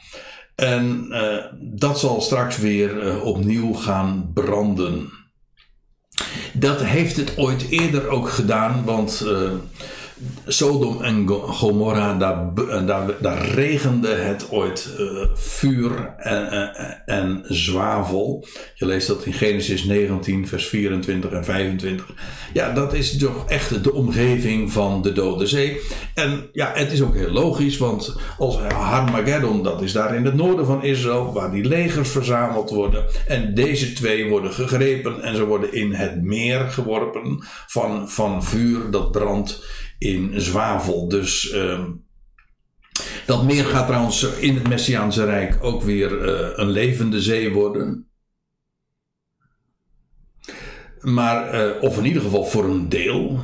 En 0.55 1.07
uh, 1.09 1.45
dat 1.61 1.99
zal 1.99 2.21
straks 2.21 2.57
weer 2.57 3.03
uh, 3.03 3.23
opnieuw 3.23 3.73
gaan 3.73 4.31
branden. 4.33 5.09
Dat 6.53 6.83
heeft 6.83 7.17
het 7.17 7.37
ooit 7.37 7.69
eerder 7.69 8.07
ook 8.07 8.29
gedaan, 8.29 8.83
want 8.83 9.23
uh, 9.25 9.51
Sodom 10.47 11.01
en 11.01 11.27
Gomorra, 11.29 12.13
daar, 12.13 12.53
daar, 12.85 13.21
daar 13.21 13.45
regende 13.45 14.07
het 14.07 14.51
ooit 14.51 14.95
uh, 14.99 15.23
vuur 15.33 16.13
en, 17.05 17.43
zwavel. 17.47 18.45
Je 18.75 18.85
leest 18.85 19.07
dat 19.07 19.25
in 19.25 19.33
Genesis 19.33 19.83
19, 19.83 20.47
vers 20.47 20.67
24 20.67 21.31
en 21.31 21.45
25. 21.45 22.13
Ja, 22.53 22.73
dat 22.73 22.93
is 22.93 23.17
toch 23.17 23.49
echt 23.49 23.83
de 23.83 23.93
omgeving 23.93 24.71
van 24.71 25.01
de 25.01 25.11
Dode 25.11 25.47
Zee. 25.47 25.81
En 26.13 26.49
ja, 26.51 26.71
het 26.73 26.91
is 26.91 27.01
ook 27.01 27.15
heel 27.15 27.31
logisch, 27.31 27.77
want 27.77 28.15
als 28.37 28.57
Harmageddon, 28.57 29.63
dat 29.63 29.81
is 29.81 29.91
daar 29.91 30.15
in 30.15 30.25
het 30.25 30.35
noorden 30.35 30.65
van 30.65 30.83
Israël, 30.83 31.33
waar 31.33 31.51
die 31.51 31.65
legers 31.65 32.09
verzameld 32.09 32.69
worden. 32.69 33.05
En 33.27 33.53
deze 33.53 33.93
twee 33.93 34.29
worden 34.29 34.53
gegrepen 34.53 35.21
en 35.21 35.35
ze 35.35 35.45
worden 35.45 35.73
in 35.73 35.93
het 35.93 36.23
meer 36.23 36.59
geworpen 36.59 37.43
van, 37.67 38.09
van 38.09 38.43
vuur 38.43 38.91
dat 38.91 39.11
brandt 39.11 39.83
in 39.97 40.41
zwavel. 40.41 41.07
Dus 41.07 41.53
uh, 41.53 41.83
dat 43.25 43.43
meer 43.43 43.65
gaat 43.65 43.87
trouwens 43.87 44.23
in 44.23 44.55
het 44.55 44.67
Messiaanse 44.67 45.25
Rijk 45.25 45.63
ook 45.63 45.81
weer 45.81 46.11
uh, 46.11 46.49
een 46.53 46.69
levende 46.69 47.21
zee 47.21 47.53
worden. 47.53 48.07
Maar, 50.99 51.65
uh, 51.65 51.81
of 51.81 51.97
in 51.97 52.05
ieder 52.05 52.21
geval 52.21 52.45
voor 52.45 52.65
een 52.65 52.89
deel. 52.89 53.39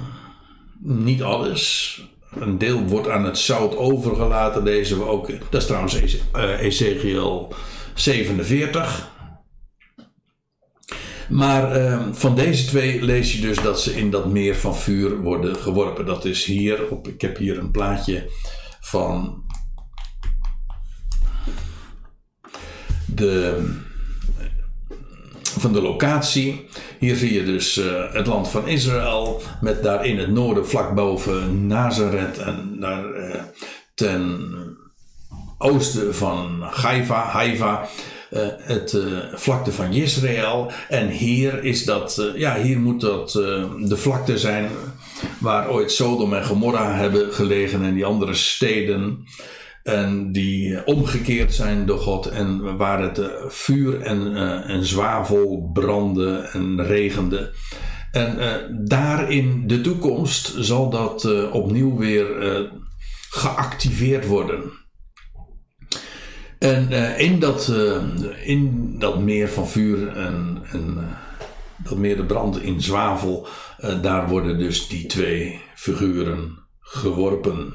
Niet 0.80 1.24
alles. 1.24 1.96
Een 2.36 2.58
deel 2.58 2.84
wordt 2.84 3.10
aan 3.10 3.26
het 3.26 3.38
zout 3.38 3.78
overgelaten, 3.78 4.64
lezen 4.64 4.98
we 4.98 5.04
ook. 5.04 5.28
Dat 5.50 5.62
is 5.62 5.66
trouwens 5.66 6.18
uh, 6.36 6.62
Ezekiel 6.62 7.54
47. 7.96 9.10
Maar 11.32 11.82
uh, 11.82 12.02
van 12.12 12.36
deze 12.36 12.66
twee 12.66 13.02
lees 13.02 13.34
je 13.34 13.42
dus 13.42 13.58
dat 13.58 13.82
ze 13.82 13.98
in 13.98 14.12
dat 14.12 14.26
meer 14.26 14.56
van 14.56 14.76
vuur 14.76 15.22
worden 15.22 15.56
geworpen. 15.56 16.06
Dat 16.06 16.26
is 16.26 16.46
hier, 16.46 16.90
op, 16.90 17.08
ik 17.08 17.22
heb 17.22 17.38
hier 17.38 17.58
een 17.58 17.72
plaatje 17.72 18.30
van 18.80 19.44
de, 23.06 23.64
van 25.60 25.74
de 25.74 25.82
locatie. 25.82 26.68
Hier 27.00 27.16
zie 27.16 27.34
je 27.34 27.44
dus 27.44 27.78
uh, 27.78 28.14
het 28.14 28.28
land 28.28 28.48
van 28.48 28.68
Israël 28.68 29.42
met 29.62 29.84
daar 29.84 30.06
in 30.06 30.18
het 30.18 30.30
noorden 30.30 30.68
vlak 30.68 30.96
boven 30.96 31.68
Nazareth 31.68 32.38
en 32.38 32.78
daar 32.80 33.06
uh, 33.06 33.42
ten 33.94 34.50
oosten 35.58 36.16
van 36.16 36.62
Haifa, 36.62 37.24
Haifa 37.24 37.88
uh, 38.32 38.42
het 38.58 38.98
vlakte 39.34 39.72
van 39.72 39.92
Israël. 39.92 40.72
En 40.90 41.08
hier 41.08 41.64
is 41.64 41.86
dat, 41.86 42.32
ja, 42.36 42.62
hier 42.62 42.80
moet 42.80 43.02
dat 43.02 43.32
de 43.32 43.98
vlakte 43.98 44.38
zijn 44.38 44.70
waar 45.40 45.70
ooit 45.70 45.92
Sodom 45.92 46.34
en 46.34 46.46
Gomorra 46.46 46.96
hebben 46.96 47.34
gelegen 47.34 47.84
en 47.84 47.94
die 47.94 48.06
andere 48.06 48.34
steden. 48.34 49.26
En 49.84 50.32
die 50.32 50.86
omgekeerd 50.86 51.54
zijn 51.54 51.86
door 51.86 52.00
God 52.00 52.26
en 52.26 52.78
waar 52.78 53.02
het 53.02 53.22
vuur 53.48 54.02
en, 54.02 54.36
en 54.68 54.86
zwavel 54.86 55.70
brandde 55.74 56.50
en 56.54 56.86
regende. 56.86 57.52
En 58.12 58.38
uh, 58.38 58.54
daar 58.88 59.32
in 59.32 59.68
de 59.68 59.82
toekomst 59.82 60.54
zal 60.60 60.90
dat 60.90 61.24
uh, 61.24 61.54
opnieuw 61.54 61.98
weer 61.98 62.44
uh, 62.44 62.70
geactiveerd 63.30 64.28
worden. 64.28 64.72
En 66.62 66.92
in, 67.18 67.40
dat, 67.40 67.74
in 68.44 68.94
dat 69.00 69.20
meer 69.20 69.50
van 69.50 69.68
vuur 69.68 70.08
en, 70.08 70.62
en 70.72 70.98
dat 71.78 71.98
meer 71.98 72.16
de 72.16 72.26
brand 72.26 72.62
in 72.62 72.82
zwavel, 72.82 73.48
daar 74.02 74.28
worden 74.28 74.60
dus 74.60 74.88
die 74.88 75.06
twee 75.06 75.60
figuren 75.76 76.58
geworpen. 76.80 77.74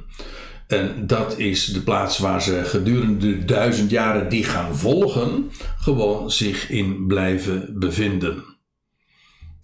En 0.66 1.06
dat 1.06 1.38
is 1.38 1.64
de 1.64 1.80
plaats 1.80 2.18
waar 2.18 2.42
ze 2.42 2.64
gedurende 2.64 3.38
de 3.38 3.44
duizend 3.44 3.90
jaren 3.90 4.28
die 4.28 4.44
gaan 4.44 4.76
volgen, 4.76 5.50
gewoon 5.78 6.30
zich 6.30 6.70
in 6.70 7.06
blijven 7.06 7.78
bevinden. 7.78 8.44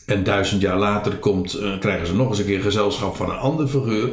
En 0.07 0.25
duizend 0.25 0.61
jaar 0.61 0.79
later 0.79 1.17
komt, 1.17 1.59
krijgen 1.79 2.07
ze 2.07 2.15
nog 2.15 2.29
eens 2.29 2.39
een 2.39 2.45
keer 2.45 2.63
gezelschap 2.63 3.17
van 3.17 3.31
een 3.31 3.37
ander 3.37 3.69
figuur. 3.69 4.09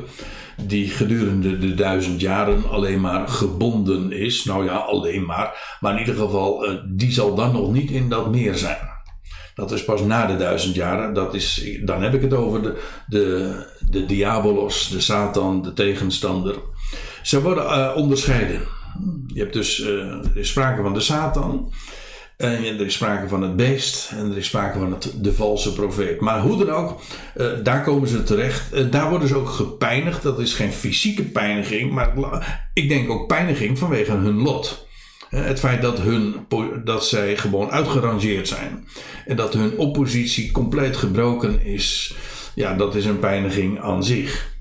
Die 0.67 0.89
gedurende 0.89 1.57
de 1.57 1.73
duizend 1.73 2.21
jaren 2.21 2.69
alleen 2.69 3.01
maar 3.01 3.27
gebonden 3.27 4.11
is. 4.11 4.43
Nou 4.43 4.65
ja, 4.65 4.75
alleen 4.75 5.25
maar. 5.25 5.77
Maar 5.79 5.93
in 5.93 5.99
ieder 5.99 6.15
geval, 6.15 6.69
uh, 6.69 6.79
die 6.87 7.11
zal 7.11 7.35
dan 7.35 7.51
nog 7.51 7.71
niet 7.71 7.91
in 7.91 8.09
dat 8.09 8.31
meer 8.31 8.55
zijn. 8.55 8.87
Dat 9.55 9.71
is 9.71 9.83
pas 9.83 10.01
na 10.01 10.25
de 10.25 10.37
duizend 10.37 10.75
jaren. 10.75 11.13
Dat 11.13 11.33
is, 11.33 11.77
dan 11.83 12.01
heb 12.01 12.13
ik 12.13 12.21
het 12.21 12.33
over 12.33 12.61
de, 12.61 12.81
de, 13.07 13.53
de 13.89 14.05
diabolos, 14.05 14.89
de 14.89 14.99
Satan, 14.99 15.61
de 15.61 15.73
tegenstander. 15.73 16.55
Ze 17.21 17.41
worden 17.41 17.63
uh, 17.63 17.91
onderscheiden. 17.95 18.61
Je 19.27 19.39
hebt 19.39 19.53
dus, 19.53 19.79
uh, 19.79 20.15
sprake 20.35 20.81
van 20.81 20.93
de 20.93 20.99
Satan. 20.99 21.71
En 22.39 22.63
er 22.63 22.85
is 22.85 22.93
sprake 22.93 23.27
van 23.27 23.41
het 23.41 23.55
beest. 23.55 24.11
En 24.11 24.31
er 24.31 24.37
is 24.37 24.45
sprake 24.45 24.79
van 24.79 24.91
het, 24.91 25.13
de 25.15 25.33
valse 25.33 25.73
profeet. 25.73 26.19
Maar 26.19 26.41
hoe 26.41 26.65
dan 26.65 26.69
ook, 26.69 27.01
uh, 27.37 27.47
daar 27.63 27.83
komen 27.83 28.07
ze 28.07 28.23
terecht. 28.23 28.91
daar 28.91 29.09
worden 29.09 29.27
ze 29.27 29.35
ook 29.35 29.49
gepijnigd. 29.49 30.23
Dat 30.23 30.39
is 30.39 30.53
geen 30.53 30.71
fysieke 30.71 31.23
pijniging. 31.23 31.91
Maar 31.91 32.69
ik 32.73 32.89
denk 32.89 33.09
ook 33.09 33.27
pijniging 33.27 33.77
vanwege 33.79 34.11
hun 34.11 34.41
lot. 34.41 34.87
Het 35.29 35.59
feit 35.59 35.81
dat, 35.81 35.99
hun, 35.99 36.35
dat 36.83 37.05
zij 37.05 37.37
gewoon 37.37 37.71
uitgerangeerd 37.71 38.47
zijn. 38.47 38.87
En 39.25 39.35
dat 39.35 39.53
hun 39.53 39.77
oppositie 39.77 40.51
compleet 40.51 40.97
gebroken 40.97 41.65
is. 41.65 42.15
Ja, 42.55 42.73
dat 42.73 42.95
is 42.95 43.05
een 43.05 43.19
pijniging 43.19 43.79
aan 43.81 44.03
zich. 44.03 44.57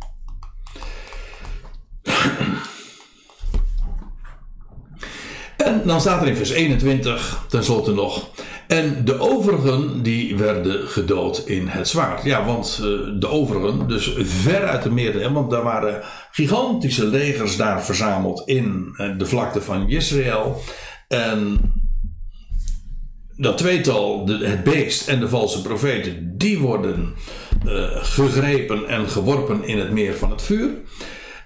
En 5.58 5.82
dan 5.84 6.00
staat 6.00 6.22
er 6.22 6.28
in 6.28 6.36
vers 6.36 6.50
21 6.50 7.44
tenslotte 7.48 7.92
nog. 7.92 8.30
En 8.66 9.04
de 9.04 9.18
overigen 9.18 10.02
die 10.02 10.36
werden 10.36 10.88
gedood 10.88 11.42
in 11.46 11.66
het 11.68 11.88
zwaard. 11.88 12.24
Ja, 12.24 12.44
want 12.44 12.80
uh, 12.82 12.86
de 13.20 13.28
overigen, 13.28 13.88
dus 13.88 14.12
ver 14.24 14.66
uit 14.66 14.82
de 14.82 14.90
meer, 14.90 15.32
want 15.32 15.50
daar 15.50 15.62
waren 15.62 16.02
gigantische 16.30 17.06
legers 17.06 17.56
daar 17.56 17.84
verzameld 17.84 18.42
in 18.46 18.94
uh, 18.96 19.18
de 19.18 19.26
vlakte 19.26 19.60
van 19.60 19.88
Israël. 19.88 20.60
En 21.08 21.60
dat 23.36 23.58
tweetal, 23.58 24.24
de, 24.24 24.46
het 24.46 24.64
beest 24.64 25.08
en 25.08 25.20
de 25.20 25.28
valse 25.28 25.62
profeten, 25.62 26.38
die 26.38 26.58
worden 26.58 27.14
uh, 27.66 27.84
gegrepen 27.94 28.88
en 28.88 29.08
geworpen 29.08 29.64
in 29.64 29.78
het 29.78 29.90
meer 29.90 30.14
van 30.14 30.30
het 30.30 30.42
vuur. 30.42 30.70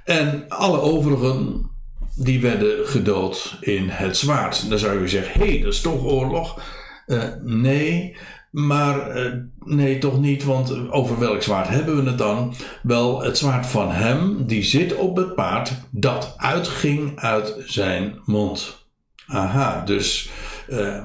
En 0.05 0.45
alle 0.49 0.81
overigen, 0.81 1.71
die 2.17 2.41
werden 2.41 2.87
gedood 2.87 3.57
in 3.61 3.89
het 3.89 4.17
zwaard. 4.17 4.69
Dan 4.69 4.79
zou 4.79 5.01
je 5.01 5.09
zeggen, 5.09 5.41
hé, 5.41 5.49
hey, 5.49 5.61
dat 5.61 5.73
is 5.73 5.81
toch 5.81 6.05
oorlog? 6.05 6.61
Uh, 7.07 7.23
nee, 7.43 8.17
maar 8.51 9.25
uh, 9.25 9.33
nee, 9.59 9.99
toch 9.99 10.21
niet, 10.21 10.45
want 10.45 10.91
over 10.91 11.19
welk 11.19 11.43
zwaard 11.43 11.69
hebben 11.69 12.05
we 12.05 12.11
het 12.11 12.19
dan? 12.19 12.55
Wel, 12.83 13.23
het 13.23 13.39
zwaard 13.39 13.67
van 13.67 13.91
hem, 13.91 14.47
die 14.47 14.63
zit 14.63 14.95
op 14.95 15.17
het 15.17 15.35
paard, 15.35 15.73
dat 15.91 16.35
uitging 16.37 17.19
uit 17.19 17.55
zijn 17.65 18.21
mond. 18.25 18.87
Aha, 19.27 19.85
dus 19.85 20.31
uh, 20.69 21.05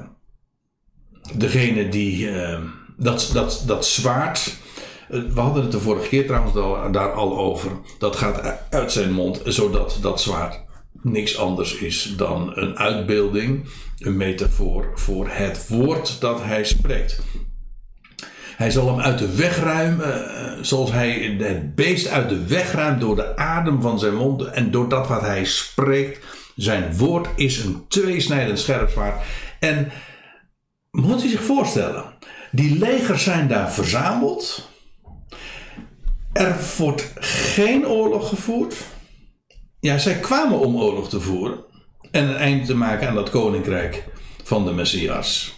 degene 1.36 1.88
die 1.88 2.30
dat, 2.96 3.30
dat, 3.32 3.62
dat 3.66 3.86
zwaard 3.86 4.56
eh, 5.08 5.20
we 5.34 5.40
hadden 5.40 5.62
het 5.62 5.72
de 5.72 5.80
vorige 5.80 6.08
keer 6.08 6.26
trouwens 6.26 6.54
daar 6.92 7.12
al 7.12 7.38
over. 7.38 7.70
Dat 7.98 8.16
gaat 8.16 8.58
uit 8.70 8.92
zijn 8.92 9.12
mond, 9.12 9.40
zodat 9.44 9.98
dat 10.00 10.20
zwaard 10.20 10.60
niks 11.02 11.38
anders 11.38 11.74
is 11.74 12.14
dan 12.16 12.52
een 12.54 12.78
uitbeelding, 12.78 13.68
een 13.98 14.16
metafoor 14.16 14.92
voor 14.94 15.28
het 15.30 15.68
woord 15.68 16.20
dat 16.20 16.42
hij 16.42 16.64
spreekt. 16.64 17.20
Hij 18.56 18.70
zal 18.70 18.88
hem 18.88 19.00
uit 19.00 19.18
de 19.18 19.34
weg 19.34 19.58
ruimen, 19.58 20.34
eh, 20.34 20.52
zoals 20.60 20.92
hij 20.92 21.10
het 21.38 21.74
beest 21.74 22.08
uit 22.08 22.28
de 22.28 22.46
weg 22.46 22.72
ruimt 22.72 23.00
door 23.00 23.16
de 23.16 23.36
adem 23.36 23.82
van 23.82 23.98
zijn 23.98 24.14
mond 24.14 24.42
en 24.42 24.70
door 24.70 24.88
dat 24.88 25.08
wat 25.08 25.20
hij 25.20 25.44
spreekt. 25.44 26.24
Zijn 26.56 26.96
woord 26.96 27.28
is 27.36 27.58
een 27.58 27.84
tweesnijdend 27.88 28.58
scherp 28.58 28.90
zwaard. 28.90 29.22
En 29.60 29.90
moet 30.90 31.24
u 31.24 31.28
zich 31.28 31.42
voorstellen, 31.42 32.04
die 32.50 32.78
legers 32.78 33.24
zijn 33.24 33.48
daar 33.48 33.72
verzameld. 33.72 34.68
Er 36.32 36.56
wordt 36.76 37.12
geen 37.20 37.86
oorlog 37.86 38.28
gevoerd. 38.28 38.74
Ja, 39.80 39.98
zij 39.98 40.14
kwamen 40.14 40.58
om 40.58 40.76
oorlog 40.76 41.08
te 41.08 41.20
voeren 41.20 41.64
en 42.10 42.28
een 42.28 42.36
eind 42.36 42.66
te 42.66 42.74
maken 42.74 43.08
aan 43.08 43.14
dat 43.14 43.30
koninkrijk 43.30 44.04
van 44.44 44.64
de 44.64 44.72
Messias. 44.72 45.56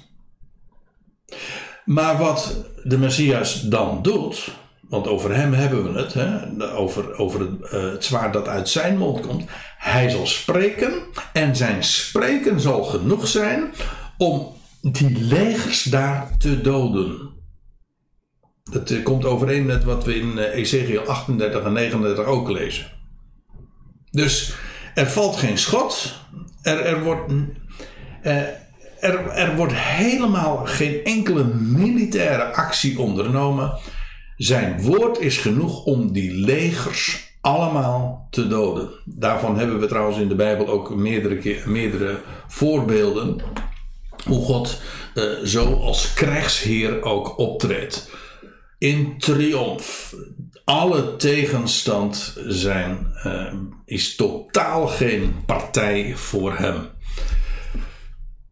Maar 1.84 2.18
wat 2.18 2.64
de 2.82 2.98
Messias 2.98 3.60
dan 3.60 4.02
doet, 4.02 4.54
want 4.88 5.06
over 5.06 5.34
hem 5.34 5.52
hebben 5.52 5.92
we 5.92 5.98
het, 5.98 6.14
hè, 6.14 6.72
over, 6.72 7.18
over 7.18 7.40
het, 7.40 7.72
uh, 7.72 7.90
het 7.92 8.04
zwaard 8.04 8.32
dat 8.32 8.48
uit 8.48 8.68
zijn 8.68 8.98
mond 8.98 9.26
komt. 9.26 9.44
Hij 9.78 10.08
zal 10.08 10.26
spreken 10.26 10.92
en 11.32 11.56
zijn 11.56 11.84
spreken 11.84 12.60
zal 12.60 12.84
genoeg 12.84 13.28
zijn 13.28 13.72
om 14.18 14.56
die 14.80 15.24
legers 15.24 15.82
daar 15.82 16.36
te 16.38 16.60
doden. 16.60 17.30
Dat 18.70 18.90
uh, 18.90 19.04
komt 19.04 19.24
overeen 19.24 19.66
met 19.66 19.84
wat 19.84 20.04
we 20.04 20.14
in 20.14 20.32
uh, 20.36 20.54
Ezekiel 20.54 21.00
38 21.00 21.64
en 21.64 21.72
39 21.72 22.24
ook 22.24 22.50
lezen. 22.50 22.99
Dus 24.10 24.54
er 24.94 25.06
valt 25.06 25.36
geen 25.36 25.58
schot. 25.58 26.14
Er, 26.62 26.80
er, 26.80 27.02
wordt, 27.02 27.32
uh, 27.32 28.36
er, 29.00 29.28
er 29.28 29.56
wordt 29.56 29.74
helemaal 29.74 30.56
geen 30.66 31.04
enkele 31.04 31.44
militaire 31.54 32.44
actie 32.54 32.98
ondernomen. 32.98 33.78
Zijn 34.36 34.82
woord 34.82 35.18
is 35.18 35.38
genoeg 35.38 35.84
om 35.84 36.12
die 36.12 36.32
legers 36.32 37.28
allemaal 37.40 38.26
te 38.30 38.46
doden. 38.46 38.88
Daarvan 39.04 39.58
hebben 39.58 39.80
we 39.80 39.86
trouwens 39.86 40.18
in 40.18 40.28
de 40.28 40.34
Bijbel 40.34 40.68
ook 40.68 40.94
meerdere, 40.94 41.36
keer, 41.36 41.62
meerdere 41.66 42.20
voorbeelden. 42.48 43.40
Hoe 44.24 44.44
God 44.44 44.80
uh, 45.14 45.24
zo 45.44 45.74
als 45.74 46.14
krijgsheer 46.14 47.02
ook 47.02 47.38
optreedt 47.38 48.10
in 48.78 49.18
triomf. 49.18 50.14
Alle 50.70 51.16
tegenstand 51.16 52.36
zijn, 52.46 53.12
uh, 53.26 53.52
is 53.84 54.16
totaal 54.16 54.86
geen 54.86 55.44
partij 55.46 56.16
voor 56.16 56.56
hem. 56.56 56.88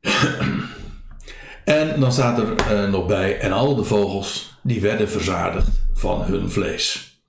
en 1.64 2.00
dan 2.00 2.12
staat 2.12 2.38
er 2.38 2.84
uh, 2.84 2.90
nog 2.90 3.06
bij, 3.06 3.38
en 3.38 3.52
al 3.52 3.74
de 3.74 3.84
vogels 3.84 4.58
die 4.62 4.80
werden 4.80 5.08
verzadigd 5.08 5.68
van 5.94 6.22
hun 6.22 6.50
vlees. 6.50 7.20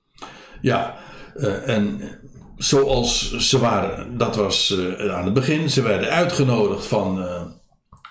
Ja, 0.60 0.96
uh, 1.36 1.68
en 1.68 2.00
zoals 2.56 3.36
ze 3.36 3.58
waren, 3.58 4.18
dat 4.18 4.36
was 4.36 4.76
aan 5.10 5.24
het 5.24 5.34
begin, 5.34 5.70
ze 5.70 5.82
werden 5.82 6.10
uitgenodigd 6.10 6.86
van 6.86 7.24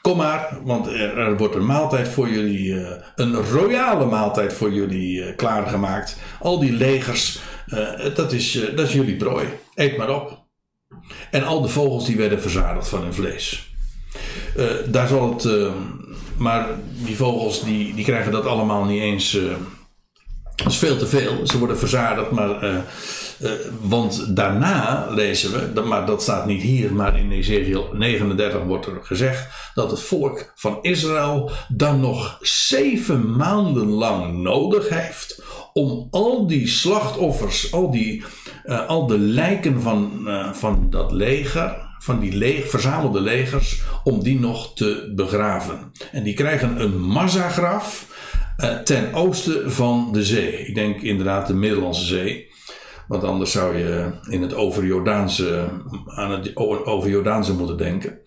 Kom 0.10 0.18
maar, 0.18 0.58
want 0.64 0.88
er, 0.88 1.38
wordt 1.38 1.56
een 1.56 1.66
maaltijd 1.66 2.08
voor 2.08 2.30
jullie, 2.30 2.84
eh, 2.84 3.04
een 3.16 3.36
royale 3.36 4.06
maaltijd 4.06 4.54
voor 4.54 4.74
jullie 4.74 5.20
uh, 5.20 5.36
klaargemaakt. 5.36 6.18
Al 6.40 6.60
die 6.60 6.72
legers, 6.72 7.40
uh, 7.68 8.16
dat, 8.16 8.32
is, 8.32 8.60
dat 8.76 8.88
is 8.88 8.94
jullie 8.94 9.16
prooi. 9.16 9.48
Eet 9.76 9.98
maar 9.98 10.10
op. 10.10 10.46
En 11.32 11.44
al 11.44 11.62
de 11.62 11.68
vogels 11.68 12.06
die 12.06 12.18
werden 12.18 12.42
verzadigd 12.42 12.88
van 12.88 13.02
hun 13.02 13.14
vlees. 13.14 13.74
daar 14.86 15.08
zal 15.08 15.34
het. 15.34 15.72
maar 16.38 16.68
die 17.06 17.16
vogels 17.16 17.64
die, 17.64 17.94
die 17.94 18.06
krijgen 18.06 18.32
dat 18.32 18.46
allemaal 18.46 18.86
niet 18.86 19.02
eens. 19.02 19.38
dat 20.56 20.68
is 20.68 20.78
veel 20.78 20.98
te 20.98 21.08
veel. 21.08 21.48
Ze 21.48 21.58
worden 21.58 21.78
verzadigd, 21.78 22.32
maar 22.32 22.84
uh, 23.42 23.52
want 23.82 24.36
daarna 24.36 25.08
lezen 25.10 25.74
we, 25.74 25.82
maar 25.82 26.06
dat 26.06 26.22
staat 26.22 26.46
niet 26.46 26.62
hier, 26.62 26.94
maar 26.94 27.20
in 27.20 27.32
Ezekiel 27.32 27.90
39 27.94 28.64
wordt 28.64 28.86
er 28.86 29.00
gezegd 29.02 29.48
dat 29.74 29.92
het 29.92 30.02
volk 30.02 30.52
van 30.56 30.78
Israël 30.82 31.52
dan 31.68 32.00
nog 32.00 32.38
zeven 32.42 33.36
maanden 33.36 33.88
lang 33.88 34.38
nodig 34.38 34.90
heeft 34.90 35.44
om 35.74 36.08
al 36.12 36.48
die 36.48 36.68
slachtoffers, 36.68 37.72
al, 37.72 37.92
die, 37.92 38.24
uh, 38.66 38.88
al 38.88 39.08
de 39.08 39.20
lijken 39.20 39.82
van, 39.82 40.24
uh, 40.26 40.54
van 40.54 40.88
dat 40.90 41.12
leger, 41.12 41.88
van 42.00 42.20
die 42.20 42.64
verzamelde 42.66 43.22
legers, 43.22 43.82
om 44.04 44.24
die 44.24 44.40
nog 44.40 44.74
te 44.74 45.12
begraven. 45.16 45.92
En 46.12 46.24
die 46.24 46.34
krijgen 46.34 46.82
een 46.82 47.00
massagraf 47.00 48.08
ten 48.84 49.14
oosten 49.14 49.72
van 49.72 50.10
de 50.12 50.24
zee. 50.24 50.66
Ik 50.68 50.76
denk 50.76 51.02
inderdaad 51.02 51.48
de 51.48 51.54
Middellandse 51.54 52.06
Zee. 52.06 52.49
Want 53.10 53.24
anders 53.24 53.52
zou 53.52 53.78
je 53.78 54.10
in 54.30 54.42
het 54.42 54.54
overjordaanse, 54.54 55.68
aan 56.06 56.32
het 56.32 56.56
overjordaanse 56.86 57.54
moeten 57.54 57.78
denken. 57.78 58.20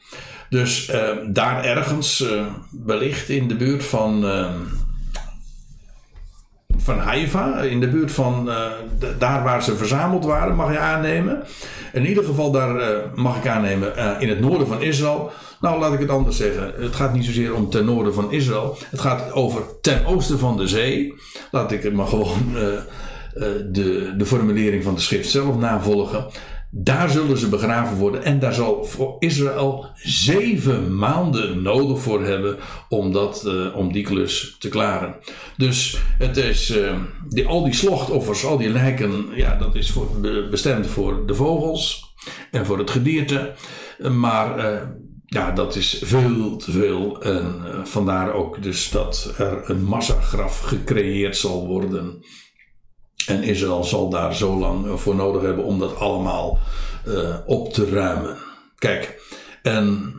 Dus 0.50 0.90
uh, 0.90 1.08
daar 1.28 1.64
ergens, 1.64 2.20
uh, 2.20 2.46
wellicht 2.84 3.28
in 3.28 3.48
de 3.48 3.56
buurt 3.56 3.84
van, 3.84 4.24
uh, 4.24 4.50
van 6.76 6.98
Haifa, 6.98 7.60
in 7.60 7.80
de 7.80 7.88
buurt 7.88 8.12
van 8.12 8.44
de, 8.98 9.14
daar 9.18 9.42
waar 9.42 9.62
ze 9.62 9.76
verzameld 9.76 10.24
waren, 10.24 10.54
mag 10.56 10.72
je 10.72 10.78
aannemen. 10.78 11.42
In 11.92 12.06
ieder 12.06 12.24
geval 12.24 12.50
daar 12.50 13.02
mag 13.14 13.36
ik 13.36 13.46
aannemen 13.46 14.20
in 14.20 14.28
het 14.28 14.40
noorden 14.40 14.66
van 14.66 14.82
Israël. 14.82 15.32
Nou, 15.62 15.80
laat 15.80 15.92
ik 15.92 16.00
het 16.00 16.10
anders 16.10 16.36
zeggen. 16.36 16.72
Het 16.76 16.94
gaat 16.94 17.12
niet 17.12 17.24
zozeer 17.24 17.54
om 17.54 17.70
ten 17.70 17.84
noorden 17.84 18.14
van 18.14 18.32
Israël. 18.32 18.76
Het 18.90 19.00
gaat 19.00 19.32
over 19.32 19.62
ten 19.80 20.06
oosten 20.06 20.38
van 20.38 20.56
de 20.56 20.66
zee. 20.66 21.14
Laat 21.50 21.72
ik 21.72 21.82
het 21.82 21.92
maar 21.92 22.06
gewoon 22.06 22.56
eh, 22.56 22.62
de, 23.70 24.14
de 24.16 24.26
formulering 24.26 24.84
van 24.84 24.94
de 24.94 25.00
schrift 25.00 25.30
zelf 25.30 25.56
navolgen. 25.56 26.26
Daar 26.74 27.10
zullen 27.10 27.38
ze 27.38 27.48
begraven 27.48 27.96
worden 27.96 28.24
en 28.24 28.38
daar 28.38 28.52
zal 28.52 28.84
voor 28.84 29.16
Israël 29.18 29.86
zeven 30.02 30.96
maanden 30.96 31.62
nodig 31.62 32.00
voor 32.00 32.24
hebben 32.24 32.56
om, 32.88 33.12
dat, 33.12 33.44
uh, 33.46 33.76
om 33.76 33.92
die 33.92 34.04
klus 34.04 34.56
te 34.58 34.68
klaren. 34.68 35.14
Dus 35.56 35.98
het 36.18 36.36
is, 36.36 36.70
uh, 36.70 36.92
die, 37.28 37.46
al 37.46 37.64
die 37.64 37.74
slachtoffers, 37.74 38.44
al 38.44 38.58
die 38.58 38.70
lijken, 38.70 39.26
ja, 39.34 39.56
dat 39.56 39.74
is 39.74 39.90
voor, 39.90 40.08
bestemd 40.50 40.86
voor 40.86 41.26
de 41.26 41.34
vogels 41.34 42.14
en 42.50 42.66
voor 42.66 42.78
het 42.78 42.90
gedierte. 42.90 43.52
Maar 44.10 44.82
ja, 45.26 45.50
dat 45.50 45.76
is 45.76 46.02
veel 46.04 46.56
te 46.56 46.70
veel. 46.70 47.22
En 47.22 47.60
vandaar 47.84 48.32
ook 48.32 48.62
dus 48.62 48.90
dat 48.90 49.34
er 49.38 49.70
een 49.70 49.84
massagraf 49.84 50.60
gecreëerd 50.60 51.36
zal 51.36 51.66
worden 51.66 52.24
en 53.26 53.42
Israël 53.42 53.84
zal 53.84 54.08
daar 54.08 54.34
zo 54.34 54.58
lang 54.58 55.00
voor 55.00 55.14
nodig 55.14 55.42
hebben 55.42 55.64
om 55.64 55.78
dat 55.78 55.98
allemaal 55.98 56.58
uh, 57.06 57.36
op 57.46 57.72
te 57.72 57.90
ruimen. 57.90 58.36
Kijk, 58.78 59.22
en 59.62 60.14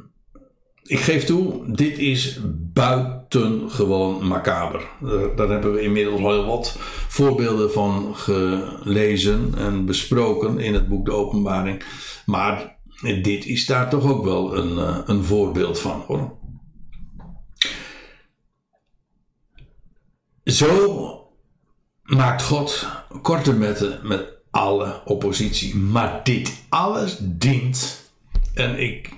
ik 0.83 0.99
geef 0.99 1.23
toe, 1.23 1.63
dit 1.75 1.97
is 1.97 2.39
buitengewoon 2.73 4.27
macaber. 4.27 4.81
Daar, 5.01 5.35
daar 5.35 5.49
hebben 5.49 5.73
we 5.73 5.81
inmiddels 5.81 6.21
al 6.21 6.31
heel 6.31 6.45
wat 6.45 6.77
voorbeelden 7.07 7.71
van 7.71 8.15
gelezen 8.15 9.53
en 9.57 9.85
besproken 9.85 10.59
in 10.59 10.73
het 10.73 10.87
boek 10.87 11.05
De 11.05 11.11
Openbaring. 11.11 11.83
Maar 12.25 12.77
dit 13.01 13.45
is 13.45 13.65
daar 13.65 13.89
toch 13.89 14.11
ook 14.11 14.23
wel 14.23 14.57
een, 14.57 15.03
een 15.09 15.23
voorbeeld 15.23 15.79
van 15.79 16.03
hoor. 16.07 16.37
Zo 20.43 21.22
maakt 22.03 22.43
God 22.43 22.87
korte 23.21 23.53
metten 23.53 23.99
met 24.03 24.21
alle 24.51 25.01
oppositie. 25.05 25.75
Maar 25.75 26.19
dit 26.23 26.53
alles 26.69 27.17
dient, 27.19 28.11
en 28.53 28.79
ik 28.79 29.09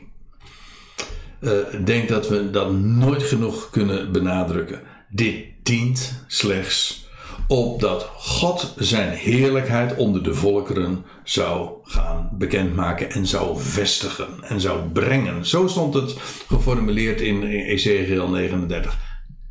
uh, 1.39 1.51
denk 1.85 2.09
dat 2.09 2.27
we 2.27 2.51
dat 2.51 2.71
nooit 2.73 3.23
genoeg 3.23 3.69
kunnen 3.69 4.11
benadrukken. 4.11 4.81
Dit 5.09 5.45
dient 5.63 6.23
slechts 6.27 7.05
opdat 7.47 8.09
God 8.15 8.73
zijn 8.77 9.13
heerlijkheid 9.13 9.95
onder 9.95 10.23
de 10.23 10.33
volkeren 10.33 11.05
zou 11.23 11.69
gaan 11.83 12.29
bekendmaken 12.31 13.11
en 13.11 13.27
zou 13.27 13.59
vestigen 13.59 14.27
en 14.41 14.59
zou 14.59 14.89
brengen. 14.89 15.45
Zo 15.45 15.67
stond 15.67 15.93
het 15.93 16.15
geformuleerd 16.47 17.21
in 17.21 17.43
Ezekiel 17.43 18.29
39. 18.29 18.97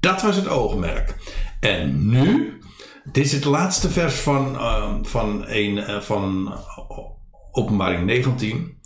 Dat 0.01 0.23
was 0.23 0.37
het 0.37 0.49
oogmerk. 0.49 1.15
En 1.61 2.09
nu 2.09 2.59
dit 3.13 3.25
is 3.25 3.33
het 3.33 3.45
laatste 3.45 3.91
vers 3.91 4.15
van, 4.15 4.55
uh, 4.55 4.95
van, 5.03 5.45
een, 5.49 5.77
uh, 5.77 6.01
van 6.01 6.55
Openbaring 7.51 8.05
19. 8.05 8.79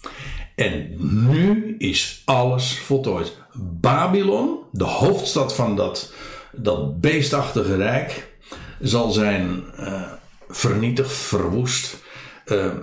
En 0.54 0.94
nu 1.28 1.74
is 1.78 2.22
alles 2.24 2.78
voltooid. 2.78 3.36
Babylon, 3.80 4.58
de 4.72 4.84
hoofdstad 4.84 5.54
van 5.54 5.76
dat, 5.76 6.12
dat 6.52 7.00
beestachtige 7.00 7.76
rijk, 7.76 8.36
zal 8.80 9.10
zijn 9.10 9.64
uh, 9.80 10.02
vernietigd, 10.48 11.12
verwoest. 11.12 12.02
Ehm, 12.44 12.76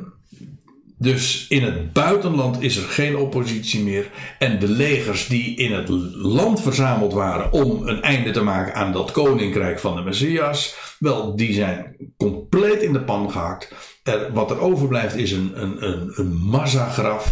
dus 0.97 1.47
in 1.47 1.63
het 1.63 1.93
buitenland 1.93 2.61
is 2.61 2.77
er 2.77 2.83
geen 2.83 3.17
oppositie 3.17 3.83
meer. 3.83 4.09
En 4.39 4.59
de 4.59 4.67
legers 4.67 5.27
die 5.27 5.55
in 5.55 5.73
het 5.73 5.89
land 6.15 6.61
verzameld 6.61 7.13
waren 7.13 7.51
om 7.51 7.87
een 7.87 8.01
einde 8.01 8.31
te 8.31 8.41
maken 8.41 8.73
aan 8.73 8.91
dat 8.91 9.11
koninkrijk 9.11 9.79
van 9.79 9.95
de 9.95 10.01
Messias, 10.01 10.75
wel, 10.99 11.35
die 11.35 11.53
zijn 11.53 11.95
compleet 12.17 12.81
in 12.81 12.93
de 12.93 13.01
pan 13.01 13.31
gehakt. 13.31 13.73
Er, 14.03 14.33
wat 14.33 14.51
er 14.51 14.59
overblijft 14.59 15.15
is 15.15 15.31
een, 15.31 15.61
een, 15.61 15.87
een, 15.87 16.11
een 16.15 16.33
massagraf. 16.33 17.31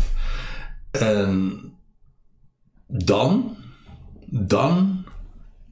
En 0.92 1.62
dan, 2.88 3.58
dan 4.26 5.06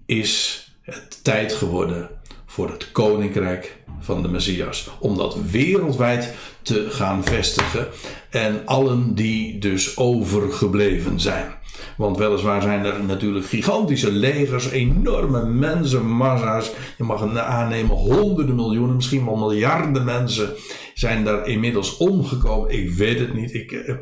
is 0.06 0.66
het 0.82 1.24
tijd 1.24 1.54
geworden 1.54 2.10
voor 2.52 2.70
het 2.70 2.92
koninkrijk 2.92 3.78
van 4.00 4.22
de 4.22 4.28
Messias. 4.28 4.90
Om 5.00 5.18
dat 5.18 5.38
wereldwijd 5.52 6.34
te 6.62 6.90
gaan 6.90 7.24
vestigen. 7.24 7.88
En 8.30 8.66
allen 8.66 9.16
die 9.16 9.58
dus 9.58 9.98
overgebleven 9.98 11.20
zijn. 11.20 11.54
Want 11.98 12.18
weliswaar 12.18 12.62
zijn 12.62 12.86
er 12.86 13.04
natuurlijk 13.04 13.46
gigantische 13.46 14.12
legers, 14.12 14.70
enorme 14.70 15.46
mensenmassa's. 15.46 16.72
Je 16.98 17.04
mag 17.04 17.36
aannemen, 17.38 17.96
honderden 17.96 18.56
miljoenen, 18.56 18.96
misschien 18.96 19.26
wel 19.26 19.38
miljarden 19.38 20.06
mensen 20.06 20.54
zijn 20.94 21.24
daar 21.24 21.48
inmiddels 21.48 21.98
omgekomen. 21.98 22.70
Ik 22.70 22.92
weet 22.92 23.20
het 23.20 23.34
niet. 23.34 23.54
Ik, 23.54 23.72
uh, 23.72 23.96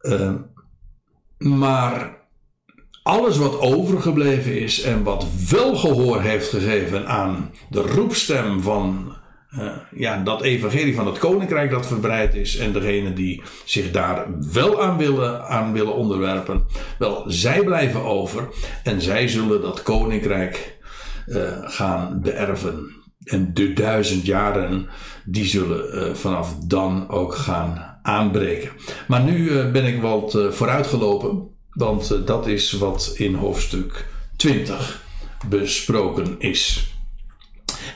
uh, 0.00 0.34
maar 1.38 2.25
alles 3.06 3.36
wat 3.36 3.60
overgebleven 3.60 4.60
is 4.60 4.82
en 4.82 5.02
wat 5.02 5.26
wel 5.50 5.76
gehoor 5.76 6.20
heeft 6.20 6.48
gegeven 6.48 7.06
aan 7.06 7.50
de 7.70 7.80
roepstem 7.80 8.62
van 8.62 9.14
uh, 9.58 9.70
ja, 9.94 10.22
dat 10.22 10.42
evangelie 10.42 10.94
van 10.94 11.06
het 11.06 11.18
koninkrijk 11.18 11.70
dat 11.70 11.86
verbreid 11.86 12.34
is 12.34 12.56
en 12.56 12.72
degene 12.72 13.12
die 13.12 13.42
zich 13.64 13.90
daar 13.90 14.26
wel 14.52 14.82
aan 14.82 14.96
willen, 14.96 15.48
aan 15.48 15.72
willen 15.72 15.94
onderwerpen, 15.94 16.66
wel, 16.98 17.24
zij 17.26 17.64
blijven 17.64 18.04
over 18.04 18.48
en 18.82 19.00
zij 19.00 19.28
zullen 19.28 19.60
dat 19.60 19.82
koninkrijk 19.82 20.78
uh, 21.26 21.52
gaan 21.60 22.20
beërven. 22.22 22.94
En 23.24 23.54
de 23.54 23.72
duizend 23.72 24.26
jaren, 24.26 24.88
die 25.24 25.44
zullen 25.44 25.94
uh, 25.94 26.14
vanaf 26.14 26.56
dan 26.58 27.08
ook 27.08 27.34
gaan 27.34 27.98
aanbreken. 28.02 28.70
Maar 29.08 29.22
nu 29.22 29.70
ben 29.70 29.84
ik 29.84 30.00
wat 30.00 30.38
vooruitgelopen. 30.50 31.54
Want 31.76 32.12
uh, 32.12 32.18
dat 32.26 32.46
is 32.46 32.72
wat 32.72 33.12
in 33.14 33.34
hoofdstuk 33.34 34.06
20 34.36 35.02
besproken 35.48 36.34
is. 36.38 36.90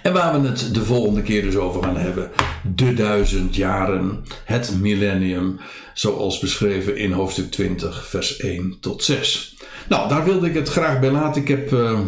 En 0.03 0.13
waar 0.13 0.41
we 0.41 0.49
het 0.49 0.75
de 0.75 0.85
volgende 0.85 1.23
keer 1.23 1.43
dus 1.43 1.57
over 1.57 1.83
gaan 1.83 1.97
hebben. 1.97 2.31
De 2.75 2.95
duizend 2.95 3.57
jaren, 3.57 4.25
het 4.45 4.77
millennium, 4.81 5.61
zoals 5.95 6.39
beschreven 6.39 6.97
in 6.97 7.13
hoofdstuk 7.13 7.51
20, 7.51 8.07
vers 8.07 8.37
1 8.37 8.77
tot 8.81 9.05
6. 9.05 9.57
Nou, 9.89 10.09
daar 10.09 10.25
wilde 10.25 10.47
ik 10.47 10.55
het 10.55 10.69
graag 10.69 11.01
bij 11.01 11.11
laten. 11.11 11.43
Ik 11.43 11.49
heb 11.49 11.73
uh, 11.73 12.01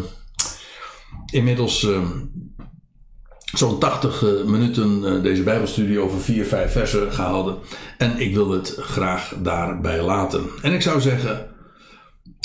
inmiddels 1.31 1.83
uh, 1.83 2.01
zo'n 3.53 3.79
80 3.79 4.45
minuten 4.45 5.23
deze 5.23 5.43
Bijbelstudie 5.43 5.99
over 5.99 6.19
4, 6.19 6.45
5 6.45 6.71
versen 6.71 7.11
gehouden. 7.11 7.57
En 7.97 8.19
ik 8.19 8.33
wil 8.33 8.49
het 8.49 8.75
graag 8.79 9.33
daarbij 9.41 10.01
laten. 10.01 10.49
En 10.61 10.73
ik 10.73 10.81
zou 10.81 11.01
zeggen 11.01 11.52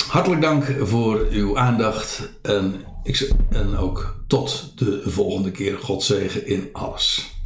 Hartelijk 0.07 0.41
dank 0.41 0.75
voor 0.79 1.27
uw 1.29 1.57
aandacht 1.57 2.29
en, 2.41 2.85
ik, 3.03 3.31
en 3.49 3.77
ook 3.77 4.23
tot 4.27 4.71
de 4.75 5.01
volgende 5.05 5.51
keer. 5.51 5.77
God 5.77 6.03
zegen 6.03 6.47
in 6.47 6.69
alles. 6.71 7.38